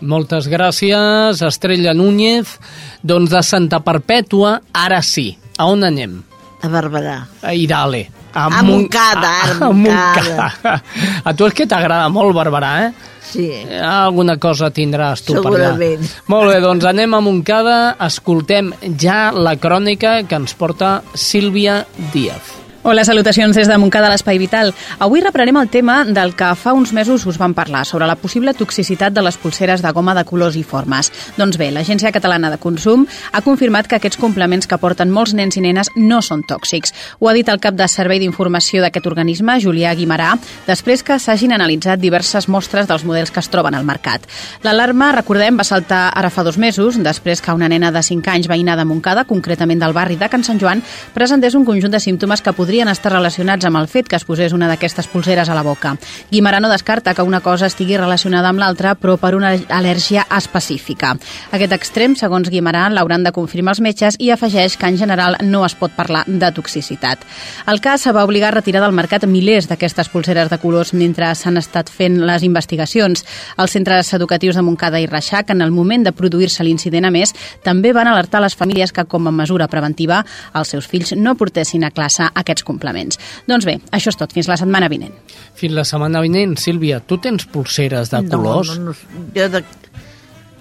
Moltes 0.00 0.48
gràcies, 0.52 1.40
Estrella 1.40 1.94
Núñez. 1.96 2.58
Doncs 3.02 3.32
de 3.32 3.42
Santa 3.42 3.80
Perpètua, 3.84 4.60
ara 4.76 5.00
sí. 5.02 5.30
A 5.56 5.70
on 5.72 5.86
anem? 5.88 6.20
A 6.62 6.68
Barberà. 6.68 7.18
A 7.42 7.56
Irale. 7.56 8.06
A 8.36 8.62
Montcada, 8.62 9.30
a 9.42 9.58
a 9.64 9.72
Montcada. 9.72 10.80
A 11.24 11.32
tu 11.32 11.46
és 11.48 11.54
que 11.56 11.66
t'agrada 11.70 12.10
molt 12.12 12.36
Barberà, 12.36 12.72
eh? 12.84 13.14
Sí. 13.26 13.48
Alguna 13.82 14.36
cosa 14.38 14.68
tindràs 14.70 15.24
tu 15.26 15.34
Segurament. 15.34 15.80
per 15.80 15.88
allà. 15.88 16.28
Molt 16.32 16.52
bé, 16.52 16.60
doncs 16.62 16.86
anem 16.86 17.16
a 17.16 17.22
Montcada, 17.24 17.78
escoltem 18.06 18.70
ja 19.00 19.32
la 19.34 19.56
crònica 19.58 20.20
que 20.28 20.38
ens 20.38 20.54
porta 20.54 21.00
Sílvia 21.14 21.80
Díaz. 22.12 22.65
Hola, 22.88 23.02
salutacions 23.02 23.56
des 23.58 23.66
de 23.66 23.76
Montcada 23.82 24.06
l'Espai 24.06 24.38
Vital. 24.38 24.68
Avui 25.02 25.18
reprenem 25.18 25.56
el 25.58 25.66
tema 25.66 26.04
del 26.06 26.36
que 26.38 26.52
fa 26.54 26.70
uns 26.70 26.92
mesos 26.94 27.24
us 27.26 27.34
vam 27.34 27.50
parlar, 27.50 27.80
sobre 27.82 28.06
la 28.06 28.14
possible 28.14 28.52
toxicitat 28.54 29.10
de 29.10 29.24
les 29.26 29.34
pulseres 29.42 29.80
de 29.82 29.90
goma 29.90 30.12
de 30.14 30.22
colors 30.22 30.54
i 30.54 30.62
formes. 30.62 31.10
Doncs 31.34 31.58
bé, 31.58 31.72
l'Agència 31.74 32.12
Catalana 32.14 32.46
de 32.52 32.60
Consum 32.62 33.02
ha 33.32 33.40
confirmat 33.42 33.88
que 33.90 33.96
aquests 33.98 34.20
complements 34.22 34.70
que 34.70 34.78
porten 34.78 35.10
molts 35.10 35.34
nens 35.34 35.58
i 35.58 35.64
nenes 35.64 35.90
no 35.96 36.20
són 36.22 36.44
tòxics. 36.46 36.94
Ho 37.18 37.26
ha 37.26 37.34
dit 37.34 37.50
el 37.50 37.58
cap 37.58 37.74
de 37.74 37.88
Servei 37.90 38.20
d'Informació 38.22 38.84
d'aquest 38.84 39.10
organisme, 39.10 39.58
Julià 39.58 39.96
Guimarà, 39.98 40.36
després 40.68 41.02
que 41.02 41.18
s'hagin 41.18 41.56
analitzat 41.58 41.98
diverses 41.98 42.46
mostres 42.46 42.86
dels 42.86 43.02
models 43.02 43.34
que 43.34 43.42
es 43.42 43.50
troben 43.50 43.74
al 43.74 43.82
mercat. 43.82 44.30
L'alarma, 44.62 45.10
recordem, 45.18 45.58
va 45.58 45.66
saltar 45.66 46.12
ara 46.14 46.30
fa 46.30 46.46
dos 46.46 46.54
mesos, 46.54 47.02
després 47.02 47.42
que 47.42 47.50
una 47.50 47.66
nena 47.66 47.90
de 47.90 48.06
5 48.12 48.30
anys 48.36 48.46
veïna 48.46 48.78
de 48.78 48.86
Montcada, 48.86 49.26
concretament 49.26 49.82
del 49.82 49.98
barri 49.98 50.14
de 50.14 50.30
Can 50.30 50.46
Sant 50.46 50.62
Joan, 50.62 50.86
presentés 51.18 51.58
un 51.58 51.66
conjunt 51.66 51.90
de 51.90 52.04
símptomes 52.06 52.46
que 52.46 52.54
podrien 52.54 52.75
estar 52.84 53.12
relacionats 53.12 53.64
amb 53.64 53.80
el 53.80 53.88
fet 53.88 54.08
que 54.08 54.16
es 54.16 54.24
posés 54.28 54.52
una 54.52 54.68
d'aquestes 54.68 55.08
pulseres 55.08 55.48
a 55.48 55.54
la 55.56 55.62
boca. 55.64 55.94
Guimarà 56.30 56.60
no 56.60 56.68
descarta 56.68 57.14
que 57.14 57.24
una 57.24 57.40
cosa 57.40 57.66
estigui 57.66 57.96
relacionada 57.96 58.50
amb 58.52 58.60
l'altra, 58.60 58.94
però 58.94 59.16
per 59.16 59.34
una 59.34 59.54
al·lèrgia 59.56 60.26
específica. 60.36 61.14
Aquest 61.56 61.72
extrem, 61.72 62.16
segons 62.16 62.50
Guimarà, 62.52 62.86
l'hauran 62.92 63.24
de 63.24 63.32
confirmar 63.32 63.72
els 63.72 63.80
metges 63.80 64.20
i 64.20 64.30
afegeix 64.30 64.76
que 64.76 64.86
en 64.86 64.98
general 65.00 65.38
no 65.42 65.64
es 65.64 65.74
pot 65.74 65.94
parlar 65.96 66.24
de 66.26 66.52
toxicitat. 66.52 67.24
El 67.66 67.80
cas 67.80 68.06
va 68.12 68.24
obligar 68.24 68.52
a 68.52 68.56
retirar 68.58 68.82
del 68.84 68.94
mercat 68.96 69.24
milers 69.26 69.70
d'aquestes 69.70 70.10
pulseres 70.12 70.50
de 70.52 70.58
colors 70.60 70.92
mentre 70.92 71.32
s'han 71.34 71.56
estat 71.56 71.88
fent 71.90 72.20
les 72.28 72.44
investigacions. 72.46 73.24
Els 73.56 73.72
centres 73.72 74.12
educatius 74.14 74.56
de 74.56 74.62
Montcada 74.62 75.00
i 75.00 75.06
Reixac, 75.06 75.50
en 75.50 75.62
el 75.62 75.72
moment 75.72 76.04
de 76.04 76.12
produir-se 76.12 76.64
l'incident 76.64 77.08
a 77.08 77.10
més, 77.14 77.32
també 77.64 77.92
van 77.96 78.10
alertar 78.10 78.42
les 78.44 78.56
famílies 78.56 78.92
que, 78.92 79.06
com 79.08 79.26
a 79.26 79.34
mesura 79.34 79.68
preventiva, 79.72 80.22
els 80.54 80.74
seus 80.74 80.86
fills 80.90 81.14
no 81.16 81.36
portessin 81.38 81.86
a 81.86 81.92
classe 81.94 82.28
aquests 82.34 82.65
complements. 82.66 83.20
Doncs 83.48 83.66
bé, 83.68 83.78
això 83.96 84.12
és 84.12 84.18
tot. 84.18 84.34
Fins 84.34 84.50
la 84.50 84.58
setmana 84.60 84.90
vinent. 84.92 85.14
Fins 85.56 85.74
la 85.76 85.86
setmana 85.88 86.20
vinent, 86.24 86.56
Sílvia, 86.60 87.00
tu 87.00 87.20
tens 87.22 87.46
pulseres 87.48 88.12
de 88.12 88.22
colors? 88.28 88.76
No, 88.76 88.92
no, 88.92 88.96
no, 88.96 89.26
jo 89.36 89.48
de, 89.54 89.62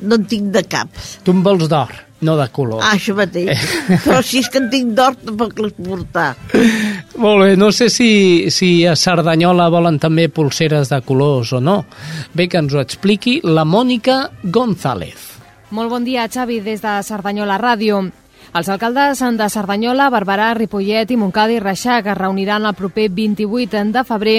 no 0.02 0.20
en 0.20 0.26
tinc 0.30 0.52
de 0.54 0.64
cap. 0.68 0.92
Tu 1.24 1.34
en 1.34 1.44
vols 1.46 1.70
d'or, 1.72 1.92
no 2.26 2.36
de 2.40 2.48
color. 2.56 2.82
Ah, 2.84 2.96
això 2.96 3.16
mateix. 3.18 3.62
Però 4.06 4.22
si 4.26 4.42
és 4.44 4.50
que 4.52 4.62
en 4.62 4.70
tinc 4.72 4.94
d'or, 4.98 5.18
tampoc 5.22 5.60
les 5.64 5.76
portar. 5.78 6.32
Molt 7.22 7.44
bé, 7.44 7.54
no 7.60 7.72
sé 7.76 7.90
si, 7.94 8.10
si 8.54 8.70
a 8.88 8.96
Cerdanyola 9.00 9.70
volen 9.74 10.00
també 10.04 10.28
pulseres 10.30 10.92
de 10.92 11.00
colors 11.06 11.54
o 11.56 11.62
no. 11.64 11.82
Bé, 12.36 12.50
que 12.52 12.60
ens 12.62 12.76
ho 12.76 12.84
expliqui 12.84 13.40
la 13.44 13.66
Mònica 13.68 14.26
González. 14.44 15.32
Molt 15.76 15.90
bon 15.92 16.06
dia, 16.06 16.28
Xavi, 16.32 16.62
des 16.64 16.84
de 16.84 17.00
Cerdanyola 17.04 17.58
Ràdio. 17.62 18.04
Els 18.56 18.70
alcaldes 18.72 19.20
de 19.20 19.48
Cerdanyola, 19.52 20.06
Barberà, 20.08 20.54
Ripollet 20.56 21.10
i 21.12 21.18
Montcada 21.20 21.52
i 21.52 21.58
Reixac 21.60 22.06
es 22.08 22.16
reuniran 22.16 22.64
el 22.64 22.72
proper 22.74 23.10
28 23.12 23.82
de 23.92 24.04
febrer 24.08 24.36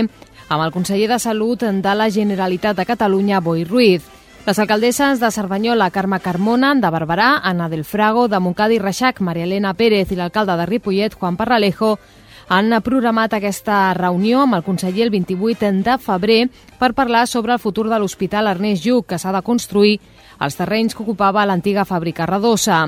amb 0.48 0.62
el 0.64 0.72
conseller 0.72 1.10
de 1.10 1.18
Salut 1.20 1.66
de 1.84 1.94
la 1.94 2.06
Generalitat 2.08 2.78
de 2.78 2.86
Catalunya, 2.88 3.42
Boi 3.44 3.66
Ruiz. 3.68 4.06
Les 4.46 4.58
alcaldesses 4.58 5.20
de 5.20 5.30
Cerdanyola, 5.30 5.90
Carme 5.90 6.20
Carmona, 6.24 6.72
de 6.74 6.88
Barberà, 6.88 7.42
Anna 7.42 7.68
del 7.68 7.84
Frago, 7.84 8.24
de 8.26 8.40
Montcada 8.40 8.72
i 8.72 8.78
Reixac, 8.78 9.20
Maria 9.20 9.44
Elena 9.44 9.74
Pérez 9.74 10.08
i 10.08 10.16
l'alcalde 10.16 10.56
de 10.56 10.64
Ripollet, 10.64 11.12
Juan 11.12 11.36
Parralejo, 11.36 11.98
han 12.48 12.72
programat 12.80 13.34
aquesta 13.36 13.92
reunió 13.98 14.46
amb 14.46 14.56
el 14.56 14.64
conseller 14.64 15.04
el 15.04 15.12
28 15.12 15.74
de 15.84 15.98
febrer 15.98 16.40
per 16.78 16.94
parlar 16.94 17.26
sobre 17.26 17.52
el 17.52 17.60
futur 17.60 17.90
de 17.90 17.98
l'Hospital 17.98 18.48
Ernest 18.48 18.86
Lluc, 18.86 19.10
que 19.10 19.18
s'ha 19.18 19.36
de 19.36 19.44
construir 19.44 19.98
als 20.38 20.56
terrenys 20.56 20.94
que 20.94 21.02
ocupava 21.04 21.44
l'antiga 21.44 21.84
fàbrica 21.84 22.24
Redossa. 22.24 22.86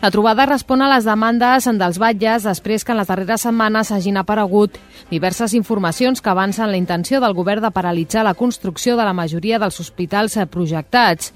La 0.00 0.12
trobada 0.12 0.46
respon 0.46 0.78
a 0.78 0.88
les 0.92 1.02
demandes 1.02 1.64
dels 1.74 1.96
batlles 1.98 2.44
després 2.46 2.84
que 2.86 2.94
en 2.94 3.00
les 3.00 3.08
darreres 3.10 3.42
setmanes 3.42 3.90
hagin 3.90 4.20
aparegut 4.20 4.76
diverses 5.10 5.56
informacions 5.58 6.22
que 6.22 6.30
avancen 6.30 6.70
la 6.70 6.78
intenció 6.78 7.18
del 7.18 7.34
govern 7.34 7.66
de 7.66 7.72
paralitzar 7.74 8.22
la 8.22 8.36
construcció 8.38 8.94
de 8.96 9.02
la 9.02 9.12
majoria 9.12 9.58
dels 9.58 9.80
hospitals 9.82 10.38
projectats. 10.52 11.32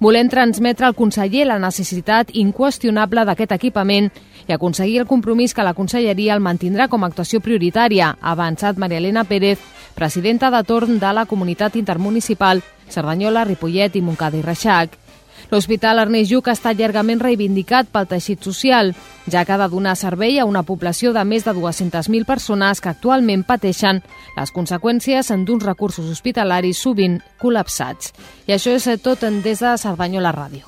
Volem 0.00 0.30
transmetre 0.32 0.86
al 0.88 0.96
conseller 0.96 1.44
la 1.44 1.60
necessitat 1.60 2.32
inqüestionable 2.32 3.26
d'aquest 3.28 3.52
equipament 3.52 4.08
i 4.48 4.52
aconseguir 4.52 5.02
el 5.02 5.10
compromís 5.12 5.52
que 5.52 5.64
la 5.64 5.76
conselleria 5.76 6.32
el 6.32 6.40
mantindrà 6.40 6.88
com 6.88 7.04
a 7.04 7.12
actuació 7.12 7.44
prioritària, 7.44 8.14
ha 8.16 8.32
avançat 8.32 8.80
Maria 8.80 8.96
Elena 8.96 9.24
Pérez, 9.24 9.60
presidenta 9.94 10.50
de 10.50 10.64
torn 10.64 10.98
de 10.98 11.12
la 11.12 11.26
comunitat 11.26 11.76
intermunicipal 11.76 12.64
Cerdanyola, 12.88 13.44
Ripollet 13.44 13.96
i 13.96 14.00
Montcada 14.00 14.40
i 14.40 14.44
Reixac. 14.44 15.05
L'Hospital 15.50 16.00
Ernest 16.02 16.32
Lluc 16.32 16.48
ha 16.48 16.56
estat 16.56 16.78
llargament 16.80 17.20
reivindicat 17.22 17.86
pel 17.94 18.08
teixit 18.10 18.42
social, 18.42 18.90
ja 19.30 19.44
que 19.46 19.54
ha 19.54 19.60
de 19.60 19.68
donar 19.70 19.94
servei 19.96 20.40
a 20.40 20.46
una 20.48 20.64
població 20.66 21.12
de 21.14 21.22
més 21.24 21.46
de 21.46 21.54
200.000 21.54 22.26
persones 22.26 22.82
que 22.82 22.90
actualment 22.90 23.44
pateixen 23.46 24.02
les 24.36 24.52
conseqüències 24.52 25.30
d'uns 25.46 25.64
recursos 25.64 26.10
hospitalaris 26.10 26.82
sovint 26.82 27.20
col·lapsats. 27.38 28.12
I 28.50 28.56
això 28.58 28.74
és 28.74 28.88
tot 29.02 29.22
des 29.22 29.62
de 29.62 29.76
Cerdanyola 29.78 30.34
Ràdio. 30.34 30.66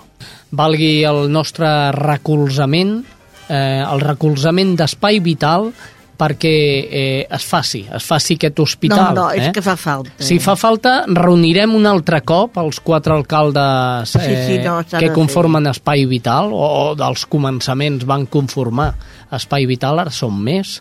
Valgui 0.51 1.03
el 1.05 1.27
nostre 1.31 1.93
recolzament, 1.93 3.03
eh, 3.49 3.83
el 3.83 4.01
recolzament 4.01 4.77
d'espai 4.77 5.19
vital 5.21 5.73
perquè 6.19 6.53
eh, 6.91 7.27
es 7.31 7.45
faci, 7.47 7.85
es 7.95 8.05
faci 8.05 8.35
aquest 8.39 8.59
hospital. 8.61 9.15
No, 9.15 9.23
no, 9.23 9.27
és 9.31 9.49
eh? 9.49 9.53
que 9.55 9.63
fa 9.63 9.77
falta. 9.79 10.13
Si 10.19 10.41
fa 10.43 10.57
falta, 10.59 11.05
reunirem 11.07 11.77
un 11.79 11.87
altre 11.87 12.21
cop 12.27 12.59
els 12.59 12.81
quatre 12.85 13.15
alcaldes 13.15 14.17
eh, 14.19 14.25
Sí, 14.25 14.39
sí, 14.49 14.57
no, 14.65 14.81
s'ha 14.83 15.03
que 15.03 15.13
conformen 15.15 15.71
Espai 15.71 16.09
Vital, 16.11 16.51
o, 16.53 16.65
o 16.65 16.97
dels 16.99 17.25
començaments 17.31 18.07
van 18.09 18.27
conformar 18.27 18.91
Espai 19.39 19.69
Vital, 19.71 20.03
ara 20.03 20.15
són 20.15 20.41
més, 20.43 20.79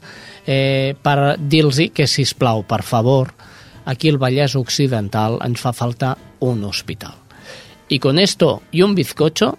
eh, 0.47 0.95
per 1.03 1.37
dir-los 1.37 1.83
que, 1.93 2.07
si 2.09 2.25
plau, 2.39 2.63
per 2.65 2.81
favor, 2.81 3.35
aquí 3.85 4.09
al 4.09 4.17
Vallès 4.17 4.57
Occidental 4.57 5.37
ens 5.45 5.61
fa 5.61 5.75
falta 5.75 6.15
un 6.39 6.63
hospital. 6.65 7.13
Y 7.87 7.99
con 7.99 8.19
esto 8.19 8.61
y 8.71 8.81
un 8.81 8.95
bizcocho, 8.95 9.57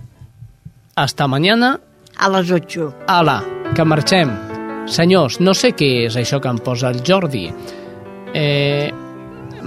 hasta 0.97 1.29
mañana. 1.29 1.81
A 2.17 2.29
les 2.29 2.51
8. 2.51 2.95
Ala, 3.07 3.45
que 3.75 3.85
marxem. 3.85 4.48
Senyors, 4.89 5.39
no 5.45 5.53
sé 5.55 5.75
què 5.77 5.91
és 6.07 6.17
això 6.17 6.41
que 6.41 6.51
em 6.51 6.59
posa 6.65 6.89
el 6.93 7.03
Jordi. 7.05 7.49
Eh, 8.35 8.89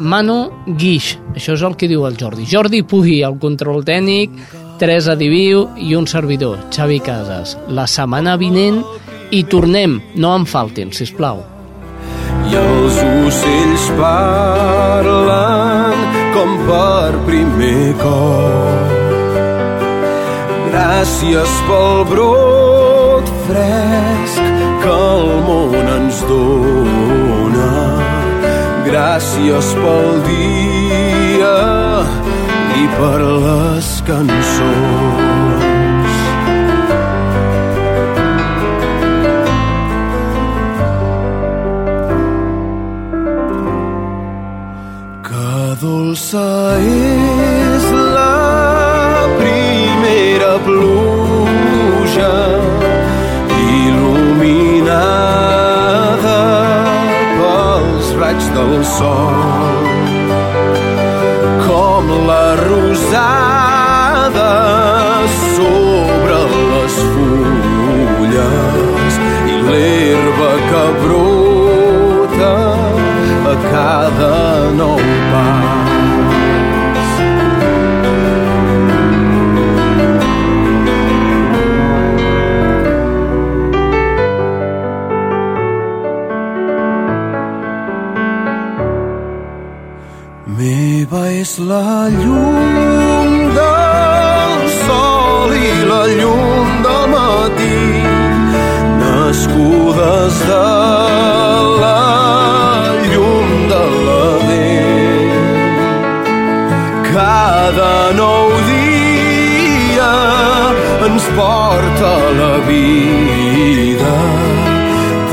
Manu 0.02 0.40
Guix, 0.66 1.14
això 1.36 1.54
és 1.54 1.64
el 1.68 1.78
que 1.78 1.90
diu 1.92 2.08
el 2.08 2.18
Jordi. 2.18 2.48
Jordi 2.50 2.82
Puy, 2.82 3.22
el 3.26 3.38
control 3.40 3.86
tècnic, 3.86 4.34
Teresa 4.82 5.16
Diviu 5.16 5.68
i 5.78 5.94
un 5.96 6.08
servidor, 6.10 6.58
Xavi 6.74 7.00
Casas. 7.06 7.54
La 7.70 7.86
setmana 7.86 8.36
vinent 8.42 8.82
i 9.32 9.44
tornem, 9.46 10.00
no 10.18 10.34
en 10.36 10.50
faltin, 10.50 10.92
si 10.92 11.06
plau. 11.14 11.46
i 12.52 12.56
els 12.58 12.98
ocells 13.00 13.84
parlen 14.00 16.02
com 16.34 16.56
per 16.68 17.12
primer 17.28 17.94
cop. 18.02 18.98
Gràcies 20.72 21.54
pel 21.70 22.02
brot 22.10 23.32
fresc 23.46 24.51
el 25.12 25.30
món 25.48 25.76
ens 25.98 26.20
dona. 26.30 27.70
Gràcies 28.88 29.68
pel 29.82 30.10
dia 30.28 31.56
i 32.82 32.84
per 32.98 33.20
les 33.46 33.90
cançons. 34.10 35.30
Que 45.28 45.56
dolça 45.86 46.48
és 46.92 47.90
la 48.18 48.38
primera 49.40 50.54
pluja 50.68 52.34
il·luminada 54.82 56.40
pels 57.38 58.08
raigs 58.20 58.48
del 58.56 58.74
sol 58.86 59.38
com 61.66 62.06
la 62.28 62.48
rosada 62.66 64.52
sobre 65.56 66.38
les 66.72 66.96
fulles 67.14 69.14
i 69.54 69.56
l'herba 69.70 70.52
que 70.70 70.86
brota 71.04 72.56
a 73.54 73.56
cada 73.70 74.36
nou 74.82 75.00
és 91.52 91.60
la 91.68 92.08
llum 92.08 93.32
del 93.56 94.62
sol 94.74 95.56
i 95.56 95.72
la 95.90 96.04
llum 96.20 96.70
del 96.86 97.04
matí, 97.14 97.80
nascudes 99.02 100.38
de 100.52 100.62
la 101.82 101.98
llum 103.10 103.52
de 103.74 103.84
la 104.06 104.30
dent. 104.48 105.36
Cada 107.12 107.98
nou 108.22 108.48
dia 108.72 110.16
ens 111.10 111.30
porta 111.42 112.16
la 112.40 112.56
vida, 112.72 114.18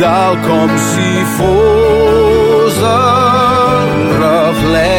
tal 0.03 0.39
com 0.51 0.79
si 0.91 1.11
fos 1.39 2.08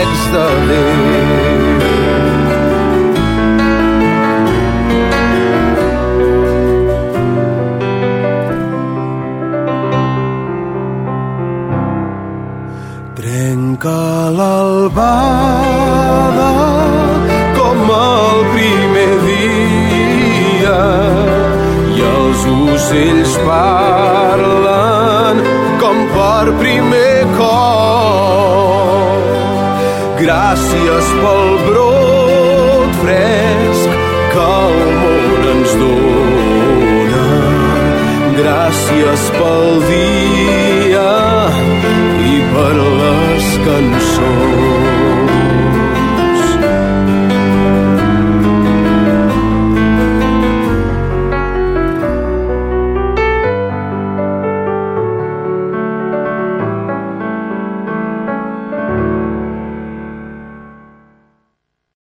reflex 0.10 0.32
de 0.32 0.45
Déu. 0.68 0.89
Trenca 13.16 14.30
l'albada 14.38 15.72
com 17.57 17.78
el 17.97 18.38
primer 18.55 19.14
dia 19.28 20.82
i 21.95 21.97
els 22.14 22.41
ocells 22.53 23.34
parlen 23.45 25.36
com 25.82 25.97
per 26.16 26.45
primer 26.62 26.89
Gràcies 30.50 31.10
pel 31.22 31.52
brot 31.68 32.95
fresc 33.04 34.00
que 34.32 34.47
el 34.64 34.80
món 35.04 35.45
ens 35.52 35.76
dona. 35.84 37.28
Gràcies 38.39 39.30
pel 39.38 39.70
dia 39.86 41.08
i 42.34 42.38
per 42.56 42.76
les 42.82 43.58
cançons. 43.70 44.89